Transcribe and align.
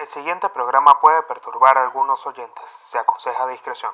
El 0.00 0.06
siguiente 0.06 0.48
programa 0.48 0.98
puede 0.98 1.22
perturbar 1.24 1.76
a 1.76 1.84
algunos 1.84 2.26
oyentes. 2.26 2.64
Se 2.64 2.96
aconseja 2.96 3.46
discreción. 3.48 3.92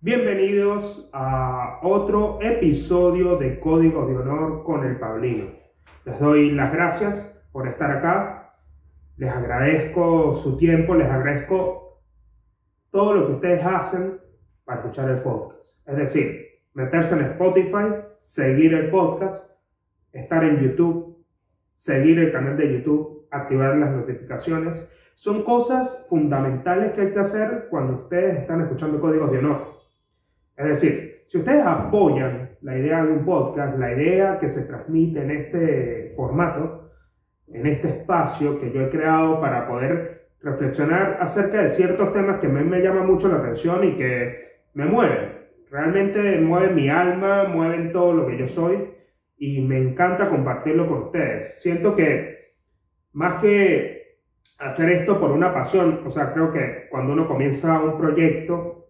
Bienvenidos 0.00 1.10
a 1.12 1.80
otro 1.82 2.38
episodio 2.40 3.36
de 3.36 3.58
Códigos 3.58 4.06
de 4.06 4.16
Honor 4.16 4.62
con 4.62 4.84
el 4.84 5.00
Pablino. 5.00 5.46
Les 6.04 6.20
doy 6.20 6.52
las 6.52 6.72
gracias 6.72 7.34
por 7.50 7.66
estar 7.66 7.90
acá. 7.90 8.33
Les 9.16 9.30
agradezco 9.30 10.34
su 10.34 10.56
tiempo, 10.56 10.94
les 10.94 11.08
agradezco 11.08 12.02
todo 12.90 13.14
lo 13.14 13.26
que 13.26 13.32
ustedes 13.34 13.64
hacen 13.64 14.18
para 14.64 14.80
escuchar 14.80 15.10
el 15.10 15.22
podcast. 15.22 15.86
Es 15.86 15.96
decir, 15.96 16.44
meterse 16.74 17.14
en 17.14 17.24
Spotify, 17.26 17.94
seguir 18.18 18.74
el 18.74 18.90
podcast, 18.90 19.52
estar 20.12 20.44
en 20.44 20.60
YouTube, 20.60 21.24
seguir 21.76 22.18
el 22.18 22.32
canal 22.32 22.56
de 22.56 22.72
YouTube, 22.72 23.28
activar 23.30 23.76
las 23.76 23.90
notificaciones. 23.92 24.90
Son 25.14 25.44
cosas 25.44 26.06
fundamentales 26.08 26.92
que 26.92 27.02
hay 27.02 27.12
que 27.12 27.20
hacer 27.20 27.68
cuando 27.70 28.04
ustedes 28.04 28.38
están 28.38 28.62
escuchando 28.62 29.00
Códigos 29.00 29.30
de 29.30 29.38
Honor. 29.38 29.74
Es 30.56 30.68
decir, 30.68 31.24
si 31.28 31.38
ustedes 31.38 31.64
apoyan 31.64 32.56
la 32.62 32.76
idea 32.76 33.04
de 33.04 33.12
un 33.12 33.24
podcast, 33.24 33.78
la 33.78 33.92
idea 33.92 34.38
que 34.38 34.48
se 34.48 34.62
transmite 34.62 35.22
en 35.22 35.30
este 35.30 36.14
formato, 36.16 36.83
en 37.48 37.66
este 37.66 37.88
espacio 37.88 38.58
que 38.58 38.72
yo 38.72 38.82
he 38.82 38.90
creado 38.90 39.40
para 39.40 39.66
poder 39.66 40.28
reflexionar 40.40 41.18
acerca 41.20 41.62
de 41.62 41.70
ciertos 41.70 42.12
temas 42.12 42.40
que 42.40 42.46
a 42.46 42.50
mí 42.50 42.62
me 42.64 42.80
llaman 42.80 43.06
mucho 43.06 43.28
la 43.28 43.36
atención 43.36 43.84
y 43.84 43.96
que 43.96 44.44
me 44.74 44.86
mueven. 44.86 45.44
Realmente 45.70 46.38
mueven 46.40 46.74
mi 46.74 46.88
alma, 46.88 47.44
mueven 47.44 47.92
todo 47.92 48.12
lo 48.12 48.26
que 48.26 48.38
yo 48.38 48.46
soy 48.46 48.90
y 49.38 49.60
me 49.60 49.78
encanta 49.78 50.28
compartirlo 50.28 50.88
con 50.88 51.02
ustedes. 51.04 51.60
Siento 51.60 51.96
que 51.96 52.54
más 53.12 53.40
que 53.40 54.18
hacer 54.58 54.90
esto 54.90 55.18
por 55.18 55.30
una 55.30 55.52
pasión, 55.52 56.02
o 56.06 56.10
sea, 56.10 56.32
creo 56.32 56.52
que 56.52 56.86
cuando 56.90 57.12
uno 57.12 57.26
comienza 57.26 57.80
un 57.80 57.98
proyecto, 57.98 58.88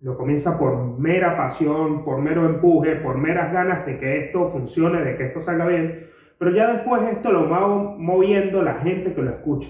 lo 0.00 0.16
comienza 0.16 0.58
por 0.58 0.98
mera 0.98 1.36
pasión, 1.36 2.04
por 2.04 2.20
mero 2.20 2.46
empuje, 2.46 2.96
por 2.96 3.18
meras 3.18 3.52
ganas 3.52 3.84
de 3.84 3.98
que 3.98 4.18
esto 4.24 4.50
funcione, 4.50 5.02
de 5.02 5.16
que 5.16 5.24
esto 5.24 5.40
salga 5.40 5.66
bien, 5.66 6.06
pero 6.40 6.52
ya 6.52 6.72
después 6.72 7.02
esto 7.02 7.30
lo 7.32 7.50
va 7.50 7.68
moviendo 7.68 8.62
la 8.62 8.76
gente 8.76 9.12
que 9.12 9.20
lo 9.20 9.28
escucha. 9.28 9.68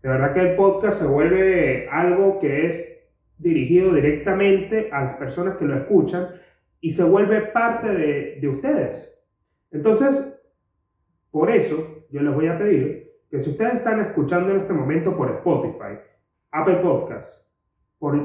De 0.00 0.08
verdad 0.08 0.32
que 0.32 0.40
el 0.42 0.54
podcast 0.54 1.00
se 1.00 1.08
vuelve 1.08 1.88
algo 1.90 2.38
que 2.38 2.68
es 2.68 3.02
dirigido 3.36 3.92
directamente 3.92 4.90
a 4.92 5.02
las 5.02 5.16
personas 5.16 5.56
que 5.56 5.64
lo 5.64 5.74
escuchan 5.74 6.28
y 6.80 6.92
se 6.92 7.02
vuelve 7.02 7.40
parte 7.40 7.88
de, 7.88 8.38
de 8.40 8.46
ustedes. 8.46 9.12
Entonces, 9.72 10.40
por 11.32 11.50
eso 11.50 12.06
yo 12.12 12.22
les 12.22 12.32
voy 12.32 12.46
a 12.46 12.58
pedir 12.58 13.10
que 13.28 13.40
si 13.40 13.50
ustedes 13.50 13.74
están 13.74 13.98
escuchando 13.98 14.52
en 14.52 14.60
este 14.60 14.72
momento 14.72 15.16
por 15.16 15.32
Spotify, 15.32 15.98
Apple 16.52 16.76
Podcasts, 16.76 17.52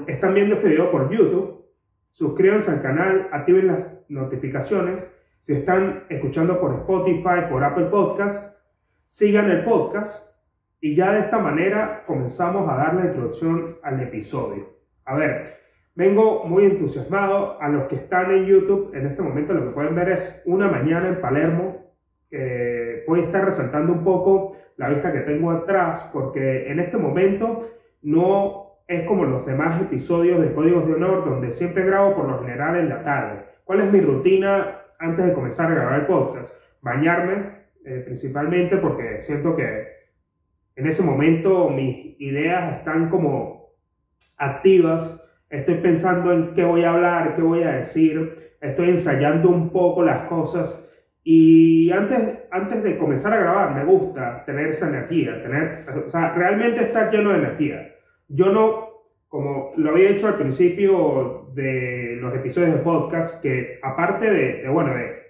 están 0.05 0.35
viendo 0.35 0.57
este 0.57 0.67
video 0.67 0.91
por 0.91 1.09
YouTube, 1.09 1.65
suscríbanse 2.11 2.69
al 2.69 2.83
canal, 2.83 3.29
activen 3.31 3.65
las 3.65 4.05
notificaciones. 4.09 5.09
Si 5.39 5.53
están 5.53 6.03
escuchando 6.09 6.59
por 6.59 6.73
Spotify, 6.75 7.49
por 7.49 7.63
Apple 7.63 7.85
Podcast, 7.85 8.55
sigan 9.07 9.49
el 9.49 9.63
podcast 9.63 10.29
y 10.81 10.95
ya 10.95 11.13
de 11.13 11.21
esta 11.21 11.39
manera 11.39 12.03
comenzamos 12.05 12.69
a 12.69 12.75
dar 12.75 12.93
la 12.93 13.05
introducción 13.05 13.77
al 13.81 14.01
episodio. 14.01 14.69
A 15.05 15.15
ver, 15.15 15.59
vengo 15.95 16.43
muy 16.45 16.65
entusiasmado. 16.65 17.59
A 17.61 17.69
los 17.69 17.87
que 17.87 17.95
están 17.95 18.31
en 18.31 18.45
YouTube, 18.45 18.91
en 18.93 19.07
este 19.07 19.21
momento 19.21 19.53
lo 19.53 19.63
que 19.63 19.71
pueden 19.71 19.95
ver 19.95 20.09
es 20.09 20.43
una 20.45 20.67
mañana 20.67 21.07
en 21.07 21.21
Palermo. 21.21 21.93
voy 23.07 23.21
a 23.21 23.23
estar 23.23 23.45
resaltando 23.45 23.93
un 23.93 24.03
poco 24.03 24.55
la 24.77 24.89
vista 24.89 25.11
que 25.11 25.21
tengo 25.21 25.51
atrás 25.51 26.09
porque 26.13 26.71
en 26.71 26.79
este 26.79 26.97
momento 26.97 27.69
no 28.01 28.83
es 28.87 29.05
como 29.05 29.25
los 29.25 29.45
demás 29.45 29.81
episodios 29.81 30.41
de 30.41 30.53
Códigos 30.53 30.87
de 30.87 30.93
Honor, 30.93 31.25
donde 31.25 31.51
siempre 31.51 31.85
grabo 31.85 32.15
por 32.15 32.27
lo 32.27 32.39
general 32.39 32.75
en 32.75 32.89
la 32.89 33.03
tarde. 33.03 33.45
¿Cuál 33.63 33.81
es 33.81 33.91
mi 33.91 34.01
rutina 34.01 34.78
antes 34.99 35.25
de 35.25 35.33
comenzar 35.33 35.71
a 35.71 35.75
grabar 35.75 35.99
el 36.01 36.05
podcast? 36.05 36.53
Bañarme, 36.81 37.59
eh, 37.85 38.01
principalmente 38.05 38.77
porque 38.77 39.21
siento 39.21 39.55
que 39.55 39.87
en 40.75 40.87
ese 40.87 41.03
momento 41.03 41.69
mis 41.69 42.19
ideas 42.19 42.77
están 42.77 43.09
como 43.09 43.73
activas. 44.37 45.21
Estoy 45.49 45.75
pensando 45.75 46.31
en 46.31 46.53
qué 46.53 46.63
voy 46.63 46.83
a 46.83 46.91
hablar, 46.91 47.35
qué 47.35 47.41
voy 47.41 47.63
a 47.63 47.71
decir. 47.71 48.53
Estoy 48.61 48.89
ensayando 48.89 49.49
un 49.49 49.71
poco 49.71 50.03
las 50.03 50.27
cosas. 50.27 50.85
Y 51.23 51.91
antes, 51.91 52.39
antes 52.51 52.83
de 52.83 52.97
comenzar 52.97 53.33
a 53.33 53.39
grabar, 53.39 53.75
me 53.75 53.83
gusta 53.83 54.43
tener 54.45 54.67
esa 54.67 54.89
energía, 54.89 55.41
tener, 55.43 55.85
o 56.05 56.09
sea, 56.09 56.33
realmente 56.33 56.83
estar 56.83 57.11
lleno 57.11 57.31
de 57.31 57.39
energía. 57.39 57.95
Yo 58.29 58.51
no, 58.51 58.88
como 59.29 59.71
lo 59.77 59.91
había 59.91 60.11
dicho 60.11 60.27
al 60.27 60.37
principio 60.37 61.51
de 61.53 62.17
los 62.19 62.33
episodios 62.35 62.73
de 62.73 62.81
podcast, 62.81 63.41
que 63.41 63.79
aparte 63.83 64.29
de, 64.29 64.67
bueno, 64.69 64.93
de, 64.95 65.21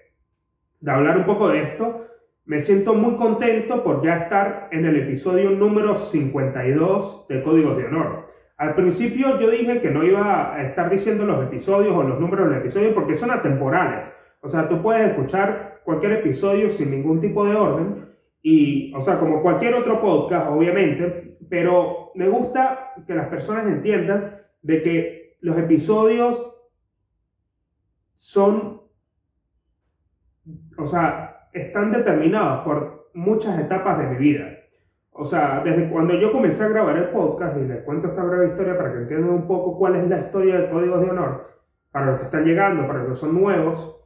de 0.80 0.90
hablar 0.90 1.18
un 1.18 1.24
poco 1.24 1.50
de 1.50 1.60
esto, 1.62 2.06
me 2.46 2.60
siento 2.60 2.94
muy 2.94 3.16
contento 3.16 3.84
por 3.84 4.02
ya 4.02 4.16
estar 4.16 4.68
en 4.72 4.86
el 4.86 4.96
episodio 4.96 5.50
número 5.50 5.96
52 5.96 7.28
de 7.28 7.42
Códigos 7.42 7.76
de 7.76 7.84
Honor. 7.84 8.30
Al 8.56 8.74
principio 8.74 9.38
yo 9.38 9.50
dije 9.50 9.80
que 9.82 9.90
no 9.90 10.02
iba 10.02 10.54
a 10.54 10.62
estar 10.62 10.90
diciendo 10.90 11.26
los 11.26 11.44
episodios 11.44 11.94
o 11.94 12.02
los 12.02 12.18
números 12.18 12.48
de 12.48 12.54
los 12.54 12.60
episodios 12.62 12.94
porque 12.94 13.14
son 13.14 13.30
atemporales. 13.30 14.06
O 14.40 14.48
sea, 14.48 14.66
tú 14.68 14.80
puedes 14.80 15.10
escuchar 15.10 15.80
cualquier 15.84 16.12
episodio 16.12 16.70
sin 16.70 16.90
ningún 16.90 17.20
tipo 17.20 17.44
de 17.44 17.54
orden 17.54 18.06
y, 18.42 18.94
o 18.94 19.02
sea, 19.02 19.18
como 19.18 19.42
cualquier 19.42 19.74
otro 19.74 20.00
podcast, 20.00 20.48
obviamente, 20.50 21.36
pero 21.50 21.99
me 22.14 22.28
gusta 22.28 22.92
que 23.06 23.14
las 23.14 23.28
personas 23.28 23.66
entiendan 23.66 24.40
de 24.62 24.82
que 24.82 25.36
los 25.40 25.56
episodios 25.58 26.56
son, 28.14 28.82
o 30.76 30.86
sea, 30.86 31.48
están 31.52 31.92
determinados 31.92 32.64
por 32.64 33.10
muchas 33.14 33.58
etapas 33.58 33.98
de 33.98 34.06
mi 34.08 34.16
vida. 34.16 34.58
O 35.12 35.24
sea, 35.24 35.62
desde 35.64 35.88
cuando 35.90 36.14
yo 36.14 36.32
comencé 36.32 36.64
a 36.64 36.68
grabar 36.68 36.96
el 36.96 37.08
podcast, 37.08 37.56
y 37.56 37.66
les 37.66 37.82
cuento 37.82 38.08
esta 38.08 38.22
breve 38.22 38.48
historia 38.48 38.76
para 38.76 38.92
que 38.92 38.98
entiendan 38.98 39.30
un 39.30 39.46
poco 39.46 39.76
cuál 39.76 39.96
es 39.96 40.08
la 40.08 40.20
historia 40.20 40.56
del 40.56 40.70
Código 40.70 40.98
de 40.98 41.10
Honor, 41.10 41.50
para 41.90 42.06
los 42.06 42.18
que 42.18 42.24
están 42.26 42.44
llegando, 42.44 42.86
para 42.86 43.00
los 43.00 43.08
que 43.08 43.14
son 43.14 43.40
nuevos, 43.40 44.00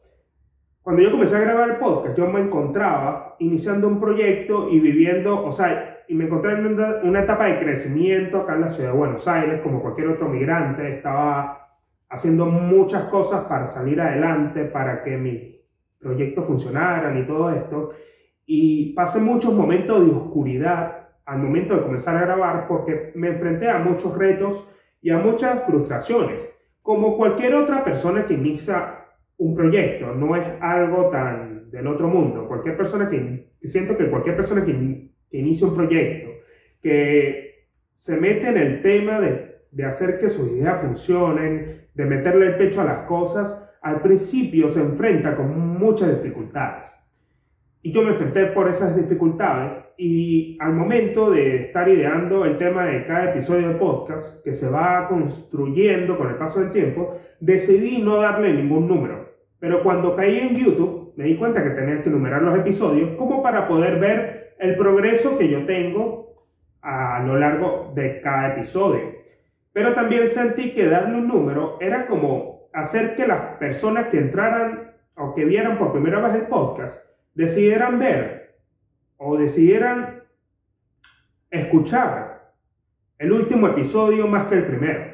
cuando 0.84 1.00
yo 1.00 1.10
comencé 1.10 1.36
a 1.36 1.40
grabar 1.40 1.70
el 1.70 1.76
podcast, 1.76 2.16
yo 2.16 2.26
me 2.26 2.40
encontraba 2.40 3.36
iniciando 3.38 3.88
un 3.88 3.98
proyecto 3.98 4.68
y 4.68 4.80
viviendo, 4.80 5.42
o 5.42 5.50
sea, 5.50 5.93
y 6.08 6.14
me 6.14 6.24
encontré 6.24 6.52
en 6.52 6.66
una, 7.04 7.20
etapa 7.20 7.46
de 7.46 7.60
crecimiento 7.60 8.40
acá 8.40 8.54
en 8.54 8.60
la 8.62 8.68
ciudad 8.68 8.92
de 8.92 8.98
Buenos 8.98 9.26
Aires, 9.26 9.60
como 9.62 9.80
cualquier 9.80 10.08
otro 10.08 10.28
migrante, 10.28 10.96
estaba 10.96 11.78
haciendo 12.08 12.46
muchas 12.46 13.04
cosas 13.04 13.44
para 13.44 13.66
salir 13.68 14.00
adelante, 14.00 14.64
para 14.64 15.02
que 15.02 15.16
mis 15.16 15.56
proyectos 15.98 16.46
funcionaran 16.46 17.18
y 17.18 17.26
todo 17.26 17.50
esto. 17.50 17.92
Y 18.46 18.92
pasé 18.92 19.20
muchos 19.20 19.54
momentos 19.54 20.04
de 20.04 20.12
oscuridad 20.12 21.08
al 21.24 21.38
momento 21.38 21.74
de 21.74 21.82
comenzar 21.82 22.16
a 22.16 22.26
grabar 22.26 22.68
porque 22.68 23.12
me 23.14 23.28
enfrenté 23.28 23.70
a 23.70 23.78
muchos 23.78 24.16
retos 24.16 24.68
y 25.00 25.10
a 25.10 25.18
muchas 25.18 25.64
frustraciones, 25.64 26.50
como 26.82 27.16
cualquier 27.16 27.54
otra 27.54 27.82
persona 27.82 28.26
que 28.26 28.34
inicia 28.34 29.04
un 29.38 29.54
proyecto, 29.54 30.14
no 30.14 30.36
es 30.36 30.46
algo 30.60 31.08
tan 31.08 31.70
del 31.70 31.86
otro 31.86 32.08
mundo. 32.08 32.46
Cualquier 32.46 32.76
persona 32.76 33.08
que, 33.08 33.50
siento 33.62 33.96
que 33.96 34.08
cualquier 34.08 34.36
persona 34.36 34.64
que, 34.64 35.10
que, 35.34 35.40
inicia 35.40 35.66
un 35.66 35.74
proyecto, 35.74 36.30
que 36.80 37.66
se 37.92 38.16
mete 38.16 38.48
en 38.50 38.56
el 38.56 38.82
tema 38.82 39.20
de, 39.20 39.56
de 39.72 39.84
hacer 39.84 40.18
que 40.20 40.28
sus 40.28 40.52
ideas 40.52 40.80
funcionen, 40.80 41.88
de 41.92 42.04
meterle 42.04 42.46
el 42.46 42.56
pecho 42.56 42.80
a 42.80 42.84
las 42.84 42.98
cosas, 43.06 43.68
al 43.82 44.00
principio 44.00 44.68
se 44.68 44.80
enfrenta 44.80 45.36
con 45.36 45.58
muchas 45.58 46.22
dificultades. 46.22 46.88
Y 47.82 47.90
yo 47.90 48.02
me 48.02 48.10
enfrenté 48.10 48.46
por 48.46 48.68
esas 48.68 48.96
dificultades 48.96 49.84
y 49.98 50.56
al 50.60 50.72
momento 50.72 51.30
de 51.30 51.64
estar 51.64 51.88
ideando 51.88 52.44
el 52.44 52.56
tema 52.56 52.86
de 52.86 53.04
cada 53.04 53.30
episodio 53.30 53.68
de 53.68 53.74
podcast, 53.74 54.42
que 54.44 54.54
se 54.54 54.70
va 54.70 55.08
construyendo 55.08 56.16
con 56.16 56.28
el 56.30 56.36
paso 56.36 56.60
del 56.60 56.72
tiempo, 56.72 57.18
decidí 57.40 58.00
no 58.00 58.16
darle 58.16 58.54
ningún 58.54 58.86
número. 58.86 59.34
Pero 59.58 59.82
cuando 59.82 60.14
caí 60.14 60.38
en 60.38 60.54
YouTube, 60.54 61.12
me 61.16 61.24
di 61.24 61.36
cuenta 61.36 61.62
que 61.62 61.70
tenía 61.70 62.02
que 62.02 62.10
numerar 62.10 62.42
los 62.42 62.56
episodios 62.58 63.16
como 63.16 63.42
para 63.42 63.68
poder 63.68 63.98
ver 63.98 64.43
el 64.58 64.76
progreso 64.76 65.38
que 65.38 65.48
yo 65.48 65.64
tengo 65.66 66.46
a 66.82 67.22
lo 67.24 67.38
largo 67.38 67.92
de 67.94 68.20
cada 68.20 68.54
episodio. 68.54 69.14
Pero 69.72 69.94
también 69.94 70.28
sentí 70.28 70.72
que 70.72 70.86
darle 70.86 71.18
un 71.18 71.28
número 71.28 71.78
era 71.80 72.06
como 72.06 72.68
hacer 72.72 73.16
que 73.16 73.26
las 73.26 73.56
personas 73.56 74.06
que 74.08 74.18
entraran 74.18 74.92
o 75.16 75.34
que 75.34 75.44
vieran 75.44 75.78
por 75.78 75.92
primera 75.92 76.20
vez 76.20 76.34
el 76.34 76.46
podcast 76.46 77.04
decidieran 77.34 77.98
ver 77.98 78.56
o 79.16 79.36
decidieran 79.36 80.22
escuchar 81.50 82.52
el 83.18 83.32
último 83.32 83.68
episodio 83.68 84.26
más 84.26 84.46
que 84.48 84.56
el 84.56 84.66
primero, 84.66 85.04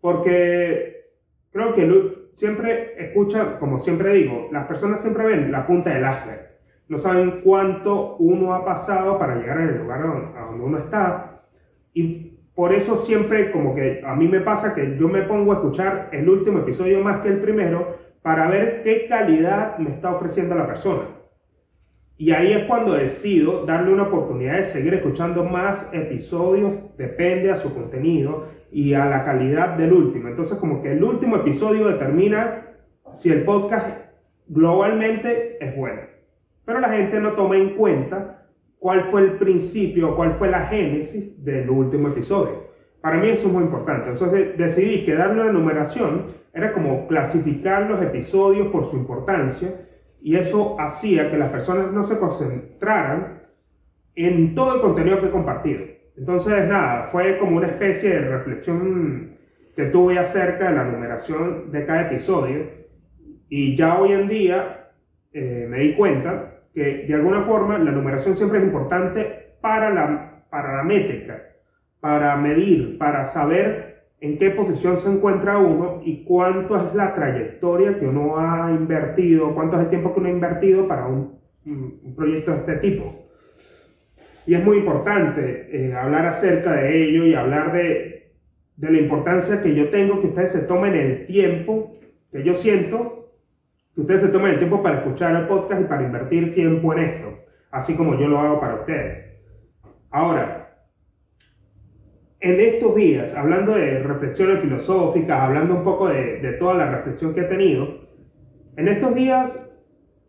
porque 0.00 1.10
creo 1.50 1.72
que 1.72 2.28
siempre 2.34 2.94
escucha, 3.02 3.58
como 3.58 3.78
siempre 3.78 4.12
digo, 4.12 4.48
las 4.52 4.66
personas 4.66 5.00
siempre 5.00 5.24
ven 5.24 5.50
la 5.50 5.66
punta 5.66 5.90
del 5.90 6.02
iceberg, 6.02 6.55
no 6.88 6.98
saben 6.98 7.40
cuánto 7.42 8.16
uno 8.16 8.54
ha 8.54 8.64
pasado 8.64 9.18
para 9.18 9.36
llegar 9.36 9.58
al 9.58 9.78
lugar 9.78 10.00
a 10.36 10.46
donde 10.46 10.64
uno 10.64 10.78
está, 10.78 11.42
y 11.92 12.36
por 12.54 12.72
eso 12.72 12.96
siempre 12.96 13.50
como 13.52 13.74
que 13.74 14.02
a 14.04 14.14
mí 14.14 14.28
me 14.28 14.40
pasa 14.40 14.74
que 14.74 14.96
yo 14.98 15.08
me 15.08 15.22
pongo 15.22 15.52
a 15.52 15.56
escuchar 15.56 16.08
el 16.12 16.28
último 16.28 16.60
episodio 16.60 17.00
más 17.00 17.20
que 17.20 17.28
el 17.28 17.40
primero 17.40 17.98
para 18.22 18.48
ver 18.48 18.82
qué 18.82 19.06
calidad 19.08 19.78
me 19.78 19.90
está 19.90 20.10
ofreciendo 20.10 20.54
la 20.54 20.66
persona. 20.66 21.02
Y 22.18 22.32
ahí 22.32 22.54
es 22.54 22.64
cuando 22.64 22.94
decido 22.94 23.66
darle 23.66 23.92
una 23.92 24.04
oportunidad 24.04 24.56
de 24.56 24.64
seguir 24.64 24.94
escuchando 24.94 25.44
más 25.44 25.88
episodios, 25.92 26.74
depende 26.96 27.52
a 27.52 27.58
su 27.58 27.74
contenido 27.74 28.46
y 28.72 28.94
a 28.94 29.04
la 29.04 29.24
calidad 29.24 29.76
del 29.76 29.92
último. 29.92 30.28
Entonces 30.28 30.56
como 30.56 30.82
que 30.82 30.92
el 30.92 31.04
último 31.04 31.36
episodio 31.36 31.88
determina 31.88 32.68
si 33.10 33.30
el 33.30 33.44
podcast 33.44 33.86
globalmente 34.48 35.62
es 35.62 35.76
bueno. 35.76 36.15
Pero 36.66 36.80
la 36.80 36.90
gente 36.90 37.18
no 37.20 37.32
toma 37.32 37.56
en 37.56 37.70
cuenta 37.70 38.46
cuál 38.78 39.04
fue 39.10 39.22
el 39.22 39.32
principio, 39.38 40.14
cuál 40.14 40.34
fue 40.34 40.50
la 40.50 40.66
génesis 40.66 41.42
del 41.42 41.70
último 41.70 42.08
episodio. 42.08 42.66
Para 43.00 43.18
mí 43.18 43.28
eso 43.28 43.46
es 43.46 43.52
muy 43.52 43.62
importante. 43.62 44.10
Entonces 44.10 44.58
decidí 44.58 45.06
que 45.06 45.14
darle 45.14 45.42
una 45.42 45.52
numeración 45.52 46.26
era 46.52 46.72
como 46.72 47.06
clasificar 47.06 47.88
los 47.88 48.02
episodios 48.02 48.68
por 48.68 48.90
su 48.90 48.96
importancia 48.96 49.86
y 50.20 50.36
eso 50.36 50.78
hacía 50.80 51.30
que 51.30 51.38
las 51.38 51.50
personas 51.50 51.92
no 51.92 52.02
se 52.02 52.18
concentraran 52.18 53.42
en 54.16 54.54
todo 54.54 54.74
el 54.74 54.80
contenido 54.80 55.20
que 55.20 55.26
he 55.26 55.30
compartido. 55.30 55.84
Entonces, 56.16 56.66
nada, 56.66 57.08
fue 57.12 57.38
como 57.38 57.58
una 57.58 57.66
especie 57.66 58.10
de 58.10 58.20
reflexión 58.20 59.36
que 59.76 59.84
tuve 59.84 60.18
acerca 60.18 60.70
de 60.70 60.76
la 60.76 60.84
numeración 60.84 61.70
de 61.70 61.84
cada 61.84 62.02
episodio 62.08 62.64
y 63.48 63.76
ya 63.76 64.00
hoy 64.00 64.12
en 64.12 64.26
día 64.26 64.90
eh, 65.32 65.66
me 65.68 65.80
di 65.80 65.94
cuenta 65.94 66.55
que 66.76 67.06
de 67.06 67.14
alguna 67.14 67.44
forma 67.44 67.78
la 67.78 67.90
numeración 67.90 68.36
siempre 68.36 68.58
es 68.58 68.64
importante 68.64 69.54
para 69.62 69.88
la, 69.88 70.42
para 70.50 70.76
la 70.76 70.82
métrica, 70.82 71.42
para 72.00 72.36
medir, 72.36 72.98
para 72.98 73.24
saber 73.24 74.04
en 74.20 74.36
qué 74.36 74.50
posición 74.50 74.98
se 74.98 75.10
encuentra 75.10 75.56
uno 75.56 76.02
y 76.04 76.22
cuánto 76.24 76.76
es 76.76 76.94
la 76.94 77.14
trayectoria 77.14 77.98
que 77.98 78.06
uno 78.06 78.38
ha 78.38 78.70
invertido, 78.70 79.54
cuánto 79.54 79.76
es 79.76 79.84
el 79.84 79.88
tiempo 79.88 80.12
que 80.12 80.20
uno 80.20 80.28
ha 80.28 80.32
invertido 80.32 80.86
para 80.86 81.06
un, 81.06 81.40
proyecto 82.14 82.50
de 82.50 82.58
este 82.58 82.76
tipo. 82.76 83.26
Y 84.46 84.52
es 84.52 84.62
muy 84.62 84.76
importante 84.76 85.68
eh, 85.72 85.94
hablar 85.94 86.26
acerca 86.26 86.74
de 86.74 87.04
ello 87.04 87.24
y 87.24 87.34
hablar 87.34 87.72
de, 87.72 88.32
de 88.76 88.90
la 88.90 88.98
importancia 88.98 89.62
que 89.62 89.74
yo 89.74 89.88
tengo 89.88 90.20
que 90.20 90.26
ustedes 90.26 90.52
se 90.52 90.66
tomen 90.66 90.94
el 90.94 91.26
tiempo, 91.26 91.98
que 92.30 92.44
yo 92.44 92.54
siento, 92.54 93.25
que 93.96 94.02
ustedes 94.02 94.20
se 94.20 94.28
tomen 94.28 94.52
el 94.52 94.58
tiempo 94.58 94.82
para 94.82 94.98
escuchar 94.98 95.34
el 95.34 95.48
podcast 95.48 95.80
y 95.80 95.84
para 95.84 96.02
invertir 96.02 96.54
tiempo 96.54 96.92
en 96.92 96.98
esto, 96.98 97.28
así 97.70 97.96
como 97.96 98.18
yo 98.18 98.28
lo 98.28 98.38
hago 98.38 98.60
para 98.60 98.74
ustedes. 98.74 99.24
Ahora, 100.10 100.84
en 102.40 102.60
estos 102.60 102.94
días, 102.94 103.34
hablando 103.34 103.72
de 103.72 104.00
reflexiones 104.00 104.60
filosóficas, 104.60 105.40
hablando 105.40 105.76
un 105.76 105.82
poco 105.82 106.08
de, 106.08 106.40
de, 106.40 106.52
toda 106.52 106.74
la 106.74 106.90
reflexión 106.90 107.32
que 107.32 107.40
he 107.40 107.44
tenido, 107.44 108.06
en 108.76 108.88
estos 108.88 109.14
días 109.14 109.66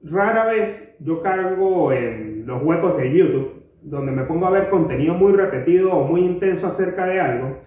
rara 0.01 0.45
vez 0.45 0.95
yo 1.01 1.21
cargo 1.21 1.91
en 1.91 2.47
los 2.47 2.63
huecos 2.63 2.95
de 2.95 3.11
YouTube, 3.11 3.65
donde 3.81 4.13
me 4.13 4.23
pongo 4.23 4.45
a 4.45 4.51
ver 4.51 4.69
contenido 4.69 5.13
muy 5.13 5.33
repetido 5.33 5.93
o 5.93 6.07
muy 6.07 6.21
intenso 6.21 6.67
acerca 6.67 7.05
de 7.05 7.19
algo, 7.19 7.57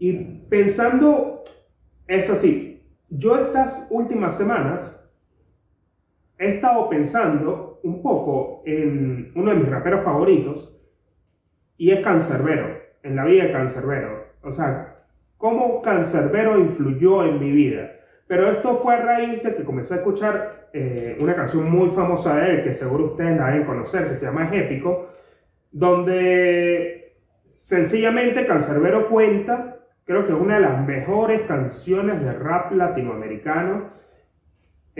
y 0.00 0.14
pensando, 0.48 1.44
es 2.08 2.28
así, 2.28 2.82
yo 3.08 3.36
estas 3.36 3.86
últimas 3.90 4.36
semanas 4.36 4.97
he 6.38 6.54
estado 6.54 6.88
pensando 6.88 7.80
un 7.82 8.02
poco 8.02 8.62
en 8.64 9.32
uno 9.34 9.50
de 9.50 9.56
mis 9.56 9.68
raperos 9.68 10.04
favoritos, 10.04 10.74
y 11.76 11.92
es 11.92 12.00
Cancerbero 12.00 12.78
en 13.02 13.16
la 13.16 13.24
vida 13.24 13.44
de 13.44 13.52
Cancerbero. 13.52 14.26
O 14.42 14.52
sea, 14.52 14.96
cómo 15.36 15.80
Cancerbero 15.80 16.58
influyó 16.58 17.24
en 17.24 17.40
mi 17.40 17.52
vida. 17.52 17.92
Pero 18.26 18.50
esto 18.50 18.78
fue 18.78 18.94
a 18.94 19.00
raíz 19.00 19.42
de 19.42 19.54
que 19.54 19.64
comencé 19.64 19.94
a 19.94 19.96
escuchar 19.98 20.68
eh, 20.72 21.16
una 21.20 21.34
canción 21.34 21.70
muy 21.70 21.90
famosa 21.90 22.36
de 22.36 22.50
él, 22.50 22.64
que 22.64 22.74
seguro 22.74 23.06
ustedes 23.06 23.38
la 23.38 23.46
deben 23.46 23.66
conocer, 23.66 24.08
que 24.08 24.16
se 24.16 24.26
llama 24.26 24.44
Es 24.52 24.64
Épico, 24.64 25.08
donde 25.70 27.16
sencillamente 27.44 28.46
Cancerbero 28.46 29.08
cuenta, 29.08 29.78
creo 30.04 30.26
que 30.26 30.32
es 30.32 30.38
una 30.38 30.56
de 30.56 30.62
las 30.62 30.86
mejores 30.86 31.42
canciones 31.42 32.20
de 32.20 32.32
rap 32.32 32.72
latinoamericano 32.72 33.90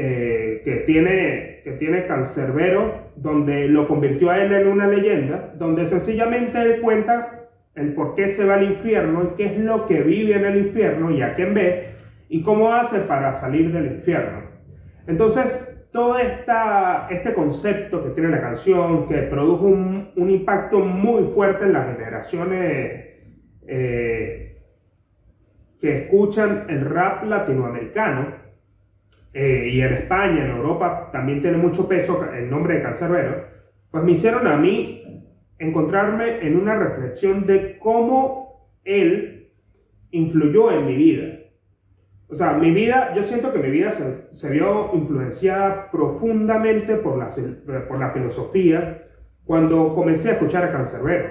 eh, 0.01 0.63
que, 0.65 0.77
tiene, 0.87 1.61
que 1.65 1.73
tiene 1.73 2.07
Cancerbero, 2.07 3.11
donde 3.17 3.67
lo 3.67 3.89
convirtió 3.89 4.31
a 4.31 4.39
él 4.39 4.53
en 4.53 4.69
una 4.69 4.87
leyenda, 4.87 5.53
donde 5.59 5.87
sencillamente 5.87 6.79
cuenta 6.81 7.49
el 7.75 7.95
por 7.95 8.15
qué 8.15 8.29
se 8.29 8.45
va 8.45 8.55
al 8.55 8.63
infierno 8.63 9.35
qué 9.37 9.47
es 9.47 9.59
lo 9.59 9.87
que 9.87 10.03
vive 10.03 10.37
en 10.37 10.45
el 10.45 10.59
infierno 10.59 11.11
y 11.11 11.21
a 11.21 11.35
quién 11.35 11.53
ve 11.53 11.89
y 12.29 12.45
cómo 12.45 12.73
hace 12.73 13.01
para 13.01 13.33
salir 13.33 13.73
del 13.73 13.87
infierno. 13.87 14.43
Entonces, 15.09 15.69
todo 15.91 16.17
esta, 16.17 17.09
este 17.11 17.35
concepto 17.35 18.05
que 18.05 18.11
tiene 18.11 18.29
la 18.29 18.41
canción, 18.41 19.09
que 19.09 19.23
produjo 19.23 19.67
un, 19.67 20.13
un 20.15 20.31
impacto 20.31 20.79
muy 20.79 21.25
fuerte 21.35 21.65
en 21.65 21.73
las 21.73 21.93
generaciones 21.93 23.05
eh, 23.67 24.61
que 25.81 26.03
escuchan 26.03 26.67
el 26.69 26.85
rap 26.85 27.25
latinoamericano, 27.25 28.48
eh, 29.35 29.69
y 29.73 29.81
en 29.81 29.93
España, 29.93 30.45
en 30.45 30.51
Europa, 30.51 31.11
también 31.13 31.41
tiene 31.41 31.59
mucho 31.59 31.87
peso 31.87 32.27
el 32.33 32.49
nombre 32.49 32.77
de 32.77 32.83
Cancerbero, 32.83 33.45
pues 33.91 34.05
me 34.05 34.13
hicieron 34.13 34.47
a 34.47 34.57
mí 34.57 35.25
encontrarme 35.59 36.47
en 36.47 36.57
una 36.57 36.77
reflexión 36.77 37.47
de 37.47 37.79
cómo 37.79 38.71
él 38.85 39.51
influyó 40.11 40.73
en 40.73 40.87
mi 40.87 40.97
vida. 40.97 41.35
O 42.31 42.35
sea, 42.35 42.53
mi 42.53 42.71
vida, 42.73 43.15
yo 43.15 43.23
siento 43.23 43.53
que 43.53 43.59
mi 43.59 43.71
vida 43.71 43.91
se, 43.93 44.51
vio 44.51 44.91
influenciada 44.95 45.91
profundamente 45.91 46.97
por 46.97 47.19
la, 47.19 47.29
por 47.89 47.99
la 47.99 48.11
filosofía 48.11 49.07
cuando 49.45 49.95
comencé 49.95 50.29
a 50.29 50.33
escuchar 50.33 50.65
a 50.65 50.73
Cancerbero. 50.73 51.31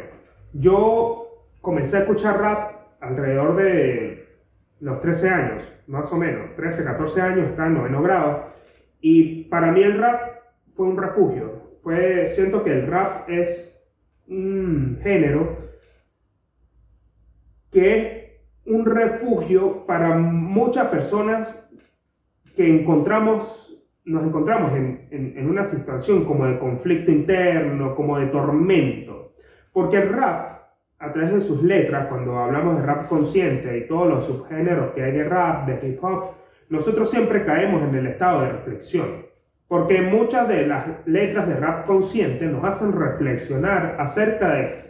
Yo 0.54 1.46
comencé 1.62 1.98
a 1.98 2.00
escuchar 2.02 2.40
rap 2.40 2.72
alrededor 3.00 3.56
de 3.58 4.17
los 4.80 5.02
13 5.02 5.30
años, 5.30 5.64
más 5.88 6.12
o 6.12 6.18
menos, 6.18 6.56
13, 6.56 6.84
14 6.84 7.22
años, 7.22 7.50
está 7.50 7.68
en 7.68 7.74
noveno 7.76 8.02
grado, 8.02 8.48
y 9.02 9.44
para 9.46 9.72
mí 9.72 9.82
el 9.82 10.00
rap 10.00 10.38
fue 10.76 10.88
un 10.88 10.98
refugio. 10.98 11.78
Fue, 11.82 12.28
siento 12.28 12.64
que 12.64 12.72
el 12.72 12.88
rap 12.88 13.30
es 13.30 13.74
un 14.28 15.00
género 15.02 15.68
que 17.72 17.96
es 17.96 18.28
un 18.66 18.86
refugio 18.86 19.86
para 19.86 20.16
muchas 20.18 20.88
personas 20.88 21.72
que 22.56 22.68
encontramos, 22.68 23.84
nos 24.04 24.24
encontramos 24.24 24.74
en, 24.74 25.08
en, 25.12 25.50
una 25.50 25.64
situación 25.64 26.26
como 26.26 26.46
de 26.46 26.60
conflicto 26.60 27.12
interno, 27.12 27.96
como 27.96 28.18
de 28.18 28.28
tormento. 28.28 29.34
Porque 29.72 29.98
el 29.98 30.10
rap, 30.10 30.57
a 31.00 31.14
través 31.14 31.34
de 31.34 31.42
sus 31.42 31.62
letras, 31.62 32.08
cuando 32.08 32.38
hablamos 32.40 32.78
de 32.78 32.86
rap 32.86 33.08
consciente 33.08 33.78
y 33.78 33.88
todos 33.88 34.08
los 34.08 34.26
subgéneros 34.26 34.94
que 34.94 35.04
hay 35.04 35.12
de 35.12 35.24
rap, 35.26 35.68
de 35.68 35.88
hip 35.88 36.04
hop, 36.04 36.32
nosotros 36.70 37.12
siempre 37.12 37.46
caemos 37.46 37.84
en 37.84 37.96
el 37.96 38.08
estado 38.08 38.42
de 38.42 38.50
reflexión. 38.50 39.28
Porque 39.68 40.02
muchas 40.02 40.48
de 40.48 40.66
las 40.66 40.86
letras 41.06 41.48
de 41.48 41.56
rap 41.56 41.86
consciente 41.86 42.46
nos 42.46 42.64
hacen 42.64 42.94
reflexionar 42.94 43.98
acerca 44.00 44.54
de 44.54 44.88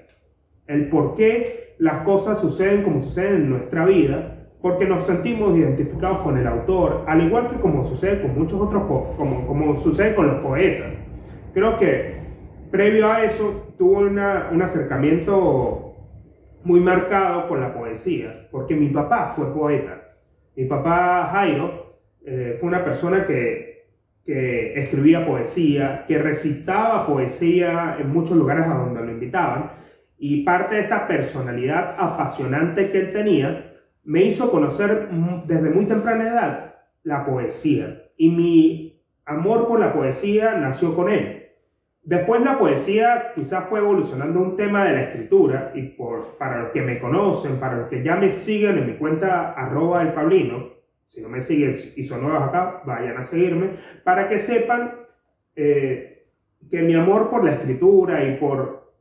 el 0.68 0.90
por 0.90 1.16
qué 1.16 1.76
las 1.80 2.04
cosas 2.04 2.40
suceden 2.40 2.84
como 2.84 3.02
suceden 3.02 3.36
en 3.36 3.50
nuestra 3.50 3.86
vida, 3.86 4.48
porque 4.62 4.86
nos 4.86 5.06
sentimos 5.06 5.58
identificados 5.58 6.20
con 6.20 6.38
el 6.38 6.48
autor, 6.48 7.04
al 7.08 7.24
igual 7.24 7.50
que 7.50 7.58
como 7.58 7.84
sucede 7.84 8.22
con 8.22 8.38
muchos 8.38 8.60
otros, 8.60 8.84
como, 9.18 9.46
como 9.46 9.78
sucede 9.78 10.16
con 10.16 10.28
los 10.28 10.42
poetas. 10.42 10.94
Creo 11.54 11.78
que 11.78 12.18
previo 12.72 13.12
a 13.12 13.24
eso 13.24 13.74
tuvo 13.78 14.00
una, 14.00 14.50
un 14.52 14.62
acercamiento 14.62 15.87
muy 16.68 16.82
marcado 16.82 17.48
con 17.48 17.62
la 17.62 17.74
poesía, 17.74 18.48
porque 18.52 18.76
mi 18.76 18.90
papá 18.90 19.34
fue 19.36 19.54
poeta. 19.54 20.16
Mi 20.56 20.66
papá 20.66 21.30
Jairo 21.32 21.98
eh, 22.26 22.58
fue 22.60 22.70
una 22.70 22.84
persona 22.84 23.26
que 23.26 23.68
que 24.28 24.78
escribía 24.78 25.26
poesía, 25.26 26.04
que 26.06 26.20
recitaba 26.20 27.08
poesía 27.08 27.96
en 27.98 28.12
muchos 28.12 28.36
lugares 28.36 28.68
a 28.68 28.74
donde 28.74 29.02
lo 29.02 29.12
invitaban, 29.12 29.72
y 30.20 30.44
parte 30.44 30.76
de 30.76 30.82
esta 30.82 31.08
personalidad 31.08 31.96
apasionante 31.98 32.92
que 32.92 33.00
él 33.00 33.14
tenía 33.14 33.74
me 34.04 34.24
hizo 34.24 34.52
conocer 34.52 35.08
desde 35.46 35.70
muy 35.70 35.86
temprana 35.86 36.28
edad 36.28 36.76
la 37.04 37.26
poesía. 37.26 38.04
Y 38.18 38.30
mi 38.30 39.02
amor 39.26 39.68
por 39.68 39.80
la 39.80 39.94
poesía 39.94 40.56
nació 40.56 40.94
con 40.94 41.10
él. 41.10 41.47
Después 42.08 42.40
la 42.40 42.58
poesía 42.58 43.34
quizás 43.36 43.66
fue 43.68 43.80
evolucionando 43.80 44.40
un 44.40 44.56
tema 44.56 44.86
de 44.86 44.94
la 44.94 45.02
escritura 45.02 45.74
y 45.76 45.90
por, 45.90 46.38
para 46.38 46.62
los 46.62 46.72
que 46.72 46.82
me 46.82 47.02
conocen, 47.02 47.60
para 47.60 47.76
los 47.76 47.90
que 47.90 48.02
ya 48.02 48.16
me 48.16 48.32
siguen 48.32 48.78
en 48.78 48.88
mi 48.88 48.94
cuenta 48.94 49.52
arroba 49.52 50.04
el 50.04 50.14
Pablino, 50.14 50.70
si 51.04 51.22
no 51.22 51.28
me 51.28 51.42
siguen 51.42 51.76
y 51.98 52.04
son 52.06 52.22
nuevos 52.22 52.44
acá, 52.44 52.82
vayan 52.86 53.18
a 53.18 53.26
seguirme, 53.26 53.72
para 54.06 54.30
que 54.30 54.40
sepan 54.40 54.94
eh, 55.54 56.30
que 56.72 56.82
mi 56.82 56.96
amor 56.96 57.30
por 57.30 57.44
la 57.44 57.52
escritura 57.52 58.24
y 58.24 58.38
por, 58.38 58.94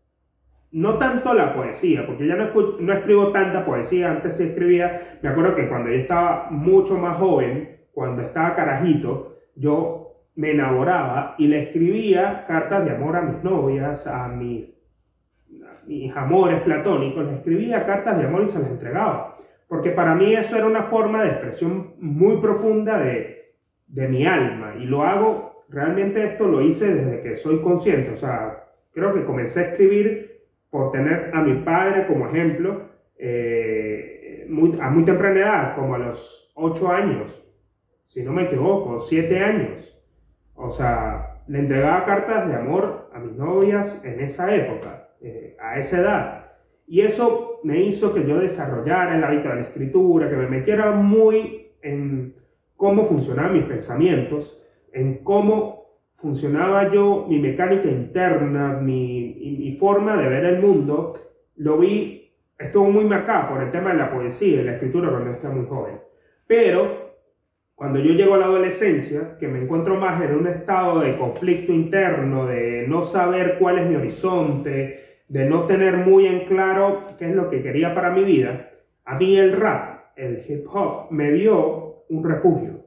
no 0.73 0.99
tanto 0.99 1.33
la 1.33 1.55
poesía, 1.55 2.05
porque 2.07 2.27
ya 2.27 2.35
no, 2.35 2.51
no 2.81 2.93
escribo 2.93 3.31
tanta 3.31 3.65
poesía, 3.65 4.11
antes 4.11 4.37
sí 4.37 4.43
escribía, 4.43 5.21
me 5.23 5.29
acuerdo 5.29 5.55
que 5.55 5.69
cuando 5.69 5.91
yo 5.91 5.97
estaba 5.99 6.49
mucho 6.51 6.99
más 6.99 7.19
joven, 7.19 7.83
cuando 7.93 8.23
estaba 8.23 8.57
carajito, 8.57 9.37
yo 9.55 10.06
me 10.37 10.53
enamoraba 10.53 11.35
y 11.39 11.49
le 11.49 11.65
escribía 11.65 12.45
cartas 12.47 12.85
de 12.85 12.93
amor 12.93 13.17
a 13.17 13.23
mis 13.23 13.43
novias, 13.43 14.07
a 14.07 14.29
mis, 14.29 14.67
amores 16.15 16.61
platónicos, 16.63 17.25
le 17.25 17.37
escribía 17.37 17.87
cartas 17.87 18.19
de 18.19 18.25
amor 18.27 18.43
y 18.43 18.47
se 18.47 18.59
las 18.59 18.71
entregaba. 18.71 19.39
Porque 19.67 19.91
para 19.91 20.15
mí 20.15 20.35
eso 20.35 20.57
era 20.57 20.67
una 20.67 20.85
forma 20.85 21.25
de 21.25 21.31
expresión 21.31 21.95
muy 21.99 22.37
profunda 22.37 22.99
de, 22.99 23.55
de 23.87 24.09
mi 24.09 24.27
alma. 24.27 24.75
Y 24.79 24.85
lo 24.85 25.03
hago, 25.03 25.65
realmente 25.69 26.23
esto 26.23 26.47
lo 26.47 26.61
hice 26.61 26.95
desde 26.95 27.23
que 27.23 27.35
soy 27.35 27.61
consciente. 27.61 28.11
O 28.11 28.17
sea, 28.17 28.65
creo 28.93 29.15
que 29.15 29.25
comencé 29.25 29.61
a 29.61 29.69
escribir 29.71 30.43
por 30.71 30.93
tener 30.93 31.31
a 31.33 31.41
mi 31.43 31.63
padre 31.63 32.07
como 32.07 32.29
ejemplo 32.29 32.83
eh, 33.19 34.47
a 34.81 34.91
muy 34.91 35.05
temprana 35.05 35.41
edad, 35.41 35.75
como 35.75 35.95
a 35.95 35.99
los 35.99 36.53
8 36.55 36.89
años, 36.91 37.43
si 38.07 38.23
no 38.23 38.33
me 38.33 38.45
equivoco, 38.45 38.99
7 38.99 39.39
años. 39.39 39.96
O 40.57 40.71
sea, 40.71 41.43
le 41.47 41.61
entregaba 41.61 42.05
cartas 42.05 42.49
de 42.49 42.55
amor 42.55 43.11
a 43.13 43.19
mis 43.19 43.37
novias 43.37 44.03
en 44.05 44.21
esa 44.21 44.55
época, 44.55 45.11
eh, 45.21 45.57
a 45.61 45.79
esa 45.79 46.01
edad. 46.01 46.47
Y 46.87 47.03
eso 47.03 47.61
me 47.63 47.83
hizo 47.83 48.15
que 48.15 48.27
yo 48.27 48.39
desarrollara 48.39 49.17
el 49.17 49.25
hábito 49.25 49.49
de 49.49 49.57
la 49.57 49.63
escritura, 49.63 50.31
que 50.31 50.37
me 50.37 50.49
metiera 50.49 50.93
muy 50.93 51.73
en 51.83 52.35
cómo 52.77 53.05
funcionaban 53.07 53.55
mis 53.55 53.65
pensamientos, 53.65 54.61
en 54.93 55.19
cómo 55.25 55.87
funcionaba 56.17 56.93
yo, 56.93 57.27
mi 57.29 57.39
mecánica 57.39 57.89
interna, 57.89 58.79
mi, 58.81 59.59
mi 59.59 59.77
forma 59.77 60.17
de 60.17 60.29
ver 60.29 60.45
el 60.45 60.61
mundo. 60.61 61.15
Lo 61.57 61.79
vi, 61.79 62.33
estuvo 62.59 62.91
muy 62.91 63.05
marcado 63.05 63.51
por 63.51 63.63
el 63.63 63.71
tema 63.71 63.91
de 63.91 63.99
la 63.99 64.11
poesía 64.11 64.61
y 64.61 64.65
la 64.65 64.73
escritura 64.73 65.11
cuando 65.11 65.33
estaba 65.33 65.55
muy 65.55 65.67
joven. 65.67 66.01
Pero 66.47 67.06
cuando 67.77 68.01
yo 68.01 68.15
llego 68.15 68.35
a 68.35 68.39
la 68.39 68.47
adolescencia, 68.47 69.37
que 69.39 69.49
me 69.49 69.63
encuentro 69.63 69.97
más 69.97 70.21
en 70.23 70.35
un 70.35 70.47
estado 70.47 71.01
de 71.01 71.19
conflicto 71.19 71.73
interno, 71.73 72.47
de 72.47 72.87
no 72.89 73.03
saber 73.03 73.59
cuál 73.59 73.79
es 73.79 73.87
mi 73.87 73.97
horizonte, 73.97 75.19
de 75.29 75.45
no 75.45 75.67
tener 75.67 75.99
muy 75.99 76.27
en 76.27 76.47
claro 76.47 77.05
qué 77.19 77.27
es 77.27 77.37
lo 77.37 77.51
que 77.51 77.63
quería 77.63 77.95
para 77.95 78.11
mi 78.11 78.25
vida, 78.25 78.71
a 79.05 79.19
mí 79.19 79.37
el 79.37 79.53
rap, 79.53 80.17
el 80.17 80.43
hip 80.49 80.67
hop, 80.73 81.11
me 81.11 81.31
dio 81.33 82.05
un 82.09 82.25
refugio 82.25 82.87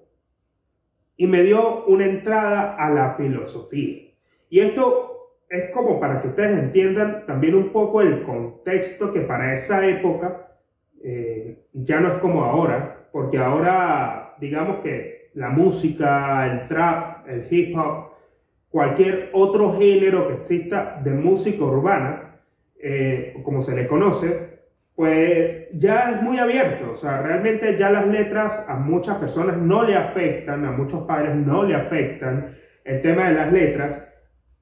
y 1.16 1.28
me 1.28 1.44
dio 1.44 1.86
una 1.86 2.06
entrada 2.06 2.76
a 2.76 2.90
la 2.90 3.14
filosofía. 3.14 4.10
Y 4.50 4.60
esto 4.60 5.36
es 5.50 5.70
como 5.70 6.00
para 6.00 6.20
que 6.20 6.30
ustedes 6.30 6.58
entiendan 6.58 7.28
también 7.28 7.54
un 7.54 7.70
poco 7.72 8.02
el 8.02 8.24
contexto 8.24 9.14
que 9.14 9.22
para 9.22 9.54
esa 9.54 9.86
época 9.88 10.48
eh, 11.04 11.66
ya 11.74 12.00
no 12.00 12.16
es 12.16 12.22
como 12.22 12.44
ahora, 12.44 13.08
porque 13.12 13.38
ahora 13.38 14.19
digamos 14.40 14.78
que 14.82 15.30
la 15.34 15.50
música, 15.50 16.46
el 16.46 16.68
trap, 16.68 17.28
el 17.28 17.48
hip 17.50 17.78
hop, 17.78 18.10
cualquier 18.70 19.30
otro 19.34 19.78
género 19.78 20.28
que 20.28 20.36
exista 20.36 21.02
de 21.04 21.12
música 21.12 21.64
urbana, 21.64 22.40
eh, 22.82 23.36
como 23.44 23.62
se 23.62 23.76
le 23.76 23.88
conoce, 23.88 24.60
pues 24.96 25.70
ya 25.74 26.12
es 26.12 26.22
muy 26.22 26.40
abierto. 26.40 26.92
O 26.92 26.98
sea, 26.98 27.22
realmente 27.22 27.78
ya 27.78 27.90
las 27.90 28.08
letras 28.08 28.66
a 28.68 28.76
muchas 28.76 29.18
personas 29.18 29.58
no 29.58 29.84
le 29.84 29.96
afectan, 29.96 30.66
a 30.66 30.72
muchos 30.72 31.04
padres 31.04 31.36
no 31.36 31.64
le 31.64 31.76
afectan 31.76 32.56
el 32.84 33.02
tema 33.02 33.30
de 33.30 33.36
las 33.36 33.52
letras, 33.52 34.06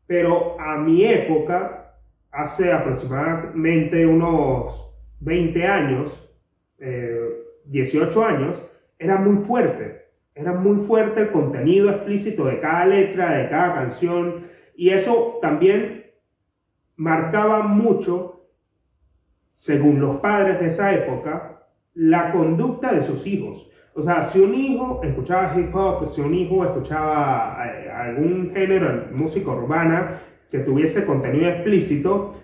pero 0.05 0.59
a 0.59 0.77
mi 0.77 1.05
época, 1.05 1.95
hace 2.31 2.71
aproximadamente 2.71 4.05
unos 4.05 4.93
20 5.21 5.65
años, 5.65 6.29
18 7.65 8.21
eh, 8.21 8.25
años, 8.25 8.63
era 8.99 9.17
muy 9.17 9.43
fuerte. 9.45 10.07
Era 10.35 10.53
muy 10.53 10.85
fuerte 10.85 11.21
el 11.21 11.31
contenido 11.31 11.89
explícito 11.89 12.45
de 12.45 12.59
cada 12.59 12.85
letra, 12.85 13.37
de 13.37 13.49
cada 13.49 13.73
canción. 13.73 14.45
Y 14.75 14.89
eso 14.89 15.39
también 15.41 16.05
marcaba 16.95 17.63
mucho, 17.63 18.47
según 19.49 19.99
los 19.99 20.17
padres 20.17 20.59
de 20.59 20.67
esa 20.67 20.93
época, 20.93 21.63
la 21.93 22.31
conducta 22.31 22.93
de 22.93 23.01
sus 23.01 23.25
hijos. 23.25 23.67
O 23.93 24.03
sea, 24.03 24.23
si 24.25 24.39
un 24.39 24.53
hijo 24.53 25.01
escuchaba 25.03 25.57
hip 25.57 25.75
hop, 25.75 26.07
si 26.07 26.21
un 26.21 26.35
hijo 26.35 26.63
escuchaba 26.63 27.57
eh, 27.65 27.89
algún 27.89 28.51
género 28.53 29.05
música 29.11 29.49
urbana 29.49 30.21
que 30.51 30.59
tuviese 30.59 31.03
contenido 31.03 31.49
explícito, 31.49 32.35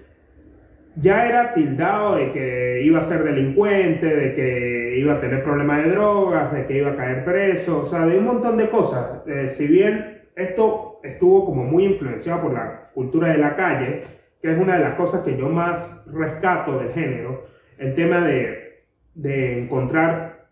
ya 0.96 1.28
era 1.28 1.54
tildado 1.54 2.16
de 2.16 2.32
que 2.32 2.82
iba 2.84 3.00
a 3.00 3.04
ser 3.04 3.24
delincuente, 3.24 4.08
de 4.08 4.36
que 4.36 4.83
iba 4.98 5.14
a 5.14 5.22
tener 5.22 5.44
problemas 5.44 5.84
de 5.84 5.92
drogas, 5.92 6.52
de 6.54 6.66
que 6.66 6.78
iba 6.78 6.92
a 6.92 6.96
caer 6.96 7.24
preso, 7.26 7.82
o 7.82 7.86
sea, 7.86 8.06
de 8.06 8.18
un 8.18 8.26
montón 8.26 8.58
de 8.58 8.70
cosas. 8.70 9.22
Eh, 9.28 9.50
si 9.50 9.68
bien 9.68 10.24
esto 10.36 11.00
estuvo 11.04 11.46
como 11.46 11.64
muy 11.64 11.86
influenciado 11.86 12.42
por 12.44 12.54
la 12.54 12.90
cultura 12.94 13.30
de 13.30 13.38
la 13.38 13.56
calle, 13.56 14.04
que 14.42 14.52
es 14.52 14.58
una 14.58 14.78
de 14.78 14.84
las 14.84 14.96
cosas 14.96 15.22
que 15.24 15.38
yo 15.38 15.50
más 15.50 16.06
rescato 16.08 16.80
del 16.80 16.92
género, 16.94 17.46
el 17.78 17.96
tema 17.96 18.22
de, 18.22 18.84
de 19.14 19.64
encontrar 19.64 20.48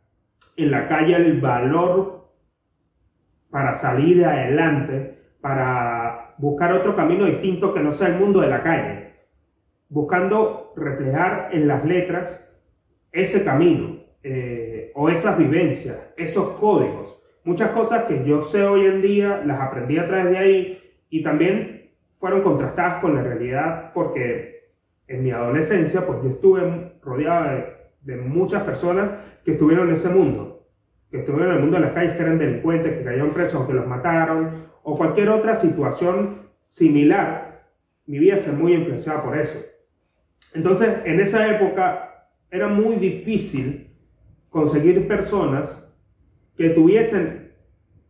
en 0.55 0.71
la 0.71 0.87
calle 0.87 1.15
el 1.15 1.41
valor 1.41 2.29
para 3.49 3.73
salir 3.73 4.23
adelante, 4.25 5.17
para 5.41 6.35
buscar 6.37 6.73
otro 6.73 6.95
camino 6.95 7.25
distinto 7.25 7.73
que 7.73 7.81
no 7.81 7.91
sea 7.91 8.07
el 8.07 8.19
mundo 8.19 8.41
de 8.41 8.47
la 8.47 8.63
calle 8.63 9.01
buscando 9.91 10.73
reflejar 10.77 11.49
en 11.51 11.67
las 11.67 11.83
letras 11.83 12.49
ese 13.11 13.43
camino 13.43 13.97
eh, 14.23 14.91
o 14.93 15.09
esas 15.09 15.37
vivencias, 15.37 15.97
esos 16.15 16.51
códigos. 16.59 17.19
Muchas 17.43 17.71
cosas 17.71 18.03
que 18.03 18.23
yo 18.23 18.43
sé 18.43 18.63
hoy 18.63 18.85
en 18.85 19.01
día 19.01 19.41
las 19.45 19.59
aprendí 19.59 19.97
a 19.97 20.07
través 20.07 20.29
de 20.29 20.37
ahí 20.37 20.81
y 21.09 21.23
también 21.23 21.89
fueron 22.19 22.43
contrastadas 22.43 23.01
con 23.01 23.15
la 23.15 23.23
realidad 23.23 23.91
porque 23.93 24.69
en 25.07 25.23
mi 25.23 25.31
adolescencia 25.31 26.05
pues 26.05 26.19
yo 26.23 26.29
estuve 26.29 26.91
rodeado 27.01 27.65
de, 28.01 28.15
muchas 28.17 28.63
personas 28.63 29.09
que 29.43 29.53
estuvieron 29.53 29.87
en 29.87 29.95
ese 29.95 30.09
mundo, 30.09 30.67
que 31.09 31.19
estuvieron 31.19 31.49
en 31.51 31.55
el 31.57 31.61
mundo 31.63 31.77
de 31.77 31.85
las 31.85 31.93
calles, 31.93 32.15
que 32.15 32.21
eran 32.21 32.37
delincuentes, 32.37 32.97
que 32.97 33.03
cayeron 33.03 33.33
presos 33.33 33.65
que 33.65 33.73
los 33.73 33.87
mataron 33.87 34.67
o 34.83 34.95
cualquier 34.95 35.29
otra 35.29 35.55
situación 35.55 36.47
similar. 36.61 37.63
Mi 38.05 38.19
vida 38.19 38.37
se 38.37 38.51
muy 38.51 38.73
influenciada 38.73 39.23
por 39.23 39.37
eso. 39.37 39.59
Entonces, 40.53 40.97
en 41.05 41.19
esa 41.19 41.49
época 41.55 42.27
era 42.51 42.67
muy 42.67 42.97
difícil 42.97 43.90
conseguir 44.51 45.07
personas 45.07 45.91
que 46.55 46.69
tuviesen 46.69 47.53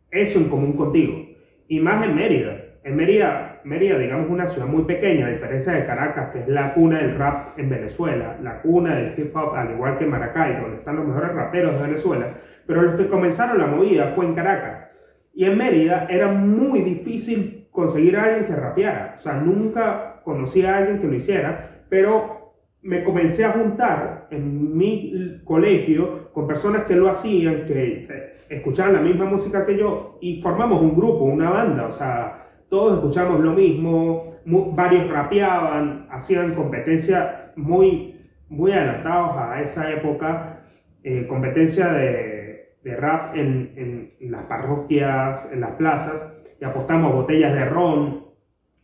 eso 0.09 0.39
en 0.39 0.49
común 0.49 0.73
contigo. 0.73 1.25
Y 1.69 1.79
más 1.79 2.03
en 2.03 2.15
Mérida. 2.15 2.57
En 2.83 2.97
Mérida, 2.97 3.61
Mérida, 3.63 3.97
digamos, 3.97 4.29
una 4.29 4.47
ciudad 4.47 4.67
muy 4.67 4.83
pequeña, 4.83 5.27
a 5.27 5.29
diferencia 5.29 5.71
de 5.71 5.85
Caracas, 5.85 6.31
que 6.31 6.39
es 6.39 6.47
la 6.49 6.73
cuna 6.73 6.97
del 6.97 7.17
rap 7.17 7.57
en 7.57 7.69
Venezuela, 7.69 8.37
la 8.41 8.61
cuna 8.61 8.95
del 8.95 9.13
hip 9.17 9.33
hop, 9.33 9.55
al 9.55 9.71
igual 9.71 9.97
que 9.97 10.05
Maracay, 10.05 10.59
donde 10.59 10.77
están 10.77 10.97
los 10.97 11.07
mejores 11.07 11.31
raperos 11.31 11.75
de 11.75 11.87
Venezuela. 11.87 12.33
Pero 12.65 12.81
los 12.81 12.95
que 12.95 13.07
comenzaron 13.07 13.59
la 13.59 13.67
movida 13.67 14.07
fue 14.15 14.25
en 14.25 14.33
Caracas. 14.33 14.89
Y 15.33 15.45
en 15.45 15.57
Mérida 15.57 16.07
era 16.09 16.27
muy 16.27 16.81
difícil 16.81 17.67
conseguir 17.71 18.17
a 18.17 18.23
alguien 18.23 18.47
que 18.47 18.55
rapeara. 18.55 19.13
O 19.15 19.19
sea, 19.19 19.35
nunca 19.35 20.21
conocí 20.25 20.65
a 20.65 20.77
alguien 20.77 20.99
que 20.99 21.07
lo 21.07 21.15
hiciera 21.15 21.71
pero 21.91 22.40
me 22.83 23.03
comencé 23.03 23.45
a 23.45 23.51
juntar 23.51 24.27
en 24.31 24.75
mi 24.75 25.41
colegio 25.43 26.31
con 26.33 26.47
personas 26.47 26.83
que 26.83 26.95
lo 26.95 27.09
hacían, 27.09 27.65
que 27.65 28.37
escuchaban 28.49 28.93
la 28.93 29.01
misma 29.01 29.25
música 29.25 29.65
que 29.65 29.77
yo 29.77 30.17
y 30.21 30.41
formamos 30.41 30.81
un 30.81 30.95
grupo, 30.95 31.25
una 31.25 31.49
banda, 31.49 31.87
o 31.87 31.91
sea, 31.91 32.47
todos 32.69 32.95
escuchamos 32.95 33.39
lo 33.41 33.51
mismo, 33.51 34.35
varios 34.45 35.09
rapeaban, 35.09 36.07
hacían 36.09 36.55
competencia 36.55 37.51
muy, 37.55 38.19
muy 38.49 38.71
adelantados 38.71 39.37
a 39.37 39.61
esa 39.61 39.91
época, 39.91 40.61
eh, 41.03 41.25
competencia 41.27 41.91
de, 41.93 42.75
de 42.83 42.95
rap 42.95 43.35
en, 43.35 44.11
en, 44.19 44.31
las 44.31 44.43
parroquias, 44.45 45.49
en 45.51 45.61
las 45.61 45.71
plazas, 45.71 46.33
y 46.59 46.63
apostamos 46.63 47.13
botellas 47.13 47.53
de 47.53 47.65
ron, 47.65 48.25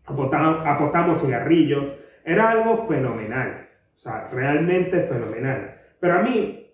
apostamos, 0.05 0.65
apostamos 0.65 1.21
cigarrillos, 1.21 1.93
era 2.25 2.49
algo 2.49 2.87
fenomenal, 2.87 3.66
o 3.97 3.99
sea, 3.99 4.29
realmente 4.31 5.01
fenomenal. 5.01 5.75
Pero 5.99 6.13
a 6.13 6.21
mí 6.21 6.69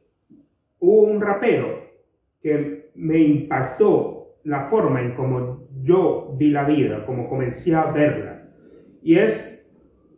hubo 0.79 1.03
un 1.03 1.21
rapero 1.21 1.83
que 2.41 2.91
me 2.95 3.17
impactó 3.17 4.35
la 4.43 4.65
forma 4.65 5.01
en 5.01 5.15
cómo 5.15 5.67
yo 5.81 6.35
vi 6.37 6.51
la 6.51 6.65
vida, 6.65 7.05
como 7.05 7.29
comencé 7.29 7.73
a 7.73 7.85
verla. 7.85 8.49
y 9.01 9.17
es 9.17 9.49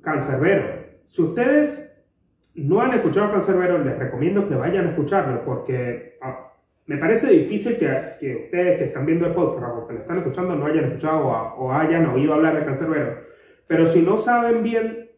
Cancerbero. 0.02 0.86
Si 1.08 1.22
ustedes 1.22 1.86
no 2.56 2.82
han 2.82 2.94
escuchado 2.94 3.32
Cancerbero, 3.32 3.80
les 3.84 3.98
recomiendo 3.98 4.48
que 4.48 4.56
vayan 4.56 4.86
a 4.86 4.90
escucharlo 4.90 5.44
porque 5.44 6.18
ah, 6.22 6.54
me 6.86 6.98
parece 6.98 7.32
difícil 7.32 7.78
que, 7.78 7.88
que, 8.20 8.36
ustedes 8.46 8.78
que 8.78 8.84
están 8.86 9.06
viendo 9.06 9.26
el 9.26 9.34
podcast 9.34 9.78
o 9.78 9.88
que 9.88 9.94
lo 9.94 10.00
están 10.00 10.18
escuchando 10.18 10.56
no 10.56 10.68
hayan 10.68 10.86
escuchado 10.86 11.26
o, 11.28 11.72
hayan 11.72 12.06
oído 12.08 12.34
hablar 12.36 12.60
de 12.60 12.66
Cancerbero. 12.66 13.18
Pero 13.68 13.88
si 13.88 14.02
no 14.02 14.18
saben 14.18 14.62
bien 14.62 15.10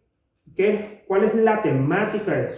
qué, 0.55 0.96
cuál 1.07 1.23
es 1.23 1.35
la 1.35 1.61
temática 1.61 2.33
de, 2.33 2.49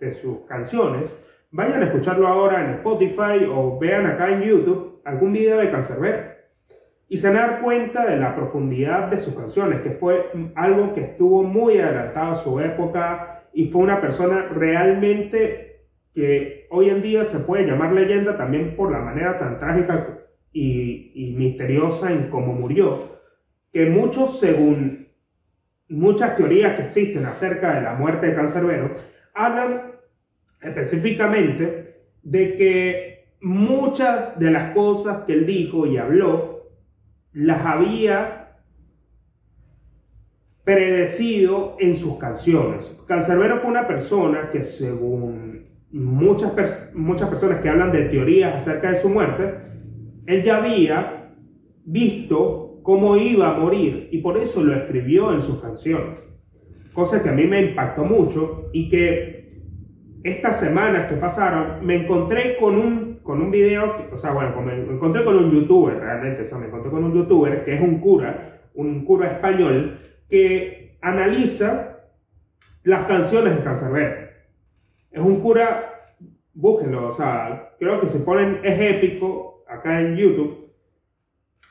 de 0.00 0.12
sus 0.12 0.40
canciones, 0.46 1.16
vayan 1.50 1.82
a 1.82 1.86
escucharlo 1.86 2.26
ahora 2.26 2.64
en 2.64 2.74
Spotify 2.74 3.46
o 3.50 3.78
vean 3.78 4.06
acá 4.06 4.30
en 4.30 4.42
YouTube 4.42 5.00
algún 5.04 5.32
video 5.32 5.58
de 5.58 5.70
Cancerbero 5.70 6.36
y 7.08 7.18
se 7.18 7.32
dar 7.32 7.62
cuenta 7.62 8.04
de 8.04 8.16
la 8.16 8.34
profundidad 8.34 9.08
de 9.08 9.20
sus 9.20 9.34
canciones, 9.34 9.80
que 9.80 9.90
fue 9.90 10.30
algo 10.56 10.92
que 10.92 11.02
estuvo 11.02 11.44
muy 11.44 11.78
adelantado 11.78 12.32
a 12.32 12.36
su 12.36 12.58
época 12.58 13.44
y 13.52 13.68
fue 13.68 13.82
una 13.82 14.00
persona 14.00 14.48
realmente 14.52 15.84
que 16.12 16.66
hoy 16.70 16.90
en 16.90 17.02
día 17.02 17.24
se 17.24 17.40
puede 17.40 17.66
llamar 17.66 17.92
leyenda 17.92 18.36
también 18.36 18.74
por 18.74 18.90
la 18.90 18.98
manera 18.98 19.38
tan 19.38 19.60
trágica 19.60 20.18
y, 20.52 21.12
y 21.14 21.36
misteriosa 21.36 22.10
en 22.10 22.28
cómo 22.28 22.54
murió, 22.54 22.98
que 23.72 23.86
muchos, 23.86 24.40
según 24.40 25.05
muchas 25.88 26.36
teorías 26.36 26.76
que 26.76 26.86
existen 26.86 27.24
acerca 27.26 27.74
de 27.74 27.82
la 27.82 27.94
muerte 27.94 28.26
de 28.26 28.34
Cancerbero, 28.34 28.96
hablan 29.34 29.92
específicamente 30.60 32.00
de 32.22 32.56
que 32.56 33.28
muchas 33.40 34.38
de 34.38 34.50
las 34.50 34.74
cosas 34.74 35.24
que 35.24 35.32
él 35.32 35.46
dijo 35.46 35.86
y 35.86 35.96
habló 35.96 36.70
las 37.32 37.64
había 37.64 38.56
predecido 40.64 41.76
en 41.78 41.94
sus 41.94 42.18
canciones. 42.18 42.92
Cancerbero 43.06 43.60
fue 43.60 43.70
una 43.70 43.86
persona 43.86 44.50
que 44.50 44.64
según 44.64 45.66
muchas, 45.92 46.52
muchas 46.94 47.28
personas 47.28 47.60
que 47.60 47.68
hablan 47.68 47.92
de 47.92 48.06
teorías 48.06 48.56
acerca 48.56 48.90
de 48.90 48.96
su 48.96 49.08
muerte, 49.08 49.54
él 50.26 50.42
ya 50.42 50.56
había 50.56 51.34
visto 51.84 52.65
cómo 52.86 53.16
iba 53.16 53.50
a 53.50 53.58
morir 53.58 54.08
y 54.12 54.18
por 54.18 54.38
eso 54.38 54.62
lo 54.62 54.72
escribió 54.72 55.32
en 55.32 55.42
sus 55.42 55.60
canciones. 55.60 56.20
Cosa 56.92 57.20
que 57.20 57.30
a 57.30 57.32
mí 57.32 57.44
me 57.44 57.60
impactó 57.60 58.04
mucho 58.04 58.70
y 58.72 58.88
que 58.88 59.60
estas 60.22 60.60
semanas 60.60 61.08
que 61.08 61.16
pasaron 61.16 61.84
me 61.84 61.96
encontré 61.96 62.56
con 62.58 62.76
un 62.76 63.16
con 63.24 63.42
un 63.42 63.50
video, 63.50 63.92
o 64.12 64.16
sea, 64.16 64.30
bueno, 64.30 64.62
me 64.62 64.74
encontré 64.76 65.24
con 65.24 65.36
un 65.36 65.50
youtuber, 65.50 65.98
realmente, 65.98 66.42
o 66.42 66.44
sea, 66.44 66.58
me 66.58 66.66
encontré 66.66 66.92
con 66.92 67.02
un 67.02 67.12
youtuber 67.12 67.64
que 67.64 67.74
es 67.74 67.80
un 67.80 67.98
cura, 67.98 68.60
un 68.74 69.04
cura 69.04 69.26
español, 69.26 69.98
que 70.30 70.96
analiza 71.02 72.04
las 72.84 73.04
canciones 73.06 73.56
de 73.56 73.64
Cancerbero. 73.64 74.28
Es 75.10 75.20
un 75.20 75.40
cura, 75.40 76.12
búsquenlo, 76.54 77.08
o 77.08 77.12
sea, 77.12 77.72
creo 77.80 78.00
que 78.00 78.08
si 78.08 78.18
ponen 78.20 78.60
es 78.62 78.78
épico 78.78 79.64
acá 79.66 80.00
en 80.00 80.16
YouTube, 80.16 80.65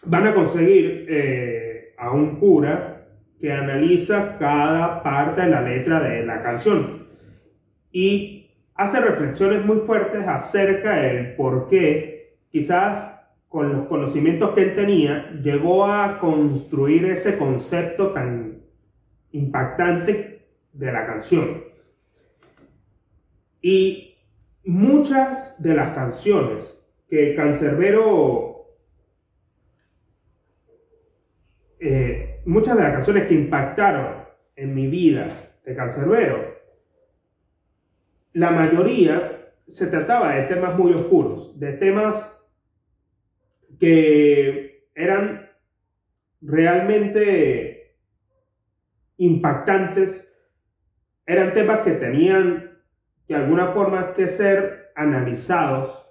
van 0.05 0.27
a 0.27 0.33
conseguir 0.33 1.05
eh, 1.09 1.93
a 1.97 2.11
un 2.11 2.37
cura 2.37 3.07
que 3.39 3.51
analiza 3.51 4.37
cada 4.37 5.03
parte 5.03 5.41
de 5.41 5.49
la 5.49 5.61
letra 5.61 5.99
de 5.99 6.25
la 6.25 6.41
canción. 6.41 7.07
Y 7.91 8.51
hace 8.75 8.99
reflexiones 8.99 9.65
muy 9.65 9.79
fuertes 9.79 10.27
acerca 10.27 10.95
del 10.97 11.35
por 11.35 11.67
qué 11.69 12.37
quizás 12.49 13.15
con 13.47 13.71
los 13.71 13.87
conocimientos 13.87 14.51
que 14.51 14.63
él 14.63 14.75
tenía 14.75 15.31
llegó 15.41 15.85
a 15.85 16.19
construir 16.19 17.05
ese 17.05 17.37
concepto 17.37 18.11
tan 18.11 18.61
impactante 19.31 20.47
de 20.73 20.91
la 20.91 21.05
canción. 21.05 21.63
Y 23.61 24.15
muchas 24.65 25.61
de 25.61 25.73
las 25.73 25.95
canciones 25.95 26.85
que 27.09 27.35
Cancerbero, 27.35 28.54
eh, 31.87 32.41
muchas 32.45 32.75
de 32.75 32.83
las 32.83 32.93
canciones 32.93 33.27
que 33.27 33.35
impactaron 33.35 34.25
en 34.55 34.73
mi 34.73 34.87
vida 34.87 35.27
de 35.63 35.75
Cancerbero, 35.75 36.55
la 38.33 38.49
mayoría 38.49 39.51
se 39.67 39.85
trataba 39.85 40.33
de 40.33 40.43
temas 40.43 40.75
muy 40.79 40.93
oscuros, 40.93 41.59
de 41.59 41.73
temas 41.73 42.35
que 43.79 44.89
eran 44.95 45.47
realmente 46.41 47.95
impactantes, 49.17 50.27
eran 51.27 51.53
temas 51.53 51.81
que 51.81 51.91
tenían 51.91 52.79
de 53.27 53.35
alguna 53.35 53.67
forma 53.67 54.13
que 54.13 54.27
ser 54.27 54.91
analizados. 54.95 56.04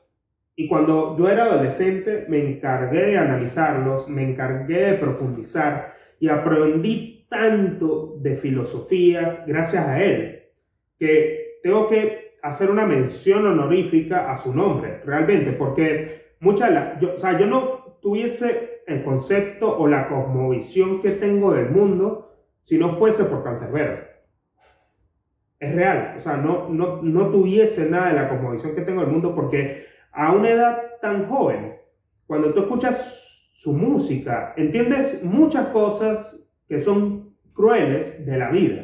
Y 0.57 0.69
cuando 0.69 1.17
yo 1.19 1.29
era 1.29 1.45
adolescente 1.45 2.27
me 2.29 2.39
encargué 2.39 3.07
de 3.07 3.19
analizarlos, 3.19 4.09
me 4.09 4.23
encargué 4.31 4.93
de 4.93 4.95
profundizar 4.95 5.95
y 6.21 6.29
aprendí 6.29 7.27
tanto 7.29 8.17
de 8.21 8.37
filosofía 8.37 9.45
gracias 9.47 9.87
a 9.87 10.03
él, 10.03 10.45
que 10.99 11.59
tengo 11.63 11.89
que 11.89 12.37
hacer 12.43 12.71
una 12.71 12.87
mención 12.87 13.47
honorífica 13.47 14.31
a 14.31 14.37
su 14.37 14.55
nombre, 14.55 15.01
realmente, 15.05 15.53
porque 15.53 16.35
muchas 16.41 16.71
de 16.71 17.01
yo, 17.01 17.15
o 17.15 17.19
sea, 17.19 17.39
yo 17.39 17.47
no 17.47 17.99
tuviese 18.01 18.83
el 18.87 19.03
concepto 19.03 19.77
o 19.77 19.89
la 19.89 20.09
cosmovisión 20.09 21.01
que 21.01 21.13
tengo 21.13 21.53
del 21.53 21.71
mundo 21.71 22.37
si 22.61 22.79
no 22.79 22.97
fuese 22.97 23.25
por 23.25 23.43
Cancerbero. 23.43 24.05
Es 25.59 25.75
real, 25.75 26.15
o 26.17 26.21
sea, 26.21 26.37
no, 26.37 26.69
no, 26.69 27.01
no 27.03 27.31
tuviese 27.31 27.89
nada 27.89 28.09
de 28.09 28.21
la 28.21 28.29
cosmovisión 28.29 28.75
que 28.75 28.83
tengo 28.83 29.01
del 29.01 29.11
mundo 29.11 29.35
porque 29.35 29.87
a 30.15 30.33
una 30.33 30.51
edad 30.51 30.83
tan 31.01 31.27
joven, 31.29 31.77
cuando 32.27 32.53
tú 32.53 32.61
escuchas 32.61 33.51
su 33.55 33.73
música, 33.73 34.55
entiendes 34.57 35.23
muchas 35.23 35.69
cosas 35.69 36.49
que 36.69 36.81
son 36.81 37.35
crueles 37.53 38.25
de 38.25 38.39
la 38.39 38.51
vida 38.51 38.83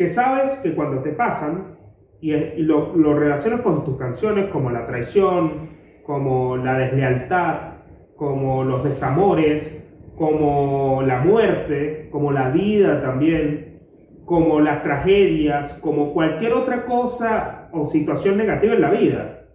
que 0.00 0.08
sabes 0.08 0.52
que 0.62 0.74
cuando 0.74 1.02
te 1.02 1.10
pasan 1.10 1.76
y, 2.22 2.32
lo, 2.62 2.96
lo 2.96 3.18
relacionas 3.18 3.60
con 3.60 3.84
tus 3.84 3.98
canciones 3.98 4.48
como 4.48 4.70
la 4.70 4.86
traición, 4.86 5.68
como 6.06 6.56
la 6.56 6.78
deslealtad, 6.78 7.74
como 8.16 8.64
los 8.64 8.82
desamores, 8.82 9.86
como 10.16 11.02
la 11.02 11.20
muerte, 11.20 12.08
como 12.10 12.32
la 12.32 12.48
vida 12.48 13.02
también, 13.02 13.82
como 14.24 14.60
las 14.60 14.82
tragedias, 14.82 15.74
como 15.82 16.14
cualquier 16.14 16.54
otra 16.54 16.86
cosa 16.86 17.68
o 17.70 17.84
situación 17.84 18.38
negativa 18.38 18.72
en 18.72 18.80
la 18.80 18.90
vida. 18.92 19.48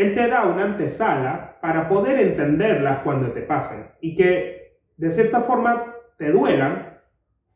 Él 0.00 0.14
te 0.14 0.28
da 0.28 0.46
una 0.46 0.64
antesala 0.64 1.58
para 1.60 1.86
poder 1.86 2.18
entenderlas 2.18 3.00
cuando 3.02 3.32
te 3.32 3.42
pasen 3.42 3.88
y 4.00 4.16
que 4.16 4.78
de 4.96 5.10
cierta 5.10 5.42
forma 5.42 5.94
te 6.16 6.32
duelan, 6.32 6.98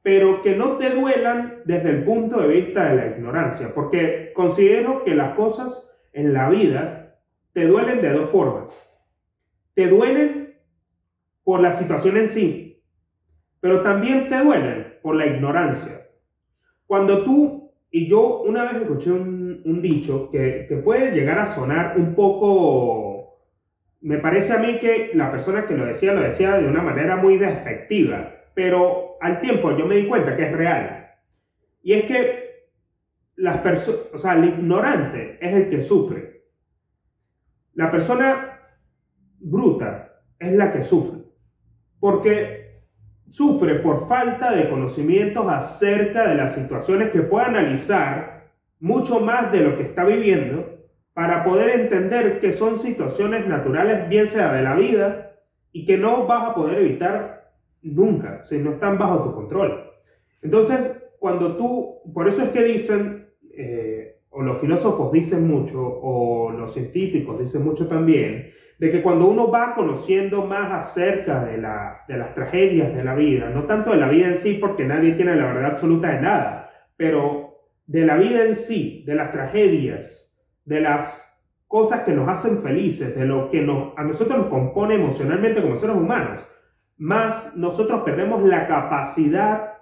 pero 0.03 0.43
que 0.43 0.55
no 0.55 0.77
te 0.77 0.91
duelan 0.91 1.63
desde 1.65 1.89
el 1.89 2.05
punto 2.05 2.43
de 2.43 2.49
vista 2.49 2.91
de 2.91 2.97
la 2.97 3.17
ignorancia, 3.17 3.73
porque 3.75 4.33
considero 4.35 5.05
que 5.05 5.15
las 5.15 5.35
cosas 5.37 5.91
en 6.13 6.35
la 6.35 6.51
vida 6.51 7.17
te 7.55 7.67
duelen 7.67 8.03
de 8.03 8.13
dos 8.13 8.29
formas. 8.29 8.69
Te 9.73 9.89
duelen 9.89 10.59
por 11.45 11.61
la 11.61 11.73
situación 11.73 12.19
en 12.19 12.29
sí, 12.29 12.85
pero 13.61 13.81
también 13.81 14.29
te 14.29 14.45
duelen 14.45 14.99
por 15.03 15.17
la 15.17 15.29
ignorancia. 15.29 16.09
Cuando 16.87 17.25
tú, 17.25 17.73
y 17.91 18.07
yo 18.07 18.43
una 18.43 18.65
vez 18.65 18.83
escuché 18.83 19.13
un, 19.13 19.44
dicho 19.83 20.31
que, 20.31 20.67
que 20.69 20.77
puede 20.77 21.13
llegar 21.13 21.39
a 21.39 21.47
sonar 21.47 21.97
un 21.97 22.15
poco, 22.15 23.39
me 24.01 24.19
parece 24.19 24.53
a 24.53 24.59
mí 24.59 24.79
que 24.79 25.11
la 25.15 25.31
persona 25.31 25.67
que 25.67 25.77
lo 25.77 25.87
decía 25.87 26.13
lo 26.13 26.23
decía 26.23 26.59
de 26.59 26.69
una 26.69 26.83
manera 26.83 27.17
muy 27.17 27.39
despectiva, 27.39 28.35
pero 28.55 29.17
al 29.21 29.41
tiempo 29.41 29.77
yo 29.77 29.87
me 29.87 29.97
di 29.97 30.07
cuenta 30.07 30.37
que 30.37 30.45
es 30.45 30.53
real. 30.53 31.11
Y 31.83 31.93
es 31.93 32.05
que 32.07 32.45
las 33.37 33.59
personas, 33.59 34.01
o 34.13 34.19
sea, 34.19 34.35
el 34.35 34.45
ignorante 34.45 35.39
es 35.41 35.55
el 35.55 35.71
que 35.71 35.83
sufre. 35.83 36.45
La 37.75 37.91
persona 37.91 38.61
bruta 39.41 40.21
es 40.39 40.53
la 40.53 40.73
que 40.73 40.83
sufre. 40.83 41.23
Porque 41.99 42.65
sufre 43.31 43.77
por 43.77 44.09
falta 44.09 44.55
de 44.55 44.69
conocimientos 44.69 45.47
acerca 45.49 46.29
de 46.29 46.37
las 46.37 46.55
situaciones 46.55 47.11
que 47.11 47.23
puede 47.23 47.47
analizar 47.47 48.34
mucho 48.85 49.19
más 49.19 49.51
de 49.51 49.61
lo 49.61 49.79
que 49.79 49.85
está 49.85 50.05
viviendo 50.05 50.77
para 51.15 51.43
poder 51.43 51.81
entender 51.81 52.39
que 52.39 52.53
son 52.53 52.79
situaciones 52.79 53.47
naturales, 53.47 54.11
bien 54.11 54.29
sea 54.29 54.53
de 54.53 54.61
la 54.61 54.75
vida, 54.75 55.39
y 55.73 55.87
que 55.87 55.97
no 55.97 56.27
vas 56.27 56.51
a 56.51 56.55
poder 56.55 56.81
evitar 56.81 57.51
nunca, 57.81 58.43
si 58.43 58.59
no 58.59 58.73
están 58.73 58.99
bajo 58.99 59.25
tu 59.25 59.35
control. 59.35 59.91
Entonces, 60.43 61.03
cuando 61.19 61.57
tú, 61.57 62.03
por 62.13 62.29
eso 62.29 62.43
es 62.43 62.51
que 62.51 62.63
dicen, 62.63 63.31
eh, 63.57 64.19
o 64.29 64.43
los 64.43 64.61
filósofos 64.61 65.11
dicen 65.13 65.49
mucho, 65.49 65.81
o 65.81 66.51
los 66.51 66.75
científicos 66.75 67.39
dicen 67.39 67.65
mucho 67.65 67.89
también, 67.89 68.53
de 68.79 68.91
que 68.91 69.01
cuando 69.01 69.27
uno 69.29 69.51
va 69.51 69.75
conociendo 69.75 70.45
más 70.45 70.71
acerca 70.71 71.43
de, 71.47 71.57
la, 71.57 72.03
de 72.07 72.19
las 72.19 72.35
tragedias 72.35 72.95
de 72.95 73.03
la 73.03 73.15
vida, 73.15 73.49
no 73.49 73.63
tanto 73.63 73.93
de 73.93 73.97
la 73.97 74.11
vida 74.11 74.27
en 74.27 74.37
sí, 74.37 74.59
porque 74.61 74.85
nadie 74.85 75.13
tiene 75.13 75.37
la 75.37 75.47
verdad 75.47 75.71
absoluta 75.71 76.11
de 76.11 76.21
nada, 76.21 76.71
pero 76.99 77.54
de 77.87 78.07
la 78.07 78.17
vida 78.17 78.45
en 78.45 78.57
sí, 78.57 79.05
de 79.07 79.15
las 79.15 79.33
tragedias, 79.33 80.35
de 80.65 80.81
las 80.81 81.35
cosas 81.67 82.03
que 82.03 82.13
nos 82.13 82.29
hacen 82.29 82.63
felices, 82.63 83.17
de 83.17 83.27
lo 83.27 83.51
que 83.51 83.61
a 83.97 84.05
nosotros 84.05 84.39
nos 84.39 84.47
compone 84.47 84.95
emocionalmente 84.95 85.61
como 85.61 85.77
seres 85.77 85.97
humanos, 85.97 86.41
más 86.97 87.57
nosotros 87.57 88.03
perdemos 88.05 88.43
la 88.45 88.67
capacidad 88.67 89.75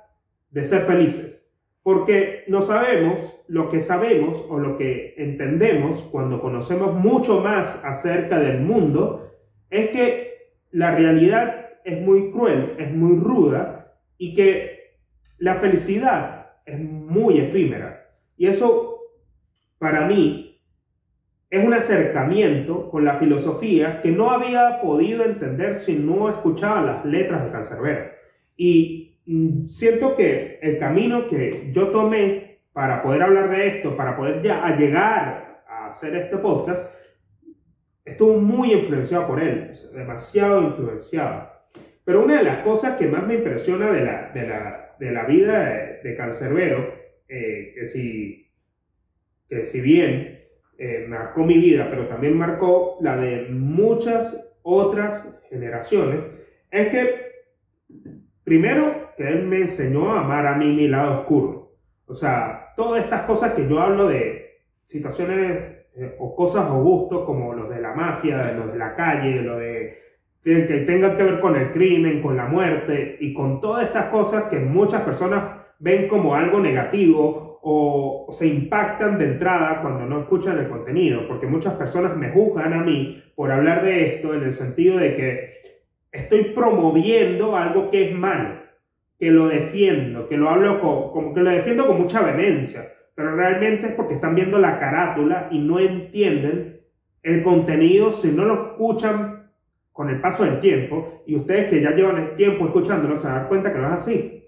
de 0.50 0.64
ser 0.64 0.82
felices. 0.82 1.38
Porque 1.82 2.44
no 2.46 2.62
sabemos 2.62 3.42
lo 3.48 3.68
que 3.68 3.80
sabemos 3.80 4.42
o 4.48 4.58
lo 4.58 4.78
que 4.78 5.14
entendemos 5.18 5.98
cuando 6.12 6.40
conocemos 6.40 6.94
mucho 6.94 7.40
más 7.40 7.84
acerca 7.84 8.38
del 8.38 8.60
mundo, 8.60 9.30
es 9.68 9.90
que 9.90 10.52
la 10.70 10.94
realidad 10.94 11.66
es 11.84 12.00
muy 12.00 12.30
cruel, 12.30 12.76
es 12.78 12.92
muy 12.92 13.18
ruda 13.18 13.94
y 14.16 14.34
que 14.34 14.96
la 15.38 15.56
felicidad 15.56 16.41
es 16.66 16.78
muy 16.78 17.38
efímera. 17.40 18.10
Y 18.36 18.46
eso, 18.46 19.00
para 19.78 20.06
mí, 20.06 20.60
es 21.50 21.64
un 21.64 21.74
acercamiento 21.74 22.90
con 22.90 23.04
la 23.04 23.18
filosofía 23.18 24.00
que 24.00 24.10
no 24.10 24.30
había 24.30 24.80
podido 24.80 25.24
entender 25.24 25.76
si 25.76 25.96
no 25.96 26.30
escuchaba 26.30 26.80
las 26.82 27.04
letras 27.04 27.44
de 27.44 27.50
Cancerbero. 27.50 28.10
Y 28.56 29.12
Mm, 29.26 29.66
siento 29.66 30.16
que 30.16 30.58
el 30.62 30.78
camino 30.78 31.28
que 31.28 31.70
yo 31.72 31.88
tomé 31.88 32.60
para 32.72 33.02
poder 33.02 33.22
hablar 33.22 33.50
de 33.50 33.68
esto, 33.68 33.96
para 33.96 34.16
poder 34.16 34.42
ya 34.42 34.76
llegar 34.76 35.62
a 35.68 35.86
hacer 35.88 36.16
este 36.16 36.38
podcast, 36.38 36.92
estuvo 38.04 38.34
muy 38.38 38.72
influenciado 38.72 39.28
por 39.28 39.40
él, 39.40 39.72
demasiado 39.94 40.62
influenciado. 40.62 41.50
Pero 42.04 42.24
una 42.24 42.38
de 42.38 42.44
las 42.44 42.58
cosas 42.58 42.96
que 42.96 43.06
más 43.06 43.24
me 43.26 43.34
impresiona 43.34 43.90
de 43.92 44.04
la, 44.04 44.30
de 44.34 44.48
la, 44.48 44.96
de 44.98 45.12
la 45.12 45.24
vida 45.24 45.64
de, 45.64 45.91
de 46.02 46.16
Cancerbero, 46.16 46.94
eh, 47.28 47.72
que, 47.74 47.86
si, 47.86 48.50
que 49.48 49.64
si 49.64 49.80
bien 49.80 50.40
eh, 50.78 51.04
marcó 51.08 51.44
mi 51.44 51.58
vida, 51.58 51.88
pero 51.90 52.08
también 52.08 52.36
marcó 52.36 52.98
la 53.00 53.16
de 53.16 53.48
muchas 53.50 54.52
otras 54.62 55.40
generaciones, 55.48 56.20
es 56.70 56.88
que 56.88 57.32
primero 58.44 59.12
que 59.16 59.28
él 59.28 59.44
me 59.44 59.58
enseñó 59.58 60.12
a 60.12 60.20
amar 60.20 60.46
a 60.46 60.56
mí 60.56 60.66
mi 60.66 60.88
lado 60.88 61.20
oscuro. 61.20 61.72
O 62.06 62.14
sea, 62.14 62.72
todas 62.76 63.04
estas 63.04 63.22
cosas 63.22 63.52
que 63.52 63.68
yo 63.68 63.80
hablo 63.80 64.08
de 64.08 64.60
situaciones 64.84 65.82
eh, 65.96 66.16
o 66.18 66.34
cosas 66.34 66.70
o 66.70 66.82
gustos 66.82 67.24
como 67.24 67.54
los 67.54 67.70
de 67.70 67.80
la 67.80 67.94
mafia, 67.94 68.38
de 68.38 68.54
los 68.54 68.72
de 68.72 68.78
la 68.78 68.94
calle, 68.94 69.42
lo 69.42 69.58
de 69.58 69.98
que, 70.42 70.84
tengan 70.86 71.16
que 71.16 71.22
ver 71.22 71.40
con 71.40 71.56
el 71.56 71.72
crimen, 71.72 72.22
con 72.22 72.36
la 72.36 72.46
muerte 72.46 73.16
y 73.20 73.32
con 73.32 73.60
todas 73.60 73.86
estas 73.86 74.06
cosas 74.06 74.44
que 74.44 74.58
muchas 74.58 75.02
personas 75.02 75.61
ven 75.82 76.06
como 76.06 76.36
algo 76.36 76.60
negativo 76.60 77.58
o, 77.60 78.28
se 78.32 78.46
impactan 78.46 79.18
de 79.18 79.26
entrada 79.26 79.82
cuando 79.82 80.06
no 80.06 80.20
escuchan 80.20 80.58
el 80.58 80.68
contenido, 80.68 81.26
porque 81.28 81.46
muchas 81.46 81.74
personas 81.74 82.16
me 82.16 82.30
juzgan 82.30 82.72
a 82.72 82.82
mí 82.82 83.22
por 83.34 83.50
hablar 83.50 83.84
de 83.84 84.14
esto 84.14 84.32
en 84.32 84.44
el 84.44 84.52
sentido 84.52 84.96
de 84.96 85.16
que 85.16 85.52
estoy 86.12 86.44
promoviendo 86.54 87.56
algo 87.56 87.90
que 87.90 88.10
es 88.10 88.16
malo 88.16 88.62
que 89.18 89.30
lo 89.30 89.48
defiendo, 89.48 90.28
que 90.28 90.36
lo 90.36 90.48
hablo 90.48 90.80
como 90.80 91.34
que 91.34 91.40
lo 91.40 91.50
defiendo 91.50 91.86
con 91.86 92.00
mucha 92.00 92.22
vehemencia, 92.22 92.88
pero 93.14 93.36
realmente 93.36 93.88
es 93.88 93.92
porque 93.92 94.14
están 94.14 94.34
viendo 94.34 94.58
la 94.58 94.78
carátula 94.78 95.48
y 95.50 95.58
no 95.58 95.78
entienden 95.78 96.80
el 97.22 97.42
contenido 97.42 98.12
si 98.12 98.30
no 98.30 98.44
lo 98.44 98.54
escuchan 98.54 99.50
con 99.92 100.08
el 100.10 100.20
paso 100.20 100.44
del 100.44 100.60
tiempo 100.60 101.22
y 101.26 101.36
ustedes 101.36 101.70
que 101.70 101.82
ya 101.82 101.90
llevan 101.90 102.18
el 102.18 102.36
tiempo 102.36 102.66
escuchándolo 102.66 103.16
se 103.16 103.28
dan 103.28 103.48
cuenta 103.48 103.72
que 103.72 103.78
no 103.78 103.88
es 103.88 104.00
así. 104.00 104.41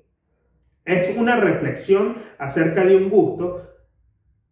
Es 0.85 1.16
una 1.16 1.37
reflexión 1.37 2.16
acerca 2.38 2.85
de 2.85 2.97
un 2.97 3.09
gusto 3.09 3.62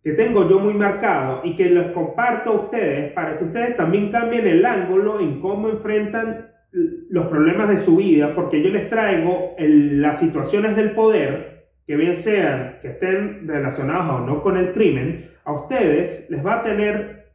que 0.02 0.12
tengo 0.12 0.48
yo 0.48 0.58
muy 0.58 0.74
marcado 0.74 1.42
y 1.44 1.54
que 1.54 1.70
les 1.70 1.92
comparto 1.92 2.50
a 2.50 2.54
ustedes 2.54 3.12
para 3.12 3.38
que 3.38 3.44
ustedes 3.44 3.76
también 3.76 4.10
cambien 4.10 4.46
el 4.46 4.64
ángulo 4.64 5.20
en 5.20 5.40
cómo 5.40 5.68
enfrentan 5.68 6.50
los 6.72 7.26
problemas 7.26 7.68
de 7.68 7.78
su 7.78 7.96
vida, 7.96 8.34
porque 8.34 8.62
yo 8.62 8.70
les 8.70 8.88
traigo 8.88 9.54
las 9.58 10.18
situaciones 10.18 10.74
del 10.74 10.92
poder, 10.92 11.68
que 11.86 11.96
bien 11.96 12.16
sean 12.16 12.78
que 12.80 12.88
estén 12.88 13.46
relacionadas 13.46 14.10
o 14.10 14.20
no 14.20 14.42
con 14.42 14.56
el 14.56 14.72
crimen, 14.72 15.30
a 15.44 15.52
ustedes 15.52 16.28
les 16.30 16.44
va 16.44 16.60
a 16.60 16.62
tener, 16.62 17.32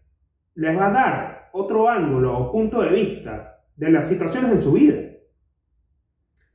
les 0.55 0.77
va 0.77 0.87
a 0.87 0.91
dar 0.91 1.49
otro 1.53 1.87
ángulo 1.87 2.37
o 2.37 2.51
punto 2.51 2.81
de 2.81 2.89
vista 2.89 3.59
de 3.75 3.91
las 3.91 4.07
situaciones 4.07 4.51
en 4.51 4.61
su 4.61 4.73
vida. 4.73 4.97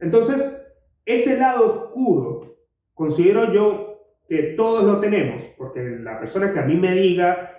Entonces, 0.00 0.62
ese 1.05 1.37
lado 1.38 1.85
oscuro, 1.85 2.57
considero 2.95 3.53
yo 3.53 3.99
que 4.29 4.55
todos 4.57 4.85
lo 4.85 5.01
tenemos, 5.01 5.43
porque 5.59 5.81
la 6.01 6.19
persona 6.19 6.53
que 6.53 6.61
a 6.61 6.65
mí 6.65 6.77
me 6.77 6.93
diga 6.93 7.51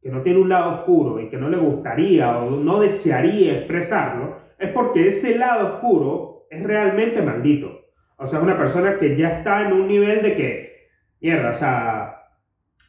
que 0.00 0.10
no 0.10 0.22
tiene 0.22 0.40
un 0.40 0.48
lado 0.48 0.74
oscuro 0.74 1.20
y 1.20 1.28
que 1.28 1.36
no 1.36 1.48
le 1.48 1.56
gustaría 1.56 2.38
o 2.38 2.50
no 2.50 2.80
desearía 2.80 3.58
expresarlo, 3.58 4.36
es 4.58 4.70
porque 4.70 5.08
ese 5.08 5.36
lado 5.36 5.74
oscuro 5.74 6.46
es 6.50 6.62
realmente 6.62 7.22
maldito. 7.22 7.80
O 8.16 8.26
sea, 8.26 8.38
es 8.38 8.44
una 8.44 8.56
persona 8.56 8.98
que 8.98 9.16
ya 9.16 9.38
está 9.38 9.66
en 9.66 9.72
un 9.72 9.88
nivel 9.88 10.22
de 10.22 10.34
que, 10.34 10.88
mierda, 11.20 11.50
o 11.50 11.54
sea, 11.54 12.22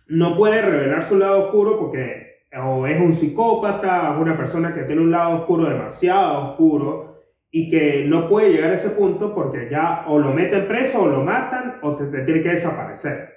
no 0.08 0.38
puede 0.38 0.62
revelar 0.62 1.04
su 1.04 1.18
lado 1.18 1.46
oscuro 1.46 1.80
porque 1.80 2.28
o 2.58 2.88
es 2.88 3.00
un 3.00 3.14
psicópata, 3.14 4.18
o 4.18 4.22
una 4.22 4.38
persona 4.38 4.74
que 4.74 4.84
tiene 4.84 5.02
un 5.02 5.12
lado 5.12 5.40
oscuro 5.40 5.66
demasiado 5.66 6.52
oscuro 6.52 7.17
y 7.52 7.70
que 7.70 8.06
no 8.06 8.28
puede 8.28 8.52
llegar 8.52 8.72
a 8.72 8.76
ese 8.76 8.90
punto 8.90 9.34
porque 9.34 9.70
ya 9.70 10.06
o 10.08 10.20
lo 10.20 10.34
meten 10.34 10.68
preso 10.68 11.04
o 11.04 11.08
lo 11.08 11.24
matan 11.24 11.76
o 11.82 11.96
te, 11.96 12.06
te 12.06 12.24
tiene 12.24 12.44
que 12.44 12.50
desaparecer. 12.50 13.30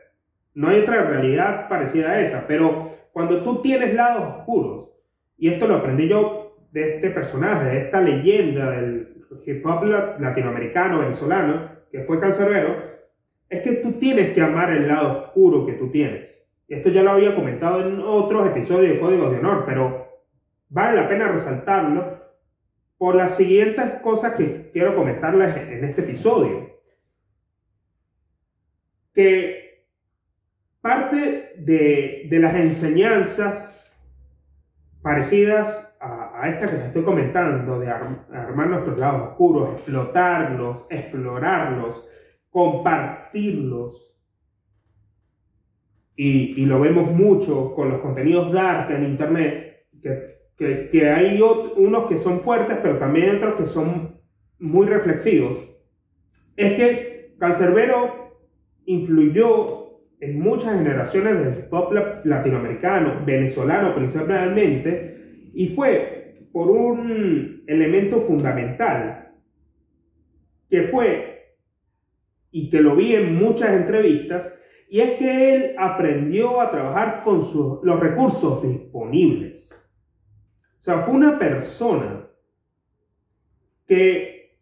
No 0.54 0.68
hay 0.68 0.80
otra 0.80 1.02
realidad 1.02 1.68
parecida 1.68 2.10
a 2.10 2.20
esa, 2.20 2.46
pero 2.46 2.90
cuando 3.12 3.42
tú 3.42 3.62
tienes 3.62 3.94
lados 3.94 4.38
oscuros, 4.38 4.88
y 5.38 5.48
esto 5.48 5.66
lo 5.66 5.76
aprendí 5.76 6.08
yo 6.08 6.56
de 6.72 6.96
este 6.96 7.10
personaje, 7.10 7.70
de 7.70 7.78
esta 7.82 8.00
leyenda 8.00 8.70
del 8.72 9.24
hip 9.46 9.64
hop 9.64 9.84
latinoamericano, 10.18 11.00
venezolano, 11.00 11.70
que 11.90 12.00
fue 12.00 12.20
cancerbero, 12.20 12.90
es 13.48 13.62
que 13.62 13.72
tú 13.76 13.92
tienes 13.92 14.32
que 14.32 14.42
amar 14.42 14.72
el 14.72 14.86
lado 14.86 15.24
oscuro 15.24 15.66
que 15.66 15.72
tú 15.72 15.90
tienes. 15.90 16.30
Esto 16.68 16.90
ya 16.90 17.02
lo 17.02 17.10
había 17.10 17.34
comentado 17.34 17.80
en 17.80 18.00
otros 18.00 18.46
episodios 18.46 18.92
de 18.92 19.00
Códigos 19.00 19.32
de 19.32 19.38
Honor, 19.38 19.64
pero 19.66 20.06
vale 20.68 21.00
la 21.00 21.08
pena 21.08 21.28
resaltarlo 21.28 22.19
por 23.00 23.14
las 23.14 23.38
siguientes 23.38 23.92
cosas 24.02 24.34
que 24.34 24.68
quiero 24.74 24.94
comentarles 24.94 25.56
en 25.56 25.84
este 25.86 26.02
episodio. 26.02 26.68
Que 29.14 29.86
parte 30.82 31.54
de, 31.56 32.26
de 32.28 32.38
las 32.38 32.54
enseñanzas 32.54 33.98
parecidas 35.00 35.96
a, 35.98 36.46
esta 36.50 36.66
que 36.66 36.76
les 36.76 36.86
estoy 36.88 37.02
comentando, 37.02 37.80
de 37.80 37.88
armar 37.88 38.66
nuestros 38.66 38.98
lados 38.98 39.30
oscuros, 39.30 39.76
explotarlos, 39.76 40.86
explorarlos, 40.90 42.06
compartirlos. 42.50 44.14
Y, 46.16 46.66
lo 46.66 46.80
vemos 46.80 47.10
mucho 47.12 47.74
con 47.74 47.88
los 47.88 48.02
contenidos 48.02 48.52
dark 48.52 48.90
en 48.90 49.04
Internet, 49.04 49.86
que, 50.02 50.29
que, 50.60 51.08
hay 51.08 51.40
unos 51.76 52.06
que 52.06 52.18
son 52.18 52.40
fuertes, 52.40 52.78
pero 52.82 52.98
también 52.98 53.36
otros 53.36 53.54
que 53.54 53.66
son 53.66 54.20
muy 54.58 54.86
reflexivos. 54.86 55.56
Es 56.54 56.74
que 56.74 57.34
Cancerbero 57.38 58.36
influyó 58.84 60.00
en 60.20 60.38
muchas 60.38 60.74
generaciones 60.74 61.40
del 61.40 61.64
pop 61.64 61.94
latinoamericano, 62.24 63.24
venezolano 63.24 63.94
principalmente, 63.94 65.50
y 65.54 65.68
fue 65.68 66.36
por 66.52 66.70
un 66.70 67.64
elemento 67.66 68.20
fundamental, 68.20 69.30
que 70.68 70.82
fue, 70.88 71.54
y 72.50 72.68
que 72.68 72.82
lo 72.82 72.96
vi 72.96 73.14
en 73.14 73.36
muchas 73.36 73.70
entrevistas, 73.70 74.54
y 74.90 75.00
es 75.00 75.12
que 75.12 75.54
él 75.54 75.74
aprendió 75.78 76.60
a 76.60 76.70
trabajar 76.70 77.22
con 77.24 77.38
los 77.82 78.00
recursos 78.00 78.62
disponibles. 78.62 79.70
O 80.80 80.82
sea, 80.82 81.02
fue 81.02 81.14
una 81.14 81.38
persona 81.38 82.24
que 83.86 84.56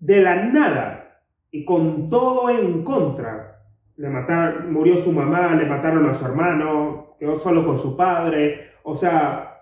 de 0.00 0.22
la 0.22 0.46
nada 0.46 1.20
y 1.50 1.66
con 1.66 2.08
todo 2.08 2.48
en 2.48 2.82
contra, 2.84 3.60
le 3.96 4.08
mataron, 4.08 4.72
murió 4.72 4.96
su 4.96 5.12
mamá, 5.12 5.54
le 5.56 5.66
mataron 5.66 6.08
a 6.08 6.14
su 6.14 6.24
hermano, 6.24 7.16
quedó 7.18 7.38
solo 7.38 7.66
con 7.66 7.78
su 7.78 7.98
padre, 7.98 8.70
o 8.82 8.96
sea, 8.96 9.60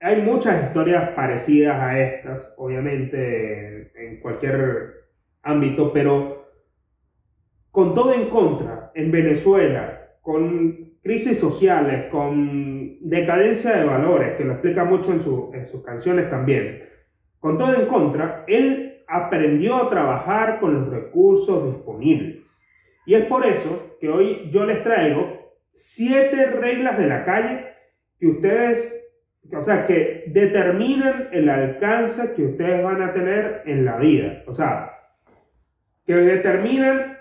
hay 0.00 0.20
muchas 0.20 0.66
historias 0.66 1.10
parecidas 1.10 1.80
a 1.80 1.98
estas, 1.98 2.52
obviamente, 2.58 3.90
en 3.94 4.20
cualquier 4.20 5.06
ámbito, 5.42 5.92
pero 5.94 6.46
con 7.70 7.94
todo 7.94 8.12
en 8.12 8.28
contra, 8.28 8.92
en 8.94 9.10
Venezuela, 9.10 10.10
con 10.20 10.87
crisis 11.02 11.38
sociales, 11.38 12.06
con 12.10 12.98
decadencia 13.08 13.76
de 13.76 13.84
valores, 13.84 14.36
que 14.36 14.44
lo 14.44 14.52
explica 14.52 14.84
mucho 14.84 15.12
en, 15.12 15.60
en 15.60 15.66
sus 15.66 15.82
canciones 15.82 16.30
también, 16.30 16.84
con 17.38 17.56
todo 17.56 17.74
en 17.74 17.86
contra, 17.86 18.44
él 18.46 19.04
aprendió 19.06 19.76
a 19.76 19.88
trabajar 19.88 20.60
con 20.60 20.74
los 20.74 20.90
recursos 20.90 21.72
disponibles. 21.72 22.44
Y 23.06 23.14
es 23.14 23.24
por 23.24 23.46
eso 23.46 23.96
que 24.00 24.08
hoy 24.08 24.50
yo 24.50 24.66
les 24.66 24.82
traigo 24.82 25.54
siete 25.72 26.46
reglas 26.46 26.98
de 26.98 27.06
la 27.06 27.24
calle 27.24 27.66
que 28.18 28.26
ustedes 28.26 29.08
o 29.56 29.62
sea, 29.62 29.86
que 29.86 30.24
determinan 30.26 31.28
el 31.32 31.48
alcance 31.48 32.34
que 32.34 32.42
ustedes 32.42 32.82
van 32.82 33.02
a 33.02 33.12
tener 33.12 33.62
en 33.66 33.84
la 33.84 33.96
vida. 33.96 34.42
O 34.46 34.54
sea, 34.54 34.92
que 36.04 36.14
determinan 36.14 37.18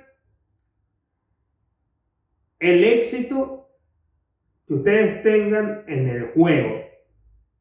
el 2.60 2.84
éxito 2.84 3.67
que 4.68 4.74
ustedes 4.74 5.24
tengan 5.24 5.84
en 5.88 6.10
el 6.10 6.32
juego, 6.34 6.82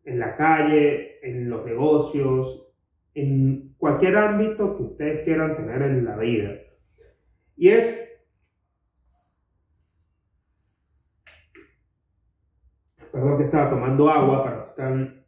en 0.05 0.19
la 0.19 0.37
calle, 0.37 1.19
en 1.23 1.49
los 1.49 1.64
negocios, 1.64 2.66
en 3.14 3.75
cualquier 3.79 4.16
ámbito 4.16 4.77
que 4.77 4.83
ustedes 4.83 5.25
quieran 5.25 5.57
tener 5.57 5.83
en 5.83 6.05
la 6.05 6.16
vida. 6.16 6.51
Y 7.57 7.69
es 7.69 8.07
perdón 13.16 13.38
que 13.38 13.45
estaba 13.45 13.71
tomando 13.71 14.11
agua 14.11 14.45
para 14.45 14.57
que 14.62 14.69
están 14.71 15.25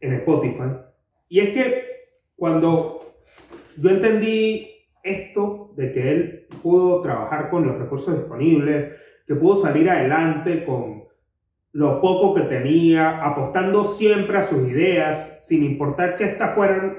en 0.00 0.12
Spotify. 0.14 0.72
Y 1.28 1.40
es 1.40 1.50
que 1.50 1.84
cuando 2.34 3.14
yo 3.76 3.90
entendí 3.90 4.68
esto 5.04 5.72
de 5.76 5.92
que 5.92 6.10
él 6.10 6.46
pudo 6.60 7.02
trabajar 7.02 7.50
con 7.50 7.66
los 7.66 7.78
recursos 7.78 8.18
disponibles, 8.18 8.96
que 9.28 9.36
pudo 9.36 9.62
salir 9.62 9.88
adelante 9.88 10.64
con 10.64 10.99
lo 11.72 12.00
poco 12.00 12.34
que 12.34 12.42
tenía, 12.42 13.24
apostando 13.24 13.84
siempre 13.84 14.38
a 14.38 14.42
sus 14.42 14.68
ideas, 14.68 15.38
sin 15.42 15.64
importar 15.64 16.16
que 16.16 16.24
éstas 16.24 16.54
fueran 16.54 16.98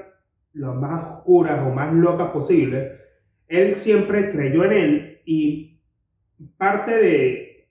lo 0.54 0.74
más 0.74 1.18
oscuras 1.18 1.66
o 1.66 1.74
más 1.74 1.92
locas 1.92 2.30
posibles, 2.30 2.92
él 3.48 3.74
siempre 3.74 4.32
creyó 4.32 4.64
en 4.64 4.72
él 4.72 5.20
y 5.26 5.80
parte 6.56 7.66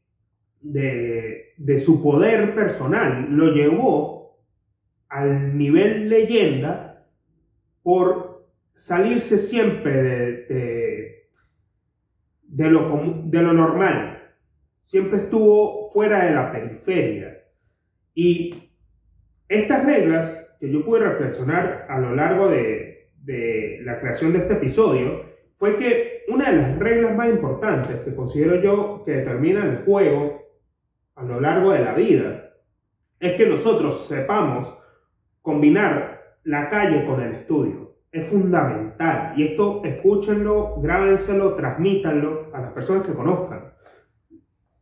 de, 0.62 1.54
de 1.58 1.80
su 1.80 2.02
poder 2.02 2.54
personal 2.56 3.28
lo 3.30 3.54
llevó 3.54 4.22
al 5.10 5.58
nivel 5.58 6.10
leyenda 6.10 7.06
por 7.84 8.46
salirse 8.76 9.38
siempre 9.38 10.02
de, 10.02 11.28
de, 12.44 12.70
lo, 12.70 13.22
de 13.26 13.42
lo 13.42 13.54
normal. 13.54 14.11
Siempre 14.92 15.20
estuvo 15.20 15.90
fuera 15.92 16.26
de 16.26 16.36
la 16.36 16.52
periferia. 16.52 17.46
Y 18.14 18.74
estas 19.48 19.86
reglas 19.86 20.54
que 20.60 20.70
yo 20.70 20.84
pude 20.84 21.00
reflexionar 21.00 21.86
a 21.88 21.98
lo 21.98 22.14
largo 22.14 22.50
de, 22.50 23.08
la 23.86 24.02
creación 24.02 24.34
de 24.34 24.40
este 24.40 24.56
episodio 24.56 25.24
fue 25.58 25.78
que 25.78 26.24
una 26.28 26.52
de 26.52 26.58
las 26.58 26.78
reglas 26.78 27.16
más 27.16 27.30
importantes 27.30 28.02
que 28.02 28.14
considero 28.14 28.62
yo 28.62 29.04
que 29.06 29.14
determinan 29.14 29.70
el 29.70 29.86
juego 29.86 30.42
a 31.16 31.24
lo 31.24 31.40
largo 31.40 31.72
de 31.72 31.86
la 31.86 31.94
vida 31.94 32.52
es 33.22 33.38
que 33.38 33.48
nosotros 33.48 34.08
sepamos 34.08 34.78
combinar 35.42 36.36
la 36.44 36.70
calle 36.70 37.06
con 37.06 37.22
el 37.22 37.32
estudio. 37.36 37.96
Es 38.12 38.28
fundamental. 38.28 39.36
Y 39.38 39.44
esto 39.48 39.84
escúchenlo, 39.86 40.82
grábenselo, 40.82 41.56
transmítanlo 41.56 42.50
a 42.54 42.60
las 42.60 42.72
personas 42.74 43.06
que 43.06 43.14
conozcan. 43.14 43.61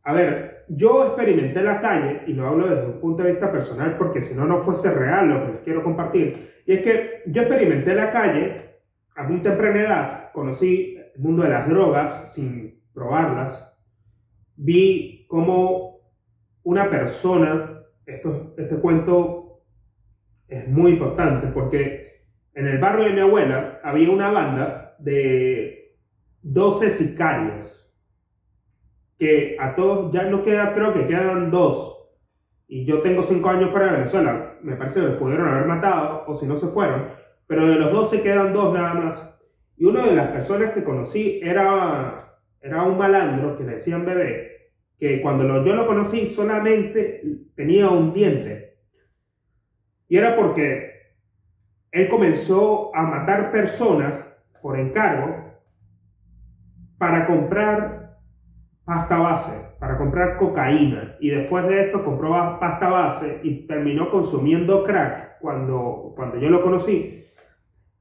A 0.02 0.12
ver, 0.12 0.64
yo 0.68 1.04
experimenté 1.06 1.62
la 1.62 1.80
calle, 1.80 2.22
y 2.26 2.32
lo 2.32 2.46
hablo 2.46 2.68
desde 2.68 2.86
un 2.86 3.00
punto 3.00 3.22
de 3.22 3.32
vista 3.32 3.50
personal 3.50 3.96
porque 3.98 4.22
si 4.22 4.34
no, 4.34 4.46
no 4.46 4.62
fuese 4.62 4.90
real 4.92 5.28
lo 5.28 5.46
que 5.46 5.52
les 5.52 5.60
quiero 5.62 5.82
compartir. 5.82 6.50
Y 6.66 6.72
es 6.72 6.82
que 6.82 7.22
yo 7.26 7.42
experimenté 7.42 7.94
la 7.94 8.12
calle 8.12 8.70
a 9.16 9.24
muy 9.24 9.40
temprana 9.40 9.80
edad, 9.80 10.32
conocí 10.32 10.96
el 11.14 11.20
mundo 11.20 11.42
de 11.42 11.50
las 11.50 11.68
drogas 11.68 12.32
sin 12.32 12.80
probarlas, 12.94 13.76
vi 14.56 15.26
cómo 15.28 16.00
una 16.62 16.88
persona, 16.88 17.82
esto, 18.06 18.54
este 18.56 18.76
cuento 18.76 19.62
es 20.48 20.68
muy 20.68 20.92
importante 20.92 21.48
porque 21.48 22.24
en 22.54 22.66
el 22.66 22.78
barrio 22.78 23.04
de 23.04 23.12
mi 23.12 23.20
abuela 23.20 23.80
había 23.82 24.10
una 24.10 24.30
banda 24.30 24.94
de 24.98 25.96
12 26.42 26.90
sicarios 26.90 27.79
que 29.20 29.56
a 29.60 29.76
todos 29.76 30.10
ya 30.12 30.24
no 30.24 30.42
queda, 30.42 30.72
creo 30.72 30.94
que 30.94 31.06
quedan 31.06 31.50
dos. 31.50 32.08
Y 32.66 32.86
yo 32.86 33.02
tengo 33.02 33.22
cinco 33.22 33.50
años 33.50 33.70
fuera 33.70 33.86
de 33.86 33.98
Venezuela. 33.98 34.54
Me 34.62 34.76
parece 34.76 35.00
que 35.00 35.06
los 35.08 35.16
pudieron 35.18 35.46
haber 35.46 35.66
matado 35.66 36.24
o 36.26 36.34
si 36.34 36.46
no 36.46 36.56
se 36.56 36.68
fueron. 36.68 37.10
Pero 37.46 37.68
de 37.68 37.74
los 37.74 37.92
12 37.92 38.22
quedan 38.22 38.54
dos 38.54 38.72
nada 38.72 38.94
más. 38.94 39.38
Y 39.76 39.84
una 39.84 40.06
de 40.06 40.16
las 40.16 40.28
personas 40.28 40.72
que 40.72 40.84
conocí 40.84 41.38
era, 41.42 42.38
era 42.62 42.82
un 42.84 42.96
malandro 42.96 43.58
que 43.58 43.64
le 43.64 43.72
decían 43.72 44.06
bebé 44.06 44.50
que 44.98 45.20
cuando 45.20 45.64
yo 45.64 45.74
lo 45.74 45.86
conocí 45.86 46.26
solamente 46.26 47.22
tenía 47.56 47.88
un 47.88 48.14
diente. 48.14 48.76
Y 50.08 50.16
era 50.16 50.36
porque 50.36 50.90
él 51.90 52.08
comenzó 52.08 52.94
a 52.94 53.02
matar 53.02 53.50
personas 53.50 54.26
por 54.62 54.78
encargo 54.78 55.54
para 56.98 57.26
comprar 57.26 57.99
pasta 58.90 59.18
base, 59.20 59.76
para 59.78 59.96
comprar 59.96 60.36
cocaína. 60.36 61.14
Y 61.20 61.30
después 61.30 61.64
de 61.68 61.86
esto 61.86 62.04
compró 62.04 62.58
pasta 62.58 62.88
base 62.88 63.40
y 63.44 63.68
terminó 63.68 64.10
consumiendo 64.10 64.82
crack 64.82 65.38
cuando, 65.38 66.12
cuando 66.16 66.38
yo 66.38 66.50
lo 66.50 66.60
conocí. 66.60 67.24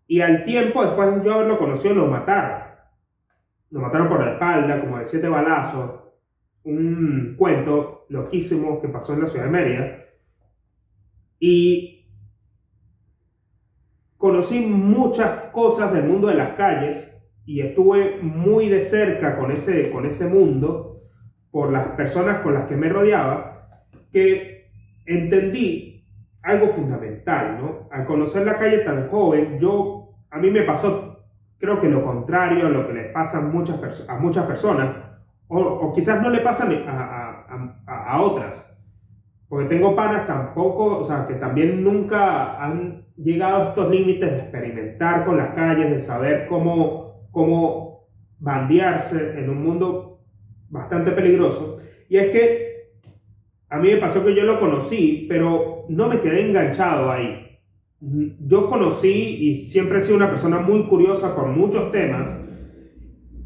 Y 0.07 0.21
al 0.21 0.45
tiempo, 0.45 0.83
después 0.83 1.15
de 1.15 1.23
yo 1.23 1.35
haberlo 1.35 1.59
conocido, 1.59 1.93
lo 1.93 2.07
mataron. 2.07 2.63
Lo 3.69 3.81
mataron 3.81 4.09
por 4.09 4.25
la 4.25 4.31
espalda, 4.31 4.81
como 4.81 4.97
de 4.97 5.05
siete 5.05 5.29
balazos 5.29 5.99
un 6.63 7.35
cuento 7.37 8.07
loquísimo 8.09 8.81
que 8.81 8.89
pasó 8.89 9.13
en 9.13 9.21
la 9.21 9.27
ciudad 9.27 9.45
de 9.45 9.51
Mérida 9.51 9.97
y 11.39 12.07
conocí 14.17 14.59
muchas 14.59 15.51
cosas 15.51 15.93
del 15.93 16.05
mundo 16.05 16.27
de 16.27 16.35
las 16.35 16.49
calles 16.55 17.15
y 17.49 17.61
estuve 17.61 18.19
muy 18.21 18.69
de 18.69 18.81
cerca 18.81 19.35
con 19.35 19.49
ese, 19.49 19.89
con 19.89 20.05
ese 20.05 20.27
mundo 20.27 21.01
por 21.49 21.71
las 21.71 21.87
personas 21.87 22.41
con 22.41 22.53
las 22.53 22.65
que 22.65 22.75
me 22.75 22.89
rodeaba 22.89 23.69
que 24.13 24.69
entendí 25.07 26.05
algo 26.43 26.67
fundamental, 26.67 27.57
¿no? 27.59 27.89
Al 27.89 28.05
conocer 28.05 28.45
la 28.45 28.59
calle 28.59 28.77
tan 28.79 29.09
joven, 29.09 29.57
yo, 29.59 30.11
a 30.29 30.37
mí 30.37 30.51
me 30.51 30.61
pasó, 30.61 31.23
creo 31.57 31.81
que 31.81 31.89
lo 31.89 32.03
contrario 32.03 32.67
a 32.67 32.69
lo 32.69 32.85
que 32.85 32.93
les 32.93 33.11
pasa 33.11 33.39
a 33.39 33.41
muchas, 33.41 34.05
a 34.07 34.15
muchas 34.19 34.45
personas, 34.45 34.95
o, 35.47 35.91
quizás 35.95 36.21
no 36.21 36.29
le 36.29 36.41
pasan 36.41 36.71
a, 36.87 37.45
a, 37.87 38.13
a, 38.13 38.21
otras. 38.21 38.63
Porque 39.47 39.69
tengo 39.69 39.95
panas 39.95 40.27
tampoco, 40.27 40.99
o 40.99 41.03
sea, 41.03 41.25
que 41.25 41.33
también 41.33 41.83
nunca 41.83 42.63
han 42.63 43.05
llegado 43.17 43.55
a 43.55 43.69
estos 43.69 43.89
límites 43.89 44.29
de 44.29 44.37
experimentar 44.37 45.25
con 45.25 45.37
las 45.37 45.55
calles, 45.55 45.89
de 45.89 45.99
saber 45.99 46.45
cómo, 46.47 47.08
cómo 47.31 48.07
bandearse 48.39 49.39
en 49.39 49.49
un 49.49 49.63
mundo 49.63 50.21
bastante 50.69 51.11
peligroso. 51.11 51.79
Y 52.07 52.17
es 52.17 52.31
que 52.31 52.69
a 53.69 53.77
mí 53.79 53.89
me 53.89 53.97
pasó 53.97 54.25
que 54.25 54.35
yo 54.35 54.43
lo 54.43 54.59
conocí, 54.59 55.25
pero 55.29 55.85
no 55.89 56.07
me 56.07 56.21
quedé 56.21 56.47
enganchado 56.47 57.11
ahí. 57.11 57.57
Yo 57.99 58.69
conocí 58.69 59.09
y 59.09 59.55
siempre 59.65 59.99
he 59.99 60.01
sido 60.01 60.15
una 60.15 60.29
persona 60.29 60.59
muy 60.59 60.83
curiosa 60.83 61.35
por 61.35 61.47
muchos 61.47 61.91
temas. 61.91 62.35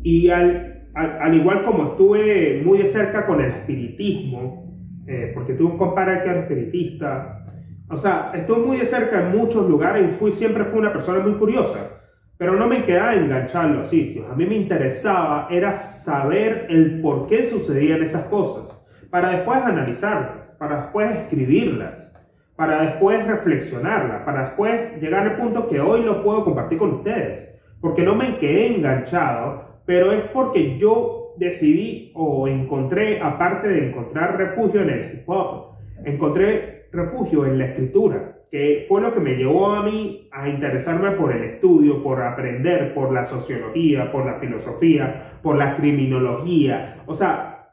Y 0.03 0.29
al 0.29 0.73
al, 0.93 1.35
igual 1.35 1.63
como 1.63 1.91
estuve 1.91 2.61
muy 2.63 2.79
de 2.79 2.87
cerca 2.87 3.25
con 3.25 3.41
el 3.41 3.51
espiritismo, 3.51 4.71
eh, 5.07 5.31
porque 5.33 5.53
tuve 5.53 5.71
un 5.71 5.77
compadre 5.77 6.21
que 6.23 6.29
era 6.29 6.39
espiritista, 6.41 7.45
o 7.89 7.97
sea, 7.97 8.31
estuve 8.35 8.65
muy 8.65 8.77
de 8.77 8.85
cerca 8.85 9.21
en 9.21 9.37
muchos 9.37 9.67
lugares 9.67 10.09
y 10.09 10.13
fui, 10.17 10.31
siempre 10.31 10.65
fui 10.65 10.79
una 10.79 10.93
persona 10.93 11.19
muy 11.19 11.33
curiosa, 11.33 11.92
pero 12.37 12.53
no 12.53 12.67
me 12.67 12.83
quedaba 12.83 13.13
enganchado 13.13 13.69
en 13.69 13.77
los 13.77 13.89
sitios. 13.89 14.29
A 14.29 14.35
mí 14.35 14.45
me 14.45 14.55
interesaba 14.55 15.47
era 15.49 15.75
saber 15.75 16.67
el 16.69 17.01
por 17.01 17.27
qué 17.27 17.43
sucedían 17.43 18.03
esas 18.03 18.25
cosas, 18.25 18.79
para 19.09 19.31
después 19.31 19.61
analizarlas, 19.63 20.47
para 20.57 20.81
después 20.81 21.15
escribirlas, 21.15 22.15
para 22.55 22.81
después 22.81 23.25
reflexionarlas, 23.25 24.23
para 24.23 24.45
después 24.45 25.01
llegar 25.01 25.27
al 25.27 25.37
punto 25.37 25.67
que 25.67 25.79
hoy 25.79 26.03
lo 26.03 26.23
puedo 26.23 26.43
compartir 26.43 26.77
con 26.79 26.95
ustedes, 26.95 27.49
porque 27.81 28.03
no 28.03 28.15
me 28.15 28.37
quedé 28.37 28.75
enganchado 28.75 29.73
pero 29.85 30.11
es 30.11 30.21
porque 30.33 30.77
yo 30.77 31.33
decidí 31.37 32.11
o 32.15 32.47
encontré, 32.47 33.19
aparte 33.21 33.67
de 33.67 33.89
encontrar 33.89 34.37
refugio 34.37 34.81
en 34.81 34.89
el 34.89 35.13
hip 35.13 35.29
hop, 35.29 35.75
encontré 36.05 36.87
refugio 36.91 37.45
en 37.45 37.57
la 37.57 37.65
escritura, 37.65 38.32
que 38.53 38.85
fue 38.87 39.01
lo 39.01 39.15
que 39.15 39.19
me 39.19 39.33
llevó 39.33 39.73
a 39.73 39.81
mí 39.81 40.29
a 40.31 40.47
interesarme 40.47 41.09
por 41.13 41.35
el 41.35 41.43
estudio, 41.43 42.03
por 42.03 42.21
aprender, 42.21 42.93
por 42.93 43.11
la 43.11 43.25
sociología, 43.25 44.11
por 44.11 44.27
la 44.27 44.35
filosofía, 44.35 45.39
por 45.41 45.55
la 45.55 45.75
criminología. 45.75 47.01
O 47.07 47.15
sea, 47.15 47.71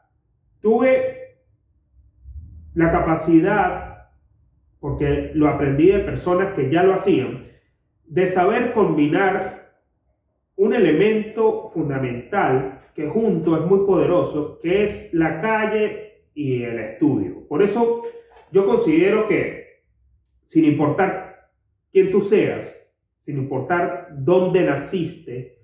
tuve 0.59 1.35
la 2.73 2.91
capacidad, 2.91 4.07
porque 4.79 5.29
lo 5.35 5.49
aprendí 5.49 5.85
de 5.85 5.99
personas 5.99 6.55
que 6.55 6.71
ya 6.71 6.81
lo 6.81 6.95
hacían, 6.95 7.45
de 8.07 8.25
saber 8.25 8.73
combinar 8.73 9.73
un 10.55 10.73
elemento 10.73 11.69
fundamental 11.75 12.81
que 12.95 13.07
junto 13.07 13.55
es 13.55 13.65
muy 13.67 13.85
poderoso, 13.85 14.57
que 14.59 14.85
es 14.85 15.13
la 15.13 15.41
calle 15.41 16.23
y 16.33 16.63
el 16.63 16.79
estudio. 16.79 17.47
Por 17.47 17.61
eso 17.61 18.01
yo 18.51 18.65
considero 18.65 19.27
que, 19.27 19.60
sin 20.51 20.65
importar 20.65 21.47
quién 21.93 22.11
tú 22.11 22.19
seas, 22.19 22.69
sin 23.19 23.37
importar 23.37 24.09
dónde 24.11 24.65
naciste, 24.65 25.61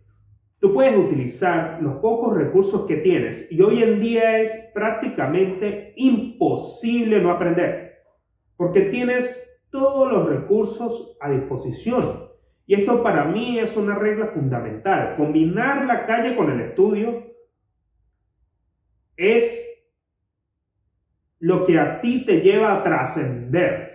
tú 0.59 0.73
puedes 0.73 0.95
utilizar 0.95 1.79
los 1.81 1.95
pocos 1.95 2.33
recursos 2.33 2.87
que 2.87 2.95
tienes 2.95 3.51
y 3.51 3.61
hoy 3.61 3.83
en 3.83 3.99
día 3.99 4.39
es 4.39 4.71
prácticamente 4.73 5.91
imposible 5.97 7.19
no 7.19 7.31
aprender, 7.31 7.97
porque 8.55 8.83
tienes 8.83 9.59
todos 9.69 10.09
los 10.09 10.29
recursos 10.29 11.17
a 11.19 11.31
disposición. 11.31 12.29
Y 12.65 12.75
esto 12.75 13.03
para 13.03 13.25
mí 13.25 13.59
es 13.59 13.75
una 13.75 13.95
regla 13.95 14.27
fundamental. 14.27 15.17
Combinar 15.17 15.85
la 15.85 16.05
calle 16.05 16.33
con 16.37 16.49
el 16.49 16.61
estudio 16.61 17.25
es 19.17 19.67
lo 21.39 21.65
que 21.65 21.77
a 21.77 21.99
ti 21.99 22.25
te 22.25 22.39
lleva 22.39 22.73
a 22.73 22.83
trascender, 22.83 23.86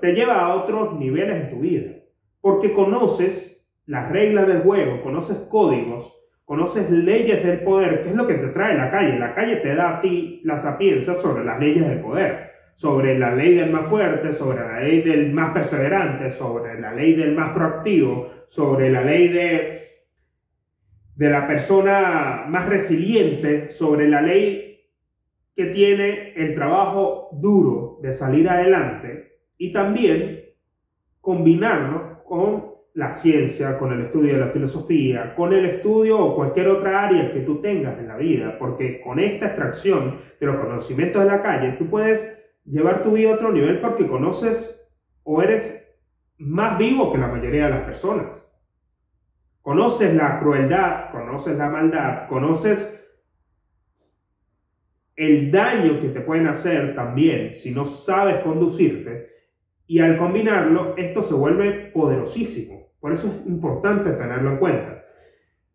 te 0.00 0.12
lleva 0.12 0.40
a 0.40 0.54
otros 0.54 0.98
niveles 0.98 1.42
en 1.42 1.50
tu 1.50 1.60
vida, 1.60 1.92
porque 2.40 2.72
conoces 2.72 3.66
las 3.86 4.10
reglas 4.10 4.46
del 4.46 4.60
juego, 4.60 5.02
conoces 5.02 5.36
códigos, 5.48 6.16
conoces 6.44 6.90
leyes 6.90 7.44
del 7.44 7.60
poder, 7.60 8.02
que 8.02 8.10
es 8.10 8.14
lo 8.14 8.26
que 8.26 8.34
te 8.34 8.48
trae 8.48 8.76
la 8.76 8.90
calle. 8.90 9.18
La 9.18 9.34
calle 9.34 9.56
te 9.56 9.74
da 9.74 9.98
a 9.98 10.00
ti 10.00 10.40
la 10.44 10.58
sapiencia 10.58 11.14
sobre 11.14 11.44
las 11.44 11.58
leyes 11.58 11.88
del 11.88 12.00
poder, 12.00 12.50
sobre 12.74 13.18
la 13.18 13.34
ley 13.34 13.54
del 13.54 13.70
más 13.70 13.88
fuerte, 13.88 14.32
sobre 14.32 14.60
la 14.60 14.80
ley 14.80 15.02
del 15.02 15.32
más 15.32 15.52
perseverante, 15.52 16.30
sobre 16.30 16.80
la 16.80 16.92
ley 16.92 17.14
del 17.14 17.34
más 17.34 17.52
proactivo, 17.52 18.28
sobre 18.46 18.90
la 18.90 19.02
ley 19.02 19.28
de 19.28 19.80
de 21.20 21.28
la 21.28 21.46
persona 21.46 22.46
más 22.48 22.66
resiliente 22.66 23.68
sobre 23.68 24.08
la 24.08 24.22
ley 24.22 24.88
que 25.54 25.66
tiene 25.66 26.32
el 26.34 26.54
trabajo 26.54 27.28
duro 27.32 27.98
de 28.00 28.14
salir 28.14 28.48
adelante 28.48 29.29
y 29.60 29.74
también 29.74 30.46
combinarlo 31.20 32.24
con 32.24 32.70
la 32.94 33.12
ciencia, 33.12 33.78
con 33.78 33.92
el 33.92 34.06
estudio 34.06 34.32
de 34.32 34.40
la 34.40 34.52
filosofía, 34.52 35.34
con 35.34 35.52
el 35.52 35.66
estudio 35.66 36.18
o 36.18 36.34
cualquier 36.34 36.68
otra 36.68 37.04
área 37.04 37.30
que 37.30 37.40
tú 37.40 37.60
tengas 37.60 37.98
en 37.98 38.08
la 38.08 38.16
vida, 38.16 38.56
porque 38.58 39.02
con 39.02 39.20
esta 39.20 39.48
extracción 39.48 40.18
de 40.40 40.46
los 40.46 40.56
conocimientos 40.56 41.22
de 41.22 41.28
la 41.28 41.42
calle, 41.42 41.72
tú 41.72 41.90
puedes 41.90 42.38
llevar 42.64 43.02
tu 43.02 43.12
vida 43.12 43.32
a 43.32 43.34
otro 43.34 43.52
nivel 43.52 43.80
porque 43.80 44.08
conoces 44.08 44.90
o 45.24 45.42
eres 45.42 45.78
más 46.38 46.78
vivo 46.78 47.12
que 47.12 47.18
la 47.18 47.28
mayoría 47.28 47.66
de 47.66 47.70
las 47.70 47.84
personas. 47.84 48.50
Conoces 49.60 50.14
la 50.14 50.40
crueldad, 50.40 51.10
conoces 51.12 51.58
la 51.58 51.68
maldad, 51.68 52.28
conoces 52.28 52.96
el 55.16 55.50
daño 55.50 56.00
que 56.00 56.08
te 56.08 56.22
pueden 56.22 56.46
hacer 56.46 56.94
también 56.94 57.52
si 57.52 57.72
no 57.72 57.84
sabes 57.84 58.42
conducirte. 58.42 59.39
Y 59.90 59.98
al 59.98 60.18
combinarlo, 60.18 60.96
esto 60.96 61.20
se 61.20 61.34
vuelve 61.34 61.90
poderosísimo. 61.92 62.92
Por 63.00 63.12
eso 63.12 63.26
es 63.26 63.44
importante 63.48 64.12
tenerlo 64.12 64.52
en 64.52 64.58
cuenta. 64.58 65.04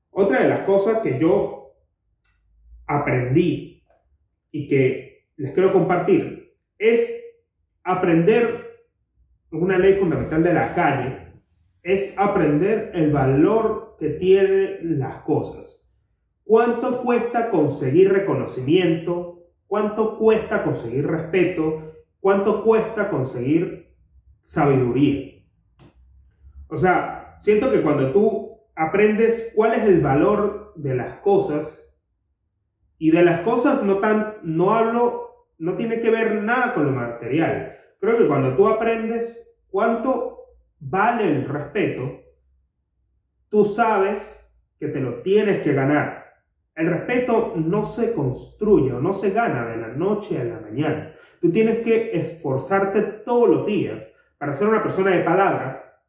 Otra 0.09 0.41
de 0.41 0.47
las 0.47 0.61
cosas 0.61 0.99
que 0.99 1.19
yo 1.19 1.73
aprendí 2.87 3.83
y 4.51 4.69
que 4.69 5.25
les 5.35 5.51
quiero 5.51 5.73
compartir 5.73 6.55
es 6.77 7.13
aprender 7.83 8.85
una 9.51 9.77
ley 9.77 9.95
fundamental 9.95 10.43
de 10.43 10.53
la 10.53 10.73
calle 10.73 11.33
es 11.83 12.13
aprender 12.15 12.91
el 12.93 13.11
valor 13.11 13.97
que 13.99 14.11
tienen 14.11 14.97
las 14.97 15.23
cosas. 15.23 15.85
¿Cuánto 16.45 17.03
cuesta 17.03 17.49
conseguir 17.49 18.13
reconocimiento? 18.13 19.43
¿Cuánto 19.67 20.17
cuesta 20.17 20.63
conseguir 20.63 21.05
respeto? 21.05 21.95
¿Cuánto 22.21 22.63
cuesta 22.63 23.09
conseguir 23.09 23.84
sabiduría? 24.45 25.43
O 26.69 26.77
sea, 26.77 27.35
siento 27.39 27.69
que 27.71 27.81
cuando 27.81 28.13
tú 28.13 28.57
aprendes 28.75 29.51
cuál 29.55 29.73
es 29.73 29.83
el 29.83 29.99
valor 29.99 30.73
de 30.75 30.95
las 30.95 31.19
cosas, 31.19 31.81
y 32.97 33.11
de 33.11 33.23
las 33.23 33.41
cosas 33.41 33.83
no 33.83 33.99
tan, 33.99 34.35
no 34.43 34.73
hablo, 34.73 35.47
no 35.57 35.75
tiene 35.75 35.99
que 35.99 36.09
ver 36.09 36.41
nada 36.41 36.73
con 36.73 36.85
lo 36.85 36.91
material. 36.91 37.75
Creo 37.99 38.17
que 38.17 38.27
cuando 38.27 38.55
tú 38.55 38.67
aprendes 38.67 39.53
cuánto 39.69 40.37
vale 40.79 41.23
el 41.23 41.47
respeto, 41.47 42.21
tú 43.49 43.65
sabes 43.65 44.41
que 44.79 44.87
te 44.87 44.99
lo 44.99 45.21
tienes 45.21 45.61
que 45.61 45.73
ganar. 45.73 46.25
El 46.75 46.87
respeto 46.87 47.53
no 47.55 47.85
se 47.85 48.13
construye 48.13 48.91
o 48.91 49.01
no 49.01 49.13
se 49.13 49.31
gana 49.31 49.65
de 49.65 49.77
la 49.77 49.87
noche 49.89 50.39
a 50.39 50.43
la 50.43 50.59
mañana. 50.59 51.13
Tú 51.41 51.51
tienes 51.51 51.83
que 51.83 52.11
esforzarte 52.17 53.01
todos 53.25 53.49
los 53.49 53.65
días 53.65 54.03
para 54.37 54.53
ser 54.53 54.67
una 54.67 54.83
persona 54.83 55.11
de 55.11 55.23
palabra, 55.23 56.01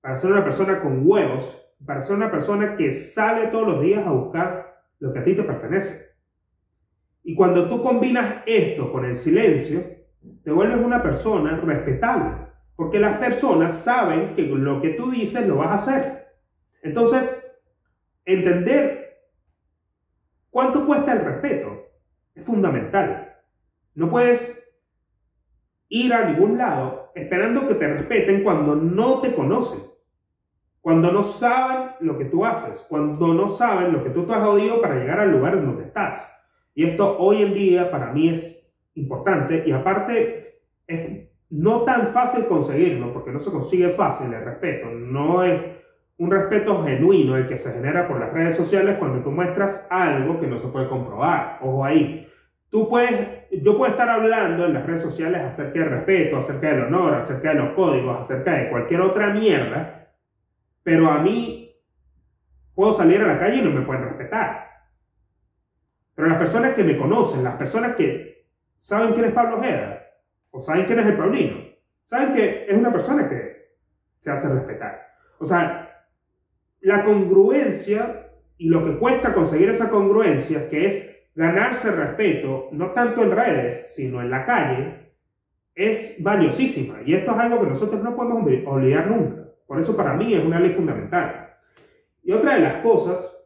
para 0.00 0.16
ser 0.16 0.32
una 0.32 0.44
persona 0.44 0.80
con 0.80 1.02
huevos, 1.04 1.60
para 1.84 2.00
ser 2.00 2.16
una 2.16 2.30
persona 2.30 2.76
que 2.76 2.92
sale 2.92 3.48
todos 3.48 3.66
los 3.66 3.82
días 3.82 4.06
a 4.06 4.10
buscar 4.10 4.76
lo 4.98 5.12
que 5.12 5.18
a 5.18 5.24
ti 5.24 5.34
te 5.34 5.42
pertenece. 5.42 6.14
Y 7.22 7.34
cuando 7.34 7.68
tú 7.68 7.82
combinas 7.82 8.42
esto 8.46 8.92
con 8.92 9.04
el 9.04 9.16
silencio, 9.16 9.82
te 10.42 10.50
vuelves 10.50 10.84
una 10.84 11.02
persona 11.02 11.56
respetable. 11.56 12.44
Porque 12.76 12.98
las 12.98 13.18
personas 13.18 13.78
saben 13.78 14.34
que 14.34 14.42
lo 14.42 14.82
que 14.82 14.90
tú 14.90 15.10
dices 15.10 15.46
lo 15.46 15.56
vas 15.56 15.70
a 15.70 15.74
hacer. 15.74 16.26
Entonces, 16.82 17.40
entender 18.24 19.20
cuánto 20.50 20.86
cuesta 20.86 21.12
el 21.12 21.24
respeto 21.24 21.86
es 22.34 22.44
fundamental. 22.44 23.36
No 23.94 24.10
puedes 24.10 24.73
ir 25.94 26.12
a 26.12 26.24
ningún 26.24 26.58
lado 26.58 27.12
esperando 27.14 27.68
que 27.68 27.74
te 27.74 27.86
respeten 27.86 28.42
cuando 28.42 28.74
no 28.74 29.20
te 29.20 29.32
conocen, 29.32 29.80
cuando 30.80 31.12
no 31.12 31.22
saben 31.22 31.90
lo 32.00 32.18
que 32.18 32.24
tú 32.24 32.44
haces, 32.44 32.84
cuando 32.88 33.32
no 33.32 33.48
saben 33.48 33.92
lo 33.92 34.02
que 34.02 34.10
tú 34.10 34.26
te 34.26 34.32
has 34.32 34.42
oído 34.42 34.80
para 34.80 34.96
llegar 34.96 35.20
al 35.20 35.30
lugar 35.30 35.54
donde 35.54 35.84
estás. 35.84 36.28
Y 36.74 36.84
esto 36.84 37.16
hoy 37.18 37.42
en 37.42 37.54
día 37.54 37.90
para 37.92 38.12
mí 38.12 38.30
es 38.30 38.68
importante 38.94 39.62
y 39.64 39.70
aparte 39.70 40.62
es 40.88 41.28
no 41.50 41.82
tan 41.82 42.08
fácil 42.08 42.46
conseguirlo, 42.46 43.12
porque 43.12 43.30
no 43.30 43.38
se 43.38 43.52
consigue 43.52 43.90
fácil 43.90 44.34
el 44.34 44.44
respeto, 44.44 44.90
no 44.90 45.44
es 45.44 45.62
un 46.16 46.28
respeto 46.28 46.82
genuino 46.82 47.36
el 47.36 47.46
que 47.46 47.56
se 47.56 47.72
genera 47.72 48.08
por 48.08 48.18
las 48.18 48.32
redes 48.32 48.56
sociales 48.56 48.98
cuando 48.98 49.22
tú 49.22 49.30
muestras 49.30 49.86
algo 49.90 50.40
que 50.40 50.48
no 50.48 50.58
se 50.58 50.66
puede 50.66 50.88
comprobar. 50.88 51.58
Ojo 51.62 51.84
ahí. 51.84 52.26
Tú 52.74 52.88
puedes, 52.88 53.48
yo 53.52 53.78
puedo 53.78 53.92
estar 53.92 54.08
hablando 54.08 54.66
en 54.66 54.74
las 54.74 54.84
redes 54.84 55.02
sociales 55.02 55.42
acerca 55.42 55.78
del 55.78 55.90
respeto, 55.90 56.38
acerca 56.38 56.70
del 56.70 56.82
honor, 56.86 57.14
acerca 57.14 57.50
de 57.50 57.54
los 57.54 57.74
códigos, 57.74 58.18
acerca 58.18 58.54
de 58.54 58.68
cualquier 58.68 59.00
otra 59.00 59.32
mierda, 59.32 60.08
pero 60.82 61.08
a 61.08 61.20
mí 61.20 61.72
puedo 62.74 62.92
salir 62.92 63.22
a 63.22 63.28
la 63.28 63.38
calle 63.38 63.58
y 63.58 63.62
no 63.62 63.70
me 63.70 63.82
pueden 63.86 64.02
respetar. 64.02 64.70
Pero 66.16 66.26
las 66.26 66.36
personas 66.36 66.74
que 66.74 66.82
me 66.82 66.96
conocen, 66.96 67.44
las 67.44 67.54
personas 67.54 67.94
que 67.94 68.44
saben 68.76 69.12
quién 69.12 69.26
es 69.26 69.32
Pablo 69.32 69.58
Ojeda, 69.58 70.02
o 70.50 70.60
saben 70.60 70.84
quién 70.86 70.98
es 70.98 71.06
el 71.06 71.16
Paulino, 71.16 71.58
saben 72.02 72.34
que 72.34 72.66
es 72.68 72.76
una 72.76 72.90
persona 72.90 73.28
que 73.28 73.68
se 74.16 74.32
hace 74.32 74.48
respetar. 74.48 75.00
O 75.38 75.46
sea, 75.46 76.08
la 76.80 77.04
congruencia 77.04 78.30
y 78.58 78.68
lo 78.68 78.84
que 78.84 78.98
cuesta 78.98 79.32
conseguir 79.32 79.68
esa 79.68 79.90
congruencia, 79.90 80.68
que 80.68 80.86
es 80.86 81.14
ganarse 81.34 81.90
respeto, 81.90 82.68
no 82.72 82.90
tanto 82.92 83.22
en 83.22 83.30
redes, 83.32 83.92
sino 83.94 84.20
en 84.20 84.30
la 84.30 84.44
calle, 84.44 85.04
es 85.74 86.22
valiosísima. 86.22 86.98
Y 87.04 87.14
esto 87.14 87.32
es 87.32 87.38
algo 87.38 87.60
que 87.60 87.68
nosotros 87.68 88.02
no 88.02 88.14
podemos 88.14 88.48
olvidar 88.66 89.08
nunca. 89.08 89.42
Por 89.66 89.80
eso 89.80 89.96
para 89.96 90.14
mí 90.14 90.34
es 90.34 90.44
una 90.44 90.60
ley 90.60 90.74
fundamental. 90.74 91.56
Y 92.22 92.32
otra 92.32 92.54
de 92.54 92.60
las 92.60 92.76
cosas, 92.76 93.36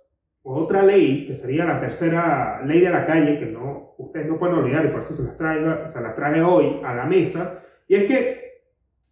otra 0.43 0.83
ley, 0.83 1.27
que 1.27 1.35
sería 1.35 1.65
la 1.65 1.81
tercera 1.81 2.63
ley 2.65 2.81
de 2.81 2.91
la 2.91 3.07
calle, 3.07 3.39
que 3.39 3.47
no, 3.47 3.95
ustedes 3.99 4.27
no 4.27 4.39
pueden 4.39 4.57
olvidar 4.57 4.85
y 4.85 4.89
por 4.89 5.03
eso 5.03 5.15
se 5.15 5.23
las, 5.23 5.37
traigo, 5.37 5.89
se 5.89 6.01
las 6.01 6.15
traje 6.15 6.43
hoy 6.43 6.81
a 6.85 6.95
la 6.95 7.05
mesa, 7.07 7.63
y 7.87 7.97
es 7.97 8.05
que 8.05 8.63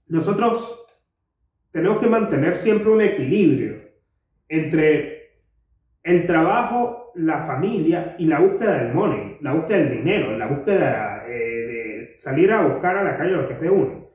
nosotros 0.08 0.86
tenemos 1.72 1.98
que 1.98 2.06
mantener 2.06 2.56
siempre 2.56 2.90
un 2.90 3.00
equilibrio 3.00 3.82
entre 4.48 5.30
el 6.02 6.26
trabajo, 6.26 7.05
la 7.16 7.46
familia 7.46 8.16
y 8.18 8.26
la 8.26 8.40
búsqueda 8.40 8.84
del 8.84 8.94
money, 8.94 9.38
la 9.40 9.54
búsqueda 9.54 9.78
del 9.78 9.98
dinero, 9.98 10.36
la 10.36 10.46
búsqueda 10.46 11.24
eh, 11.26 11.32
de 11.32 12.14
salir 12.16 12.52
a 12.52 12.66
buscar 12.66 12.96
a 12.96 13.04
la 13.04 13.16
calle 13.16 13.32
lo 13.32 13.48
que 13.48 13.54
es 13.54 13.60
de 13.60 13.70
uno. 13.70 14.10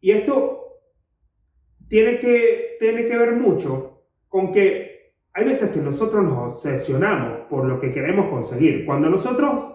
Y 0.00 0.10
esto 0.12 0.64
tiene 1.88 2.18
que, 2.18 2.76
tiene 2.78 3.06
que 3.06 3.16
ver 3.16 3.32
mucho 3.32 4.02
con 4.28 4.52
que 4.52 5.14
hay 5.32 5.44
veces 5.44 5.70
que 5.70 5.80
nosotros 5.80 6.24
nos 6.24 6.52
obsesionamos 6.52 7.46
por 7.48 7.64
lo 7.64 7.80
que 7.80 7.92
queremos 7.92 8.28
conseguir. 8.28 8.84
Cuando 8.84 9.10
nosotros 9.10 9.74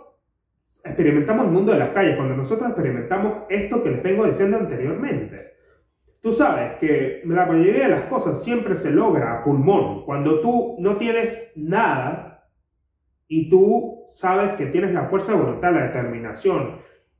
experimentamos 0.83 1.47
el 1.47 1.51
mundo 1.51 1.73
de 1.73 1.79
las 1.79 1.89
calles, 1.89 2.15
cuando 2.15 2.35
nosotros 2.35 2.69
experimentamos 2.69 3.43
esto 3.49 3.83
que 3.83 3.91
les 3.91 4.03
vengo 4.03 4.25
diciendo 4.25 4.57
anteriormente. 4.57 5.53
Tú 6.21 6.31
sabes 6.33 6.77
que 6.79 7.21
la 7.25 7.45
mayoría 7.45 7.83
de 7.83 7.95
las 7.95 8.03
cosas 8.03 8.43
siempre 8.43 8.75
se 8.75 8.91
logra 8.91 9.33
a 9.33 9.43
pulmón. 9.43 10.03
Cuando 10.05 10.41
tú 10.41 10.75
no 10.79 10.97
tienes 10.97 11.53
nada 11.55 12.49
y 13.27 13.49
tú 13.49 14.03
sabes 14.07 14.53
que 14.53 14.65
tienes 14.67 14.93
la 14.93 15.05
fuerza 15.05 15.31
de 15.31 15.39
voluntad, 15.39 15.73
la 15.73 15.87
determinación 15.87 16.79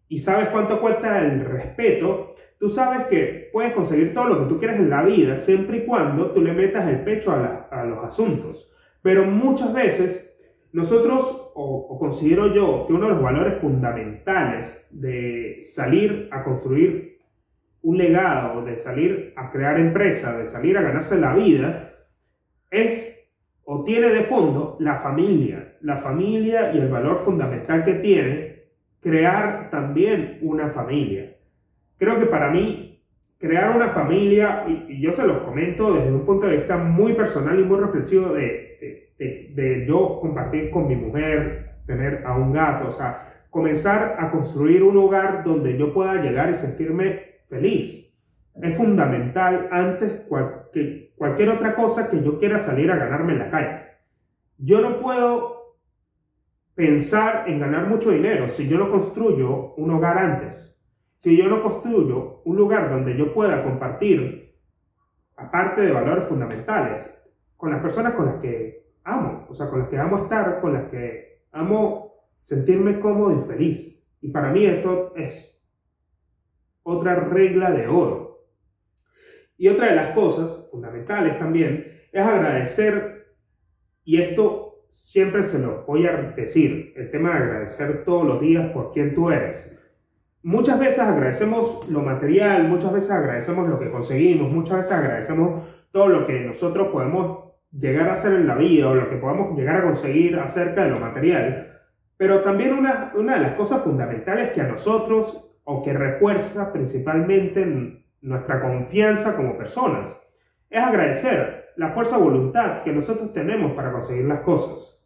y 0.10 0.20
sabes 0.20 0.50
cuánto 0.50 0.82
cuesta 0.82 1.20
el 1.20 1.46
respeto, 1.46 2.36
tú 2.60 2.68
sabes 2.68 3.08
que 3.08 3.50
puedes 3.54 3.74
conseguir 3.74 4.14
todo 4.14 4.26
lo 4.26 4.40
que 4.40 4.50
tú 4.50 4.60
quieres 4.60 4.78
en 4.80 4.90
la 4.90 5.04
vida 5.04 5.38
siempre 5.38 5.78
y 5.78 5.86
cuando 5.86 6.32
tú 6.32 6.42
le 6.42 6.52
metas 6.52 6.88
el 6.90 7.02
pecho 7.02 7.32
a, 7.32 7.68
a 7.72 7.86
los 7.86 8.04
asuntos. 8.04 8.70
Pero 9.02 9.24
muchas 9.26 9.74
veces 9.74 10.30
nosotros, 10.72 11.52
o, 11.56 11.98
considero 11.98 12.54
yo, 12.54 12.86
que 12.86 12.94
uno 12.94 13.08
de 13.08 13.14
los 13.14 13.24
valores 13.24 13.60
fundamentales 13.60 14.88
de 14.92 15.62
salir 15.62 16.28
a 16.32 16.44
construir 16.44 17.19
un 17.82 17.98
legado, 17.98 18.64
de 18.64 18.78
salir 18.78 19.34
a 19.36 19.52
crear 19.52 19.80
empresa, 19.80 20.38
de 20.38 20.48
salir 20.48 20.78
a 20.78 20.82
ganarse 20.82 21.20
la 21.20 21.34
vida, 21.34 21.94
es 22.70 23.16
o 23.64 23.84
tiene 23.84 24.10
de 24.10 24.24
fondo 24.24 24.78
la 24.80 24.96
familia, 24.96 25.76
la 25.82 25.98
familia 25.98 26.74
y 26.74 26.80
el 26.80 26.90
valor 26.90 27.20
fundamental 27.20 27.84
que 27.84 27.96
tiene 27.96 28.64
crear 29.00 29.70
también 29.70 30.40
una 30.42 30.70
familia. 30.70 31.36
Creo 31.98 32.20
que 32.20 32.26
para 32.26 32.50
mí, 32.50 33.00
crear 33.38 33.76
una 33.76 33.90
familia, 33.90 34.66
y 34.68 35.00
yo 35.00 35.14
se 35.14 35.26
los 35.26 35.44
comento 35.44 35.94
desde 35.94 36.12
un 36.12 36.26
punto 36.26 36.48
de 36.48 36.58
vista 36.58 36.78
muy 36.78 37.14
personal 37.14 37.60
y 37.60 37.64
muy 37.64 37.80
reflexivo 37.80 38.34
de 38.34 38.70
de, 39.20 39.86
yo 39.88 40.20
compartir 40.22 40.70
con 40.72 40.88
mi 40.88 40.96
mujer, 40.96 41.72
tener 41.86 42.24
a 42.26 42.36
un 42.36 42.54
gato, 42.54 42.88
o 42.88 42.92
sea, 42.92 43.44
comenzar 43.50 44.16
a 44.20 44.32
construir 44.32 44.84
un 44.84 44.98
hogar 44.98 45.44
donde 45.44 45.78
yo 45.78 45.94
pueda 45.94 46.22
llegar 46.22 46.50
y 46.50 46.56
sentirme 46.56 47.29
feliz. 47.50 48.10
Es 48.62 48.78
fundamental 48.78 49.68
antes 49.72 50.22
que 50.74 51.14
cualquier 51.16 51.50
otra 51.50 51.76
cosa 51.76 52.10
que 52.10 52.22
yo 52.24 52.40
quiera 52.40 52.60
salir 52.60 52.92
a 52.92 52.98
ganarme 52.98 53.34
en 53.34 53.40
la 53.40 53.50
calle. 53.50 53.82
Yo 54.58 54.82
no 54.82 55.00
puedo 55.00 55.78
pensar 56.76 57.50
en 57.50 57.60
ganar 57.60 57.88
mucho 57.88 58.12
dinero 58.12 58.48
si 58.48 58.68
yo 58.68 58.78
no 58.78 58.90
construyo 58.90 59.74
un 59.76 59.92
hogar 59.92 60.18
antes. 60.18 60.78
Si 61.18 61.36
yo 61.36 61.50
no 61.50 61.62
construyo 61.62 62.42
un 62.46 62.56
lugar 62.56 62.90
donde 62.90 63.18
yo 63.18 63.34
pueda 63.34 63.64
compartir, 63.64 64.56
aparte 65.36 65.82
de 65.82 65.92
valores 65.92 66.26
fundamentales, 66.26 67.14
con 67.58 67.72
las 67.72 67.82
personas 67.82 68.14
con 68.14 68.26
las 68.26 68.36
que 68.36 68.94
amo, 69.04 69.46
o 69.50 69.54
sea, 69.54 69.70
con 69.70 69.80
las 69.80 69.90
que 69.90 69.98
amo 69.98 70.24
estar, 70.24 70.62
con 70.62 70.74
las 70.74 70.90
que 70.90 71.42
amo 71.52 72.14
sentirme 72.42 73.00
cómodo 73.00 73.44
y 73.44 73.48
feliz. 73.48 74.02
Y 74.22 74.32
para 74.32 74.52
mí 74.52 74.66
esto 74.66 75.14
es 75.16 75.59
otra 76.90 77.16
regla 77.16 77.72
de 77.72 77.88
oro. 77.88 78.46
Y 79.58 79.68
otra 79.68 79.90
de 79.90 79.96
las 79.96 80.12
cosas 80.14 80.68
fundamentales 80.72 81.38
también 81.38 81.86
es 82.12 82.22
agradecer, 82.22 83.28
y 84.04 84.22
esto 84.22 84.86
siempre 84.90 85.44
se 85.44 85.60
lo 85.60 85.86
voy 85.86 86.08
a 86.08 86.34
decir, 86.36 86.94
el 86.96 87.12
tema 87.12 87.32
de 87.32 87.38
agradecer 87.38 88.04
todos 88.04 88.26
los 88.26 88.42
días 88.42 88.72
por 88.72 88.92
quien 88.92 89.14
tú 89.14 89.30
eres. 89.30 89.70
Muchas 90.42 90.80
veces 90.80 91.00
agradecemos 91.00 91.88
lo 91.90 92.02
material, 92.02 92.68
muchas 92.68 92.94
veces 92.94 93.12
agradecemos 93.12 93.68
lo 93.68 93.78
que 93.78 93.92
conseguimos, 93.92 94.52
muchas 94.52 94.78
veces 94.78 94.94
agradecemos 94.94 95.68
todo 95.92 96.08
lo 96.08 96.26
que 96.26 96.40
nosotros 96.40 96.88
podemos 96.88 97.50
llegar 97.72 98.10
a 98.10 98.14
hacer 98.14 98.34
en 98.34 98.48
la 98.48 98.56
vida 98.56 98.90
o 98.90 98.96
lo 98.96 99.10
que 99.10 99.18
podamos 99.18 99.58
llegar 99.58 99.78
a 99.78 99.84
conseguir 99.84 100.40
acerca 100.40 100.86
de 100.86 100.92
lo 100.92 101.00
material, 101.00 101.82
pero 102.18 102.40
también 102.42 102.74
una, 102.74 103.12
una 103.16 103.36
de 103.36 103.42
las 103.42 103.54
cosas 103.54 103.84
fundamentales 103.84 104.52
que 104.52 104.62
a 104.62 104.68
nosotros 104.68 105.49
o 105.72 105.84
que 105.84 105.94
refuerza 105.94 106.74
principalmente 106.74 108.02
nuestra 108.22 108.60
confianza 108.60 109.36
como 109.36 109.56
personas 109.56 110.18
es 110.68 110.84
agradecer 110.84 111.74
la 111.76 111.90
fuerza 111.90 112.18
de 112.18 112.24
voluntad 112.24 112.82
que 112.82 112.92
nosotros 112.92 113.34
tenemos 113.34 113.74
para 113.74 113.92
conseguir 113.92 114.26
las 114.26 114.40
cosas. 114.40 115.00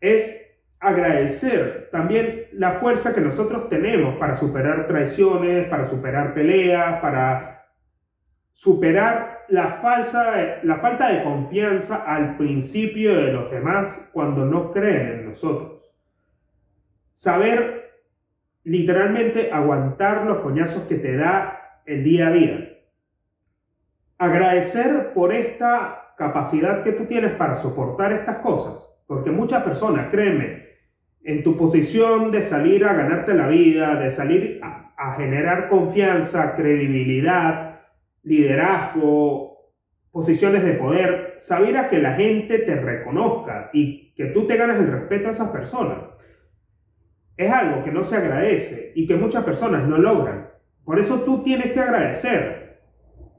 Es 0.00 0.34
agradecer 0.80 1.90
también 1.92 2.46
la 2.52 2.72
fuerza 2.72 3.14
que 3.14 3.20
nosotros 3.20 3.68
tenemos 3.68 4.16
para 4.16 4.34
superar 4.34 4.86
traiciones, 4.86 5.68
para 5.68 5.84
superar 5.84 6.32
peleas, 6.32 6.98
para 7.00 7.66
superar 8.54 9.44
la, 9.48 9.72
falsa, 9.82 10.60
la 10.62 10.76
falta 10.76 11.12
de 11.12 11.22
confianza 11.22 11.96
al 11.96 12.38
principio 12.38 13.14
de 13.14 13.32
los 13.32 13.50
demás 13.50 14.08
cuando 14.14 14.46
no 14.46 14.72
creen 14.72 15.18
en 15.18 15.28
nosotros. 15.28 15.82
Saber 17.12 17.85
literalmente 18.66 19.52
aguantar 19.52 20.26
los 20.26 20.38
coñazos 20.38 20.82
que 20.88 20.96
te 20.96 21.16
da 21.16 21.80
el 21.86 22.02
día 22.02 22.26
a 22.26 22.32
día. 22.32 22.68
Agradecer 24.18 25.12
por 25.14 25.32
esta 25.32 26.14
capacidad 26.18 26.82
que 26.82 26.90
tú 26.92 27.04
tienes 27.04 27.32
para 27.32 27.54
soportar 27.54 28.12
estas 28.12 28.38
cosas. 28.38 28.82
Porque 29.06 29.30
muchas 29.30 29.62
personas, 29.62 30.08
créeme, 30.10 30.66
en 31.22 31.44
tu 31.44 31.56
posición 31.56 32.32
de 32.32 32.42
salir 32.42 32.84
a 32.84 32.94
ganarte 32.94 33.34
la 33.34 33.46
vida, 33.46 33.94
de 34.00 34.10
salir 34.10 34.60
a, 34.62 35.12
generar 35.16 35.68
confianza, 35.68 36.56
credibilidad, 36.56 37.82
liderazgo, 38.24 39.70
posiciones 40.10 40.64
de 40.64 40.72
poder, 40.72 41.36
saber 41.38 41.76
a 41.76 41.88
que 41.88 41.98
la 41.98 42.14
gente 42.14 42.58
te 42.58 42.74
reconozca 42.74 43.70
y 43.72 44.12
que 44.14 44.26
tú 44.26 44.46
te 44.46 44.56
ganes 44.56 44.78
el 44.78 44.90
respeto 44.90 45.28
a 45.28 45.30
esas 45.30 45.50
personas. 45.50 46.15
Es 47.36 47.52
algo 47.52 47.84
que 47.84 47.92
no 47.92 48.02
se 48.02 48.16
agradece 48.16 48.92
y 48.94 49.06
que 49.06 49.16
muchas 49.16 49.44
personas 49.44 49.86
no 49.86 49.98
logran. 49.98 50.48
Por 50.84 50.98
eso 50.98 51.20
tú 51.20 51.42
tienes 51.42 51.72
que 51.72 51.80
agradecer 51.80 52.80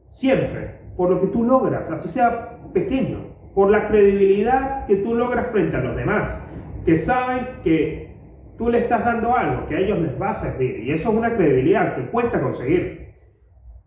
siempre 0.07 0.79
por 0.95 1.09
lo 1.09 1.21
que 1.21 1.27
tú 1.27 1.43
logras, 1.43 1.89
así 1.91 2.09
sea 2.09 2.59
pequeño, 2.73 3.35
por 3.53 3.69
la 3.69 3.87
credibilidad 3.87 4.85
que 4.85 4.97
tú 4.97 5.15
logras 5.15 5.51
frente 5.51 5.77
a 5.77 5.81
los 5.81 5.95
demás, 5.95 6.41
que 6.85 6.97
saben 6.97 7.47
que 7.63 8.15
tú 8.57 8.69
le 8.69 8.79
estás 8.79 9.05
dando 9.05 9.35
algo 9.35 9.67
que 9.67 9.75
a 9.75 9.79
ellos 9.79 9.99
les 9.99 10.19
va 10.21 10.31
a 10.31 10.35
servir 10.35 10.79
y 10.79 10.91
eso 10.91 11.09
es 11.09 11.15
una 11.15 11.35
credibilidad 11.35 11.95
que 11.95 12.07
cuesta 12.07 12.41
conseguir. 12.41 13.13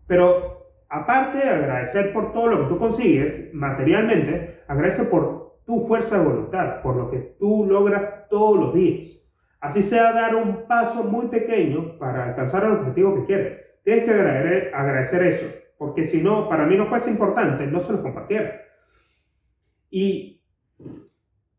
Pero 0.07 0.67
aparte 0.89 1.37
de 1.37 1.49
agradecer 1.49 2.11
por 2.13 2.33
todo 2.33 2.47
lo 2.47 2.61
que 2.61 2.73
tú 2.73 2.79
consigues 2.79 3.53
materialmente, 3.53 4.61
agradece 4.67 5.03
por 5.03 5.59
tu 5.65 5.87
fuerza 5.87 6.17
de 6.17 6.25
voluntad, 6.25 6.81
por 6.81 6.95
lo 6.95 7.09
que 7.09 7.35
tú 7.39 7.65
logras 7.69 8.27
todos 8.29 8.59
los 8.59 8.73
días. 8.73 9.20
Así 9.61 9.83
sea 9.83 10.11
dar 10.11 10.35
un 10.35 10.67
paso 10.67 11.03
muy 11.03 11.27
pequeño 11.27 11.97
para 11.99 12.25
alcanzar 12.25 12.65
el 12.65 12.71
objetivo 12.71 13.15
que 13.15 13.25
quieres. 13.25 13.61
Tienes 13.83 14.05
que 14.05 14.11
agradecer, 14.73 15.23
eso, 15.23 15.45
porque 15.77 16.03
si 16.03 16.21
no, 16.21 16.49
para 16.49 16.65
mí 16.65 16.75
no 16.75 16.87
fuese 16.87 17.11
importante, 17.11 17.67
no 17.67 17.79
se 17.79 17.93
lo 17.93 18.01
compartiera. 18.01 18.61
Y 19.89 20.41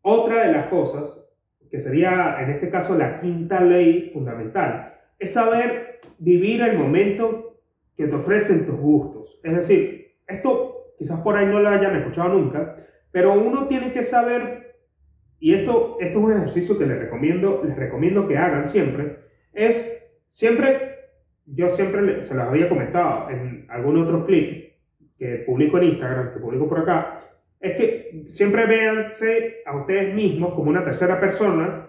otra 0.03 0.47
de 0.47 0.53
las 0.53 0.67
cosas, 0.67 1.25
que 1.71 1.81
sería 1.81 2.39
en 2.41 2.51
este 2.51 2.71
caso 2.71 2.97
la 2.97 3.21
quinta 3.21 3.61
ley 3.61 4.11
fundamental, 4.13 4.99
es 5.19 5.33
saber 5.33 6.01
vivir 6.19 6.61
el 6.63 6.77
momento 6.77 7.61
que 7.97 8.07
te 8.07 8.15
ofrecen 8.15 8.67
tus 8.67 8.77
gustos. 8.77 9.41
Es 9.45 9.55
decir, 9.55 10.17
esto 10.27 10.95
quizás 10.99 11.21
por 11.21 11.37
ahí 11.37 11.47
no 11.47 11.61
lo 11.61 11.69
hayan 11.69 11.97
escuchado 11.97 12.31
nunca, 12.31 12.77
pero 13.11 13.35
uno 13.35 13.67
tiene 13.67 13.93
que 13.93 14.03
saber, 14.03 14.62
y 15.43 15.55
esto, 15.55 15.97
esto 15.99 16.19
es 16.21 16.25
un 16.25 16.33
ejercicio 16.35 16.79
que 16.79 16.87
les 16.87 17.01
recomiendo, 17.01 17.65
les 17.67 17.75
recomiendo 17.75 18.29
que 18.29 18.39
hagan 18.39 18.65
siempre, 18.65 19.17
es 19.53 20.01
siempre, 20.29 21.01
yo 21.47 21.71
siempre 21.71 22.23
se 22.23 22.37
los 22.37 22.47
había 22.47 22.69
comentado 22.69 23.29
en 23.29 23.67
algún 23.69 24.01
otro 24.01 24.25
clip 24.25 24.73
que 25.19 25.43
publico 25.45 25.79
en 25.79 25.85
Instagram, 25.85 26.33
que 26.33 26.39
publico 26.39 26.69
por 26.69 26.79
acá, 26.79 27.19
es 27.59 27.77
que 27.77 28.25
siempre 28.29 28.67
véanse 28.67 29.63
a 29.67 29.77
ustedes 29.79 30.15
mismos 30.15 30.55
como 30.55 30.71
una 30.71 30.85
tercera 30.85 31.19
persona 31.19 31.89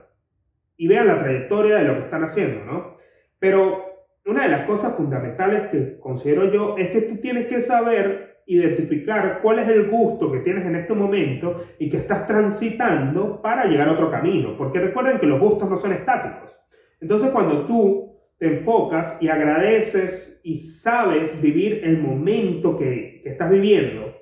y 0.76 0.88
vean 0.88 1.06
la 1.06 1.20
trayectoria 1.20 1.76
de 1.76 1.84
lo 1.84 1.98
que 1.98 2.06
están 2.06 2.24
haciendo, 2.24 2.66
¿no? 2.66 2.98
Pero 3.38 3.86
una 4.26 4.46
de 4.46 4.50
las 4.50 4.66
cosas 4.66 4.96
fundamentales 4.96 5.70
que 5.70 6.00
considero 6.00 6.52
yo 6.52 6.76
es 6.80 6.90
que 6.90 7.02
tú 7.02 7.18
tienes 7.18 7.46
que 7.46 7.62
saber 7.62 8.33
identificar 8.48 9.40
cuál 9.42 9.60
es 9.60 9.68
el 9.70 9.90
gusto 9.90 10.32
que 10.32 10.40
tienes 10.40 10.66
en 10.66 10.76
este 10.76 10.94
momento 10.94 11.58
y 11.80 11.90
que 11.90 11.98
estás 11.98 12.28
transitando 12.28 13.42
para 13.42 13.66
llegar 13.66 13.90
a 13.90 13.94
otro 13.94 14.12
camino. 14.12 14.56
Porque 14.58 14.80
recuerden 14.80 15.20
que 15.20 15.28
los 15.28 15.40
gustos 15.40 15.70
no 15.70 15.78
son 15.78 15.94
estáticos. 15.94 16.58
Entonces 17.00 17.30
cuando 17.32 17.66
tú 17.66 18.14
te 18.38 18.48
enfocas 18.48 19.18
y 19.22 19.30
agradeces 19.30 20.42
y 20.44 20.56
sabes 20.58 21.42
vivir 21.42 21.82
el 21.84 21.98
momento 22.00 22.78
que, 22.78 23.22
que 23.24 23.30
estás 23.30 23.50
viviendo, 23.50 24.14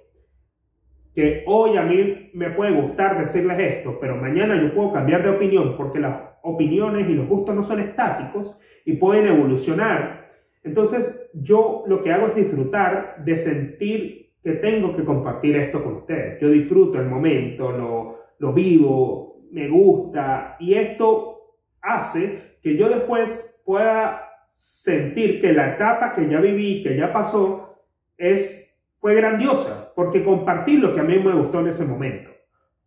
que 1.13 1.43
hoy 1.45 1.77
a 1.77 1.83
mí 1.83 2.29
me 2.33 2.51
puede 2.51 2.71
gustar 2.71 3.19
decirles 3.19 3.59
esto, 3.59 3.97
pero 3.99 4.15
mañana 4.15 4.61
yo 4.61 4.73
puedo 4.73 4.93
cambiar 4.93 5.23
de 5.23 5.29
opinión 5.29 5.75
porque 5.75 5.99
las 5.99 6.31
opiniones 6.41 7.09
y 7.09 7.13
los 7.13 7.27
gustos 7.27 7.55
no 7.55 7.63
son 7.63 7.79
estáticos 7.79 8.57
y 8.85 8.93
pueden 8.93 9.27
evolucionar. 9.27 10.20
Entonces 10.63 11.29
yo 11.33 11.83
lo 11.87 12.03
que 12.03 12.11
hago 12.11 12.27
es 12.27 12.35
disfrutar 12.35 13.15
de 13.23 13.37
sentir 13.37 14.31
que 14.43 14.53
tengo 14.53 14.95
que 14.95 15.03
compartir 15.03 15.55
esto 15.55 15.83
con 15.83 15.97
ustedes. 15.97 16.39
Yo 16.41 16.49
disfruto 16.49 16.99
el 16.99 17.07
momento, 17.07 17.71
lo, 17.71 18.19
lo 18.39 18.53
vivo, 18.53 19.37
me 19.51 19.67
gusta 19.67 20.55
y 20.59 20.73
esto 20.73 21.55
hace 21.81 22.57
que 22.61 22.75
yo 22.75 22.89
después 22.89 23.59
pueda 23.65 24.31
sentir 24.45 25.41
que 25.41 25.53
la 25.53 25.75
etapa 25.75 26.13
que 26.13 26.27
ya 26.27 26.39
viví, 26.39 26.83
que 26.83 26.97
ya 26.97 27.11
pasó, 27.11 27.77
es, 28.17 28.75
fue 28.99 29.15
grandiosa, 29.15 29.91
porque 29.95 30.23
compartí 30.23 30.77
lo 30.77 30.93
que 30.93 30.99
a 30.99 31.03
mí 31.03 31.19
me 31.19 31.33
gustó 31.33 31.59
en 31.59 31.67
ese 31.67 31.85
momento. 31.85 32.30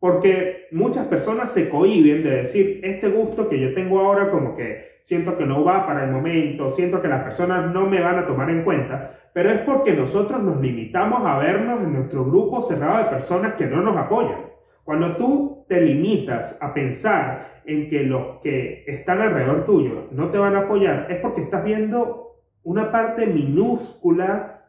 Porque 0.05 0.67
muchas 0.71 1.07
personas 1.07 1.51
se 1.53 1.71
cohiben 1.71 2.23
de 2.23 2.43
decir, 2.43 2.79
este 2.83 3.09
gusto 3.09 3.49
que 3.49 3.59
yo 3.59 3.73
tengo 3.73 4.01
ahora 4.01 4.31
como 4.31 4.55
que 4.55 4.99
siento 5.03 5.39
que 5.39 5.47
no 5.47 5.65
va 5.65 5.87
para 5.87 6.05
el 6.05 6.11
momento, 6.11 6.69
siento 6.69 7.01
que 7.01 7.09
las 7.09 7.23
personas 7.23 7.73
no 7.73 7.87
me 7.87 8.03
van 8.03 8.19
a 8.19 8.27
tomar 8.27 8.51
en 8.51 8.65
cuenta, 8.65 9.19
pero 9.33 9.51
es 9.51 9.61
porque 9.61 9.95
nosotros 9.95 10.43
nos 10.43 10.61
limitamos 10.61 11.25
a 11.25 11.39
vernos 11.39 11.81
en 11.81 11.95
nuestro 11.95 12.23
grupo 12.23 12.61
cerrado 12.61 12.99
de 12.99 13.11
personas 13.13 13.55
que 13.55 13.65
no 13.65 13.81
nos 13.81 13.97
apoyan. 13.97 14.41
Cuando 14.85 15.17
tú 15.17 15.65
te 15.71 15.81
limitas 15.81 16.59
a 16.61 16.75
pensar 16.75 17.63
en 17.65 17.89
que 17.89 18.03
los 18.03 18.43
que 18.43 18.85
están 18.87 19.23
alrededor 19.23 19.65
tuyo 19.65 20.09
no 20.11 20.29
te 20.29 20.37
van 20.37 20.55
a 20.55 20.65
apoyar, 20.65 21.07
es 21.09 21.17
porque 21.21 21.41
estás 21.41 21.65
viendo 21.65 22.43
una 22.63 22.93
parte 22.93 23.27
minúscula 23.27 24.67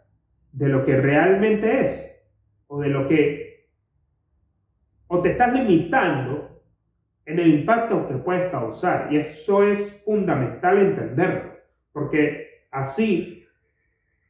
de 0.53 0.69
lo 0.69 0.85
que 0.85 0.95
realmente 0.95 1.81
es, 1.81 2.25
o 2.67 2.79
de 2.79 2.87
lo 2.87 3.09
que 3.09 3.44
o 5.07 5.21
te 5.21 5.31
estás 5.31 5.53
limitando 5.53 6.61
en 7.25 7.39
el 7.39 7.47
impacto 7.47 8.07
que 8.07 8.15
puedes 8.15 8.51
causar. 8.51 9.11
Y 9.11 9.17
eso 9.17 9.63
es 9.63 10.03
fundamental 10.05 10.77
entenderlo, 10.79 11.51
porque 11.91 12.67
así, 12.71 13.45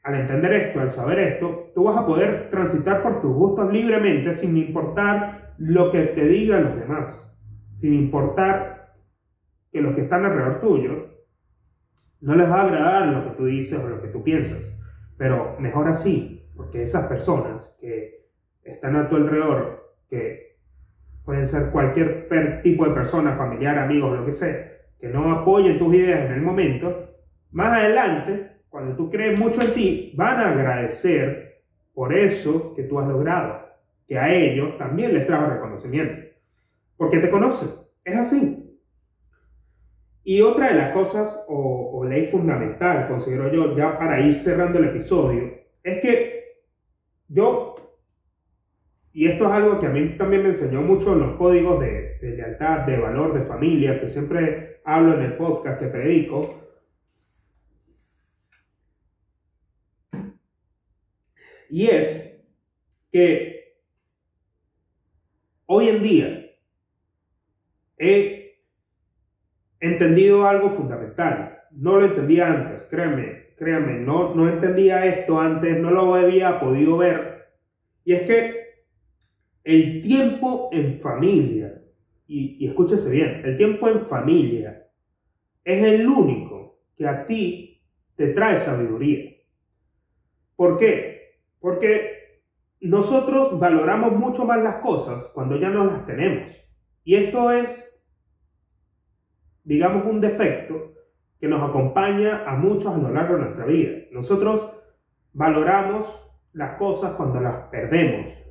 al 0.03 0.15
entender 0.15 0.53
esto, 0.53 0.79
al 0.79 0.91
saber 0.91 1.19
esto, 1.19 1.71
tú 1.73 1.85
vas 1.85 1.97
a 1.97 2.05
poder 2.05 2.49
transitar 2.49 3.01
por 3.03 3.21
tus 3.21 3.33
gustos 3.33 3.71
libremente 3.71 4.33
sin 4.33 4.55
importar 4.57 5.53
lo 5.57 5.91
que 5.91 6.03
te 6.03 6.25
digan 6.25 6.65
los 6.65 6.79
demás, 6.79 7.37
sin 7.73 7.93
importar 7.93 8.93
que 9.71 9.81
los 9.81 9.95
que 9.95 10.01
están 10.01 10.25
alrededor 10.25 10.61
tuyo 10.61 11.15
no 12.21 12.35
les 12.35 12.49
va 12.49 12.61
a 12.61 12.65
agradar 12.65 13.07
lo 13.07 13.23
que 13.25 13.37
tú 13.37 13.45
dices 13.45 13.79
o 13.79 13.87
lo 13.87 14.01
que 14.01 14.07
tú 14.07 14.23
piensas. 14.23 14.77
Pero 15.17 15.55
mejor 15.59 15.87
así, 15.87 16.49
porque 16.55 16.83
esas 16.83 17.07
personas 17.07 17.75
que 17.79 18.25
están 18.63 18.95
a 18.95 19.09
tu 19.09 19.15
alrededor, 19.15 19.95
que 20.09 20.44
pueden 21.25 21.45
ser 21.45 21.71
cualquier 21.71 22.29
tipo 22.61 22.87
de 22.87 22.93
persona, 22.93 23.35
familiar, 23.35 23.79
amigos, 23.79 24.17
lo 24.17 24.25
que 24.25 24.31
sea, 24.31 24.71
que 24.99 25.07
no 25.07 25.31
apoyen 25.31 25.79
tus 25.79 25.93
ideas 25.93 26.29
en 26.29 26.33
el 26.33 26.41
momento, 26.41 27.15
más 27.51 27.73
adelante, 27.73 28.51
cuando 28.69 28.95
tú 28.95 29.09
crees 29.09 29.39
mucho 29.39 29.61
en 29.61 29.73
ti, 29.73 30.13
van 30.15 30.39
a 30.39 30.49
agradecer 30.49 31.63
por 31.93 32.15
eso 32.15 32.73
que 32.75 32.83
tú 32.83 32.99
has 32.99 33.07
logrado, 33.07 33.65
que 34.07 34.19
a 34.19 34.33
ellos 34.33 34.77
también 34.77 35.13
les 35.13 35.25
trajo 35.25 35.47
reconocimiento, 35.47 36.27
porque 36.95 37.17
te 37.19 37.31
conocen, 37.31 37.69
es 38.03 38.15
así. 38.15 38.61
Y 40.23 40.41
otra 40.41 40.69
de 40.69 40.75
las 40.75 40.91
cosas, 40.91 41.43
o, 41.47 41.99
o 41.99 42.05
ley 42.05 42.27
fundamental, 42.27 43.07
considero 43.07 43.51
yo, 43.51 43.75
ya 43.75 43.97
para 43.97 44.19
ir 44.19 44.35
cerrando 44.35 44.79
el 44.79 44.85
episodio, 44.85 45.53
es 45.83 46.01
que 46.01 46.35
yo 47.27 47.64
y 49.15 49.27
esto 49.27 49.45
es 49.45 49.51
algo 49.51 49.79
que 49.79 49.85
a 49.85 49.91
mí 49.91 50.17
también 50.17 50.43
me 50.43 50.49
enseñó 50.49 50.81
mucho 50.81 51.13
en 51.13 51.21
los 51.21 51.37
códigos 51.37 51.79
de, 51.79 52.17
lealtad, 52.21 52.81
de 52.81 52.97
valor, 52.97 53.33
de 53.33 53.45
familia, 53.45 53.97
que 53.97 54.09
siempre 54.09 54.81
hablo 54.83 55.13
en 55.13 55.21
el 55.21 55.37
podcast 55.37 55.79
que 55.79 55.87
predico. 55.87 56.61
Y 61.69 61.87
es 61.87 62.43
que 63.09 63.77
hoy 65.67 65.87
en 65.87 66.03
día 66.03 66.45
he 67.97 68.57
entendido 69.79 70.45
algo 70.45 70.71
fundamental. 70.71 71.57
No 71.71 71.95
lo 71.95 72.03
entendía 72.03 72.51
antes, 72.51 72.83
créanme, 72.89 73.53
créanme, 73.55 73.93
no, 73.93 74.35
no 74.35 74.49
entendía 74.49 75.05
esto 75.05 75.39
antes, 75.39 75.79
no 75.79 75.91
lo 75.91 76.15
había 76.15 76.59
podido 76.59 76.97
ver. 76.97 77.45
Y 78.03 78.11
es 78.11 78.23
que 78.23 78.64
el 79.65 80.03
tiempo 80.03 80.69
en 80.71 80.99
familia, 81.01 81.81
y, 82.27 82.65
escúchese 82.67 83.09
bien, 83.09 83.41
el 83.43 83.57
tiempo 83.57 83.89
en 83.89 84.05
familia 84.05 84.87
es 85.63 85.83
el 85.83 86.07
único 86.07 86.79
que 86.95 87.07
a 87.07 87.25
ti 87.25 87.81
te 88.15 88.27
trae 88.27 88.57
sabiduría. 88.57 89.31
¿Por 90.55 90.77
qué? 90.77 91.39
Porque 91.59 92.41
nosotros 92.79 93.59
valoramos 93.59 94.13
mucho 94.13 94.45
más 94.45 94.63
las 94.63 94.75
cosas 94.75 95.31
cuando 95.33 95.57
ya 95.57 95.69
no 95.69 95.85
las 95.85 96.05
tenemos. 96.05 96.51
Y 97.03 97.15
esto 97.15 97.51
es, 97.51 98.01
digamos, 99.63 100.05
un 100.05 100.21
defecto 100.21 100.93
que 101.39 101.47
nos 101.47 101.67
acompaña 101.67 102.43
a 102.45 102.55
muchos 102.55 102.93
a 102.93 102.97
lo 102.97 103.09
largo 103.09 103.35
de 103.35 103.41
nuestra 103.41 103.65
vida. 103.65 103.97
Nosotros 104.11 104.71
valoramos 105.33 106.05
las 106.53 106.77
cosas 106.77 107.13
cuando 107.13 107.41
las 107.41 107.67
perdemos, 107.69 108.44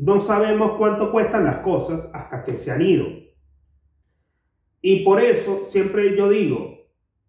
no 0.00 0.20
sabemos 0.20 0.76
cuánto 0.78 1.10
cuestan 1.10 1.44
las 1.44 1.58
cosas 1.58 2.08
hasta 2.12 2.44
que 2.44 2.56
se 2.56 2.70
han 2.70 2.82
ido. 2.82 3.06
Y 4.80 5.04
por 5.04 5.20
eso 5.20 5.64
siempre 5.64 6.16
yo 6.16 6.28
digo, 6.28 6.86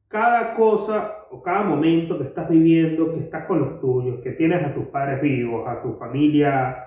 cada 0.08 0.54
cosa 0.54 1.26
o 1.32 1.42
cada 1.42 1.64
momento 1.64 2.18
que 2.18 2.26
estás 2.26 2.48
viviendo, 2.48 3.14
que 3.14 3.22
estás 3.22 3.46
con 3.46 3.60
los 3.60 3.82
tuyos, 3.82 4.20
que 4.22 4.32
tienes 4.32 4.64
a 4.64 4.74
tus 4.74 4.86
padres 4.88 5.22
vivos, 5.22 5.68
a 5.68 5.82
tu 5.82 5.96
familia 5.96 6.86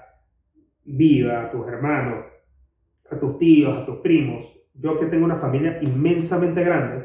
viva, 0.85 1.43
a 1.43 1.51
tus 1.51 1.67
hermanos, 1.67 2.27
a 3.11 3.19
tus 3.19 3.39
tíos, 3.39 3.77
a 3.77 3.85
tus 3.85 3.97
primos, 3.99 4.47
yo 4.75 4.99
que 5.01 5.07
tengo 5.07 5.25
una 5.25 5.41
familia 5.41 5.79
inmensamente 5.83 6.63
grande, 6.63 7.02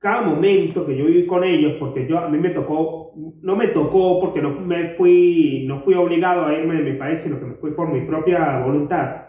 cada 0.00 0.22
momento 0.22 0.86
que 0.86 0.96
yo 0.96 1.04
viví 1.04 1.26
con 1.26 1.44
ellos, 1.44 1.74
porque 1.78 2.06
yo 2.08 2.18
a 2.18 2.28
mí 2.28 2.38
me 2.38 2.50
tocó, 2.50 3.12
no 3.42 3.54
me 3.54 3.68
tocó 3.68 4.18
porque 4.20 4.40
no 4.40 4.50
me 4.50 4.94
fui, 4.94 5.64
no 5.68 5.82
fui 5.82 5.94
obligado 5.94 6.46
a 6.46 6.54
irme 6.54 6.76
de 6.76 6.90
mi 6.92 6.98
país, 6.98 7.20
sino 7.20 7.38
que 7.38 7.44
me 7.44 7.54
fui 7.56 7.72
por 7.72 7.92
mi 7.92 8.00
propia 8.00 8.60
voluntad. 8.60 9.26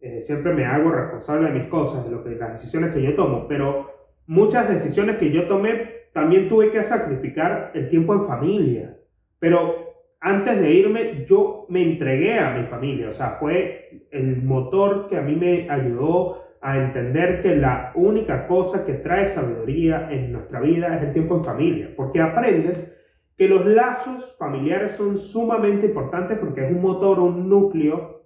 Eh, 0.00 0.20
siempre 0.20 0.54
me 0.54 0.64
hago 0.64 0.90
responsable 0.90 1.50
de 1.50 1.58
mis 1.58 1.68
cosas, 1.68 2.04
de 2.04 2.12
lo 2.12 2.22
que, 2.22 2.36
las 2.36 2.52
decisiones 2.52 2.94
que 2.94 3.02
yo 3.02 3.16
tomo, 3.16 3.46
pero 3.48 3.90
muchas 4.26 4.68
decisiones 4.68 5.16
que 5.16 5.32
yo 5.32 5.48
tomé 5.48 5.90
también 6.12 6.48
tuve 6.48 6.70
que 6.70 6.84
sacrificar 6.84 7.72
el 7.74 7.88
tiempo 7.88 8.14
en 8.14 8.26
familia. 8.26 8.96
Pero 9.40 9.92
antes 10.20 10.60
de 10.60 10.72
irme, 10.72 11.24
yo 11.28 11.66
me 11.68 11.82
entregué 11.82 12.38
a 12.38 12.56
mi 12.56 12.66
familia, 12.66 13.08
o 13.08 13.12
sea, 13.12 13.38
fue 13.40 14.06
el 14.12 14.40
motor 14.40 15.08
que 15.08 15.16
a 15.16 15.22
mí 15.22 15.34
me 15.34 15.68
ayudó 15.68 16.42
a 16.62 16.78
entender 16.78 17.42
que 17.42 17.56
la 17.56 17.92
única 17.94 18.46
cosa 18.46 18.86
que 18.86 18.94
trae 18.94 19.26
sabiduría 19.26 20.10
en 20.10 20.32
nuestra 20.32 20.60
vida 20.60 20.96
es 20.96 21.02
el 21.02 21.12
tiempo 21.12 21.36
en 21.36 21.44
familia, 21.44 21.90
porque 21.96 22.20
aprendes 22.20 22.96
que 23.36 23.48
los 23.48 23.66
lazos 23.66 24.36
familiares 24.38 24.92
son 24.92 25.18
sumamente 25.18 25.86
importantes 25.86 26.38
porque 26.38 26.64
es 26.64 26.70
un 26.70 26.80
motor, 26.80 27.18
un 27.18 27.48
núcleo 27.48 28.22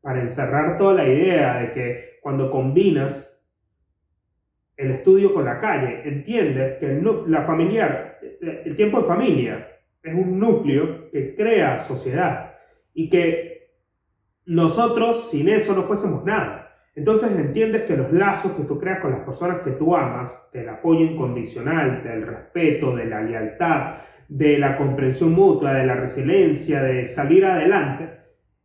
para 0.00 0.22
encerrar 0.22 0.78
toda 0.78 0.94
la 0.94 1.08
idea 1.08 1.58
de 1.60 1.72
que 1.72 2.04
cuando 2.22 2.50
combinas 2.50 3.26
el 4.76 4.92
estudio 4.92 5.34
con 5.34 5.44
la 5.44 5.60
calle, 5.60 6.08
entiendes 6.08 6.78
que 6.78 6.86
el, 6.86 7.04
la 7.26 7.42
familiar, 7.42 8.18
el 8.40 8.76
tiempo 8.76 9.00
en 9.00 9.06
familia 9.06 9.68
es 10.02 10.14
un 10.14 10.38
núcleo 10.38 11.10
que 11.10 11.34
crea 11.34 11.80
sociedad 11.80 12.54
y 12.94 13.10
que 13.10 13.70
nosotros 14.46 15.30
sin 15.30 15.48
eso 15.48 15.74
no 15.74 15.82
fuésemos 15.82 16.24
nada. 16.24 16.69
Entonces 17.00 17.32
entiendes 17.32 17.84
que 17.84 17.96
los 17.96 18.12
lazos 18.12 18.52
que 18.52 18.64
tú 18.64 18.78
creas 18.78 19.00
con 19.00 19.12
las 19.12 19.20
personas 19.20 19.62
que 19.62 19.70
tú 19.70 19.96
amas, 19.96 20.50
del 20.52 20.68
apoyo 20.68 21.00
incondicional, 21.00 22.04
del 22.04 22.26
respeto, 22.26 22.94
de 22.94 23.06
la 23.06 23.22
lealtad, 23.22 23.94
de 24.28 24.58
la 24.58 24.76
comprensión 24.76 25.32
mutua, 25.32 25.72
de 25.72 25.86
la 25.86 25.94
resiliencia, 25.94 26.82
de 26.82 27.06
salir 27.06 27.46
adelante, 27.46 28.10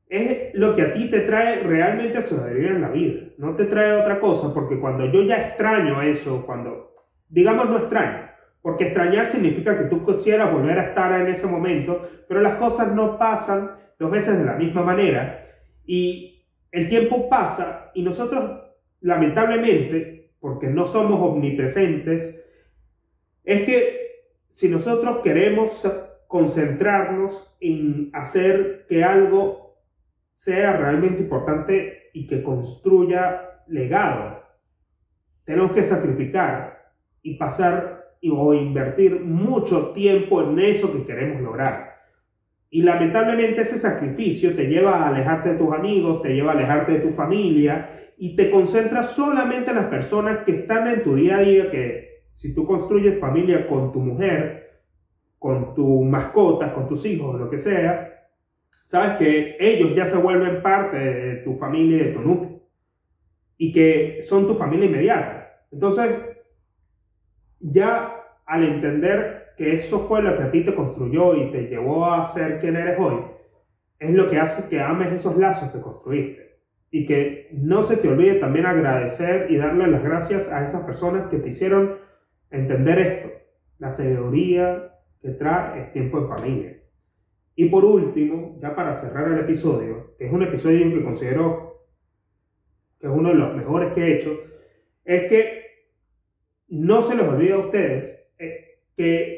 es 0.09 0.53
lo 0.53 0.75
que 0.75 0.81
a 0.81 0.91
ti 0.91 1.09
te 1.09 1.21
trae 1.21 1.61
realmente 1.61 2.21
sabiduría 2.21 2.71
en 2.71 2.81
la 2.81 2.89
vida. 2.89 3.21
No 3.37 3.55
te 3.55 3.67
trae 3.67 3.93
otra 3.93 4.19
cosa, 4.19 4.53
porque 4.53 4.81
cuando 4.81 5.05
yo 5.05 5.23
ya 5.23 5.37
extraño 5.37 6.01
eso, 6.01 6.45
cuando, 6.45 6.91
digamos, 7.29 7.69
no 7.69 7.77
extraño, 7.77 8.31
porque 8.61 8.87
extrañar 8.87 9.27
significa 9.27 9.77
que 9.77 9.85
tú 9.85 10.05
quisieras 10.05 10.51
volver 10.51 10.77
a 10.77 10.87
estar 10.87 11.21
en 11.21 11.27
ese 11.27 11.47
momento, 11.47 12.05
pero 12.27 12.41
las 12.41 12.55
cosas 12.55 12.93
no 12.93 13.17
pasan 13.17 13.71
dos 13.97 14.11
veces 14.11 14.37
de 14.37 14.43
la 14.43 14.55
misma 14.55 14.81
manera. 14.81 15.39
Y 15.85 16.34
el 16.75 16.89
tiempo 16.89 17.29
pasa 17.29 17.91
y 17.93 18.03
nosotros, 18.03 18.59
lamentablemente, 18.99 20.33
porque 20.41 20.67
no 20.67 20.85
somos 20.87 21.21
omnipresentes, 21.21 22.45
es 23.45 23.63
que 23.63 24.25
si 24.49 24.67
nosotros 24.67 25.19
queremos 25.23 25.87
concentrarnos 26.27 27.55
en 27.61 28.09
hacer 28.11 28.85
que 28.89 29.05
algo 29.05 29.77
sea 30.33 30.75
realmente 30.75 31.21
importante 31.21 32.09
y 32.11 32.27
que 32.27 32.43
construya 32.43 33.63
legado, 33.67 34.43
tenemos 35.45 35.71
que 35.71 35.83
sacrificar 35.85 36.91
y 37.21 37.35
pasar 37.35 38.17
o 38.29 38.53
invertir 38.53 39.21
mucho 39.21 39.91
tiempo 39.91 40.41
en 40.41 40.59
eso 40.59 40.91
que 40.91 41.05
queremos 41.05 41.41
lograr. 41.41 41.84
Y 42.75 42.81
lamentablemente 42.81 43.61
ese 43.61 43.79
sacrificio 43.79 44.53
te 44.53 44.65
lleva 44.65 44.97
a 44.97 45.07
alejarte 45.07 45.53
de 45.53 45.57
tus 45.57 45.73
amigos, 45.73 46.21
te 46.21 46.33
lleva 46.33 46.51
a 46.51 46.55
alejarte 46.55 46.91
de 46.91 46.99
tu 46.99 47.11
familia 47.11 47.89
y 48.17 48.35
te 48.35 48.51
concentras 48.51 49.11
solamente 49.11 49.69
en 49.69 49.77
las 49.77 49.85
personas 49.85 50.39
que 50.39 50.57
están 50.57 50.85
en 50.89 51.01
tu 51.01 51.15
día 51.15 51.37
a 51.37 51.39
día, 51.39 51.71
que 51.71 52.25
si 52.31 52.53
tú 52.53 52.65
construyes 52.67 53.17
familia 53.17 53.65
con 53.69 53.93
tu 53.93 54.01
mujer, 54.01 54.81
con 55.39 55.73
tu 55.73 56.03
mascota, 56.03 56.73
con 56.73 56.89
tus 56.89 57.05
hijos, 57.05 57.39
lo 57.39 57.49
que 57.49 57.59
sea, 57.59 58.27
sabes 58.87 59.19
que 59.19 59.55
ellos 59.57 59.95
ya 59.95 60.05
se 60.05 60.17
vuelven 60.17 60.61
parte 60.61 60.97
de 60.97 61.35
tu 61.45 61.55
familia 61.55 61.95
y 61.95 62.03
de 62.07 62.11
tu 62.11 62.19
núcleo 62.19 62.61
y 63.57 63.71
que 63.71 64.19
son 64.21 64.47
tu 64.47 64.55
familia 64.55 64.87
inmediata. 64.87 65.61
Entonces, 65.71 66.13
ya 67.57 68.21
al 68.45 68.63
entender 68.65 69.44
que 69.57 69.75
eso 69.75 70.07
fue 70.07 70.21
lo 70.21 70.37
que 70.37 70.43
a 70.43 70.51
ti 70.51 70.63
te 70.63 70.75
construyó 70.75 71.35
y 71.35 71.51
te 71.51 71.67
llevó 71.67 72.05
a 72.05 72.25
ser 72.25 72.59
quien 72.59 72.75
eres 72.75 72.99
hoy, 72.99 73.21
es 73.99 74.11
lo 74.11 74.27
que 74.27 74.37
hace 74.37 74.67
que 74.69 74.79
ames 74.79 75.13
esos 75.13 75.37
lazos 75.37 75.71
que 75.71 75.81
construiste. 75.81 76.59
Y 76.91 77.05
que 77.05 77.49
no 77.51 77.83
se 77.83 77.97
te 77.97 78.07
olvide 78.07 78.35
también 78.35 78.65
agradecer 78.65 79.51
y 79.51 79.57
darle 79.57 79.87
las 79.87 80.03
gracias 80.03 80.51
a 80.51 80.63
esas 80.63 80.83
personas 80.83 81.27
que 81.29 81.37
te 81.37 81.49
hicieron 81.49 81.97
entender 82.51 82.99
esto, 82.99 83.29
la 83.79 83.89
sabiduría 83.89 84.91
que 85.21 85.31
trae 85.31 85.85
el 85.85 85.91
tiempo 85.91 86.19
en 86.19 86.27
familia. 86.29 86.77
Y 87.55 87.69
por 87.69 87.85
último, 87.85 88.57
ya 88.61 88.75
para 88.75 88.95
cerrar 88.95 89.31
el 89.31 89.39
episodio, 89.39 90.15
que 90.17 90.27
es 90.27 90.33
un 90.33 90.43
episodio 90.43 90.93
que 90.93 91.03
considero 91.03 91.65
que 92.99 93.07
es 93.07 93.13
uno 93.13 93.29
de 93.29 93.35
los 93.35 93.55
mejores 93.55 93.93
que 93.93 94.01
he 94.01 94.15
hecho, 94.15 94.37
es 95.03 95.29
que 95.29 95.65
no 96.67 97.01
se 97.01 97.15
les 97.15 97.27
olvide 97.27 97.53
a 97.53 97.59
ustedes 97.59 98.27
eh, 98.39 98.79
que, 98.97 99.34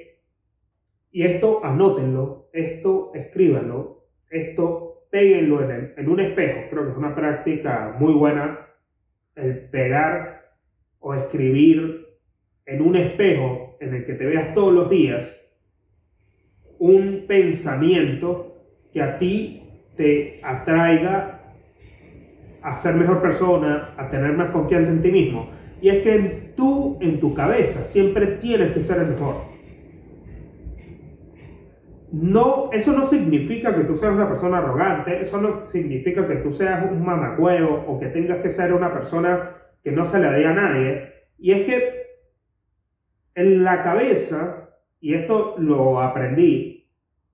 y 1.12 1.24
esto 1.24 1.64
anótenlo, 1.64 2.50
esto 2.54 3.12
escríbanlo, 3.14 4.04
esto 4.30 5.08
péguenlo 5.10 5.70
en, 5.70 5.94
en 5.96 6.10
un 6.10 6.20
espejo, 6.20 6.70
creo 6.70 6.86
que 6.86 6.92
es 6.92 6.98
una 6.98 7.16
práctica 7.16 7.96
muy 8.00 8.14
buena 8.14 8.68
el 9.36 9.70
pegar 9.70 10.52
o 11.00 11.14
escribir 11.14 12.08
en 12.66 12.82
un 12.82 12.96
espejo 12.96 13.78
en 13.80 13.94
el 13.94 14.06
que 14.06 14.14
te 14.14 14.26
veas 14.26 14.54
todos 14.54 14.74
los 14.74 14.90
días 14.90 15.40
un 16.80 17.26
pensamiento 17.28 18.58
que 18.94 19.02
a 19.02 19.18
ti 19.18 19.64
te 19.96 20.40
atraiga 20.44 21.40
a 22.62 22.78
ser 22.78 22.96
mejor 22.96 23.22
persona, 23.22 23.94
a 23.98 24.10
tener 24.10 24.34
más 24.34 24.52
confianza 24.52 24.92
en 24.92 25.02
ti 25.02 25.12
mismo. 25.12 25.50
Y 25.82 25.90
es 25.90 26.04
que 26.04 26.54
tú, 26.56 26.98
en 27.02 27.20
tu 27.20 27.34
cabeza, 27.34 27.86
siempre 27.86 28.28
tienes 28.42 28.74
que 28.74 28.82
ser 28.82 29.00
el 29.00 29.08
mejor. 29.08 29.57
No, 32.12 32.70
eso 32.72 32.94
no 32.94 33.06
significa 33.06 33.76
que 33.76 33.84
tú 33.84 33.98
seas 33.98 34.14
una 34.14 34.28
persona 34.28 34.60
arrogante, 34.60 35.20
eso 35.20 35.42
no 35.42 35.64
significa 35.66 36.28
que 36.28 36.36
tú 36.36 36.54
seas 36.54 36.90
un 36.90 37.04
mamacuevo 37.06 37.86
o 37.88 38.00
que 38.00 38.08
tengas 38.08 38.40
que 38.40 38.52
ser 38.52 38.74
una 38.74 38.94
persona 38.94 39.52
que 39.84 39.92
no 39.92 40.06
se 40.06 40.20
le 40.20 40.32
dé 40.32 40.46
a 40.46 40.54
nadie. 40.54 41.14
Y 41.38 41.52
es 41.52 41.66
que 41.66 42.08
en 43.36 43.64
la 43.64 43.84
cabeza 43.84 44.68
y 45.00 45.14
esto 45.14 45.56
lo 45.58 46.02
aprendí, 46.02 46.90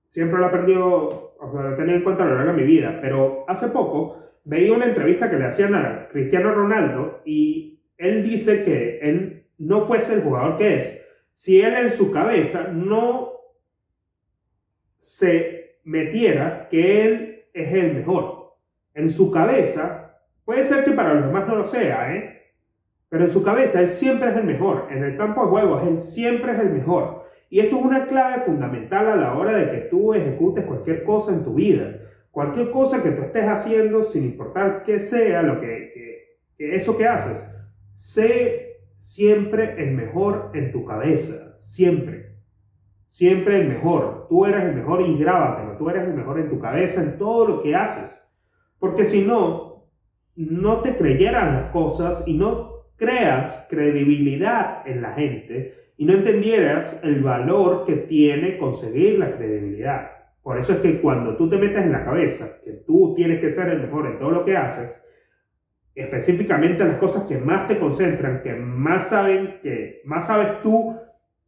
siempre 0.08 0.38
lo 0.38 0.44
he 0.44 0.48
aprendido, 0.48 1.34
o 1.38 1.52
sea, 1.52 1.62
lo 1.62 1.72
he 1.72 1.76
tenido 1.76 1.96
en 1.96 2.04
cuenta 2.04 2.24
a 2.24 2.26
lo 2.26 2.36
largo 2.36 2.52
de 2.52 2.58
mi 2.58 2.66
vida, 2.66 2.98
pero 3.00 3.44
hace 3.48 3.68
poco 3.68 4.18
veía 4.44 4.74
una 4.74 4.86
entrevista 4.86 5.30
que 5.30 5.38
le 5.38 5.46
hacían 5.46 5.74
a 5.74 6.08
Cristiano 6.08 6.52
Ronaldo 6.52 7.22
y 7.24 7.80
él 7.96 8.22
dice 8.22 8.64
que 8.64 8.98
él 8.98 9.46
no 9.58 9.86
fuese 9.86 10.14
el 10.14 10.22
jugador 10.22 10.58
que 10.58 10.76
es 10.76 11.00
si 11.32 11.60
él 11.60 11.74
en 11.74 11.90
su 11.90 12.12
cabeza 12.12 12.68
no 12.72 13.32
se 15.04 15.80
metiera 15.84 16.66
que 16.70 17.04
él 17.04 17.44
es 17.52 17.72
el 17.74 17.94
mejor. 17.94 18.54
En 18.94 19.10
su 19.10 19.30
cabeza, 19.30 20.18
puede 20.46 20.64
ser 20.64 20.82
que 20.82 20.92
para 20.92 21.12
los 21.12 21.26
demás 21.26 21.46
no 21.46 21.56
lo 21.56 21.66
sea, 21.66 22.14
¿eh? 22.14 22.52
Pero 23.10 23.24
en 23.24 23.30
su 23.30 23.42
cabeza 23.42 23.80
él 23.80 23.88
siempre 23.90 24.30
es 24.30 24.36
el 24.36 24.44
mejor. 24.44 24.88
En 24.90 25.04
el 25.04 25.18
campo 25.18 25.42
de 25.44 25.50
juegos 25.50 25.86
él 25.86 25.98
siempre 25.98 26.52
es 26.52 26.58
el 26.58 26.70
mejor. 26.70 27.26
Y 27.50 27.60
esto 27.60 27.78
es 27.78 27.84
una 27.84 28.06
clave 28.06 28.44
fundamental 28.44 29.10
a 29.10 29.16
la 29.16 29.34
hora 29.34 29.58
de 29.58 29.70
que 29.70 29.86
tú 29.88 30.14
ejecutes 30.14 30.64
cualquier 30.64 31.04
cosa 31.04 31.32
en 31.32 31.44
tu 31.44 31.54
vida. 31.54 32.00
Cualquier 32.30 32.70
cosa 32.70 33.02
que 33.02 33.10
tú 33.10 33.22
estés 33.22 33.44
haciendo, 33.44 34.04
sin 34.04 34.24
importar 34.24 34.84
qué 34.84 34.98
sea 35.00 35.42
lo 35.42 35.60
que, 35.60 36.38
eso 36.56 36.96
que 36.96 37.06
haces, 37.06 37.46
sé 37.94 38.78
siempre 38.96 39.74
el 39.82 39.92
mejor 39.92 40.50
en 40.54 40.72
tu 40.72 40.84
cabeza. 40.86 41.54
Siempre. 41.58 42.23
Siempre 43.14 43.60
el 43.60 43.68
mejor. 43.68 44.26
Tú 44.28 44.44
eres 44.44 44.64
el 44.64 44.74
mejor 44.74 45.00
y 45.00 45.16
grábatelo. 45.16 45.76
Tú 45.78 45.88
eres 45.88 46.02
el 46.02 46.14
mejor 46.14 46.40
en 46.40 46.50
tu 46.50 46.58
cabeza, 46.58 47.00
en 47.00 47.16
todo 47.16 47.46
lo 47.46 47.62
que 47.62 47.76
haces. 47.76 48.20
Porque 48.80 49.04
si 49.04 49.24
no, 49.24 49.84
no 50.34 50.80
te 50.80 50.96
creyeran 50.96 51.54
las 51.54 51.70
cosas 51.70 52.26
y 52.26 52.36
no 52.36 52.88
creas 52.96 53.68
credibilidad 53.70 54.82
en 54.84 55.00
la 55.00 55.12
gente 55.12 55.92
y 55.96 56.06
no 56.06 56.14
entendieras 56.14 57.00
el 57.04 57.22
valor 57.22 57.84
que 57.86 57.94
tiene 57.94 58.58
conseguir 58.58 59.20
la 59.20 59.36
credibilidad. 59.36 60.10
Por 60.42 60.58
eso 60.58 60.72
es 60.72 60.78
que 60.80 61.00
cuando 61.00 61.36
tú 61.36 61.48
te 61.48 61.56
metes 61.56 61.84
en 61.84 61.92
la 61.92 62.04
cabeza 62.04 62.60
que 62.64 62.72
tú 62.84 63.14
tienes 63.14 63.40
que 63.40 63.50
ser 63.50 63.68
el 63.68 63.82
mejor 63.82 64.08
en 64.08 64.18
todo 64.18 64.32
lo 64.32 64.44
que 64.44 64.56
haces, 64.56 65.00
específicamente 65.94 66.84
las 66.84 66.96
cosas 66.96 67.22
que 67.28 67.38
más 67.38 67.68
te 67.68 67.78
concentran, 67.78 68.42
que 68.42 68.54
más 68.54 69.08
saben, 69.08 69.60
que 69.62 70.00
más 70.04 70.26
sabes 70.26 70.60
tú 70.64 70.98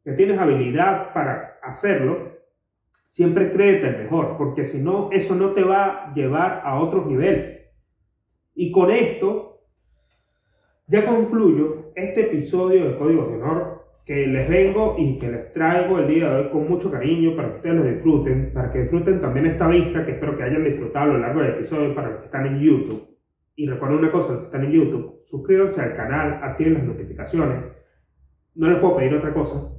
que 0.04 0.12
tienes 0.12 0.38
habilidad 0.38 1.12
para 1.12 1.45
hacerlo, 1.68 2.36
siempre 3.06 3.52
créete 3.52 3.88
el 3.88 4.04
mejor, 4.04 4.36
porque 4.36 4.64
si 4.64 4.82
no, 4.82 5.10
eso 5.12 5.34
no 5.34 5.50
te 5.50 5.62
va 5.62 5.86
a 5.86 6.14
llevar 6.14 6.62
a 6.64 6.78
otros 6.80 7.06
niveles. 7.06 7.62
Y 8.54 8.72
con 8.72 8.90
esto, 8.90 9.62
ya 10.86 11.04
concluyo 11.04 11.92
este 11.94 12.22
episodio 12.22 12.88
de 12.88 12.98
Códigos 12.98 13.28
de 13.28 13.34
Honor 13.34 13.76
que 14.06 14.24
les 14.26 14.48
vengo 14.48 14.94
y 14.96 15.18
que 15.18 15.30
les 15.30 15.52
traigo 15.52 15.98
el 15.98 16.06
día 16.06 16.30
de 16.30 16.42
hoy 16.42 16.50
con 16.50 16.68
mucho 16.68 16.90
cariño 16.92 17.34
para 17.34 17.50
que 17.50 17.56
ustedes 17.56 17.76
lo 17.76 17.82
disfruten, 17.82 18.52
para 18.54 18.70
que 18.70 18.82
disfruten 18.82 19.20
también 19.20 19.46
esta 19.46 19.66
vista 19.66 20.06
que 20.06 20.12
espero 20.12 20.36
que 20.36 20.44
hayan 20.44 20.62
disfrutado 20.62 21.10
a 21.10 21.14
lo 21.14 21.18
largo 21.18 21.40
del 21.40 21.54
episodio 21.54 21.92
para 21.92 22.10
los 22.10 22.18
que 22.20 22.26
están 22.26 22.46
en 22.46 22.60
YouTube. 22.60 23.04
Y 23.56 23.66
recuerden 23.66 23.98
una 23.98 24.12
cosa, 24.12 24.32
los 24.32 24.40
que 24.42 24.46
están 24.46 24.64
en 24.64 24.70
YouTube, 24.70 25.22
suscríbanse 25.24 25.80
al 25.80 25.96
canal, 25.96 26.38
activen 26.40 26.74
las 26.74 26.84
notificaciones. 26.84 27.72
No 28.54 28.68
les 28.70 28.78
puedo 28.78 28.96
pedir 28.96 29.14
otra 29.14 29.34
cosa. 29.34 29.75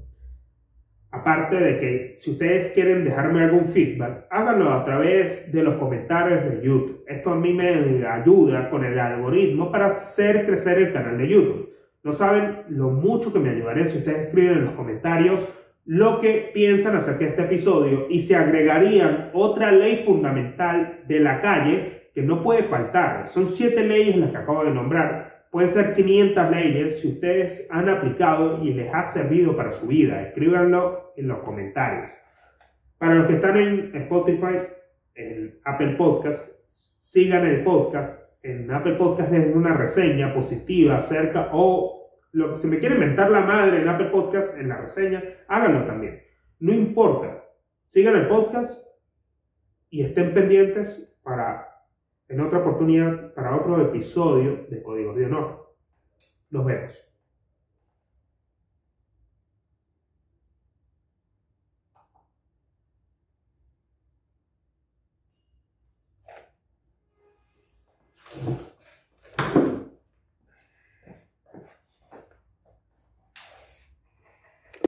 Aparte 1.19 1.55
de 1.55 1.79
que 1.79 2.13
si 2.15 2.31
ustedes 2.31 2.73
quieren 2.73 3.03
dejarme 3.03 3.43
algún 3.43 3.67
feedback, 3.67 4.25
háganlo 4.29 4.71
a 4.71 4.85
través 4.85 5.51
de 5.51 5.63
los 5.63 5.75
comentarios 5.75 6.43
de 6.43 6.61
YouTube. 6.61 7.03
Esto 7.07 7.31
a 7.31 7.35
mí 7.35 7.53
me 7.53 8.05
ayuda 8.05 8.69
con 8.69 8.85
el 8.85 8.99
algoritmo 8.99 9.71
para 9.71 9.87
hacer 9.87 10.45
crecer 10.45 10.77
el 10.77 10.93
canal 10.93 11.17
de 11.17 11.27
YouTube. 11.27 11.69
No 12.03 12.13
saben 12.13 12.57
lo 12.69 12.89
mucho 12.89 13.33
que 13.33 13.39
me 13.39 13.49
ayudaría 13.49 13.85
si 13.85 13.97
ustedes 13.97 14.27
escriben 14.27 14.59
en 14.59 14.65
los 14.65 14.75
comentarios 14.75 15.47
lo 15.85 16.19
que 16.19 16.51
piensan 16.53 16.95
acerca 16.97 17.23
de 17.23 17.29
este 17.31 17.43
episodio 17.43 18.07
y 18.09 18.19
se 18.19 18.35
agregarían 18.35 19.31
otra 19.33 19.71
ley 19.71 20.03
fundamental 20.05 20.99
de 21.07 21.19
la 21.19 21.41
calle 21.41 22.09
que 22.13 22.21
no 22.21 22.43
puede 22.43 22.63
faltar. 22.63 23.27
Son 23.27 23.49
siete 23.49 23.83
leyes 23.83 24.17
las 24.17 24.31
que 24.31 24.37
acabo 24.37 24.65
de 24.65 24.71
nombrar. 24.71 25.36
Pueden 25.51 25.71
ser 25.71 25.93
500 25.95 26.51
leyes 26.51 26.99
si 26.99 27.07
ustedes 27.09 27.67
han 27.71 27.89
aplicado 27.89 28.63
y 28.63 28.73
les 28.73 28.93
ha 28.93 29.05
servido 29.05 29.55
para 29.55 29.71
su 29.71 29.87
vida. 29.87 30.21
Escríbanlo 30.21 31.13
en 31.15 31.27
los 31.27 31.39
comentarios. 31.39 32.11
Para 32.97 33.15
los 33.15 33.27
que 33.27 33.33
están 33.33 33.57
en 33.57 33.95
Spotify, 33.95 34.59
en 35.15 35.59
Apple 35.63 35.95
Podcast, 35.97 36.49
sigan 36.97 37.45
el 37.45 37.63
podcast. 37.63 38.19
En 38.43 38.69
Apple 38.71 38.93
Podcast 38.93 39.31
dejen 39.31 39.55
una 39.55 39.73
reseña 39.73 40.33
positiva 40.33 40.97
acerca 40.97 41.49
o 41.51 41.97
lo, 42.31 42.57
si 42.57 42.67
me 42.67 42.79
quieren 42.79 42.99
mentar 42.99 43.29
la 43.29 43.41
madre 43.41 43.81
en 43.81 43.87
Apple 43.87 44.07
Podcast, 44.07 44.57
en 44.57 44.69
la 44.69 44.77
reseña, 44.77 45.23
háganlo 45.47 45.85
también. 45.85 46.21
No 46.59 46.73
importa. 46.73 47.43
Sigan 47.87 48.15
el 48.15 48.27
podcast 48.27 48.85
y 49.89 50.03
estén 50.03 50.33
pendientes 50.33 51.15
para, 51.23 51.65
en 52.29 52.41
otra 52.41 52.59
oportunidad 52.59 53.33
para 53.33 53.55
otro 53.55 53.81
episodio 53.81 54.65
de 54.69 54.81
Códigos 54.83 55.15
de 55.15 55.25
Honor. 55.25 55.75
Nos 56.49 56.65
vemos. 56.65 57.07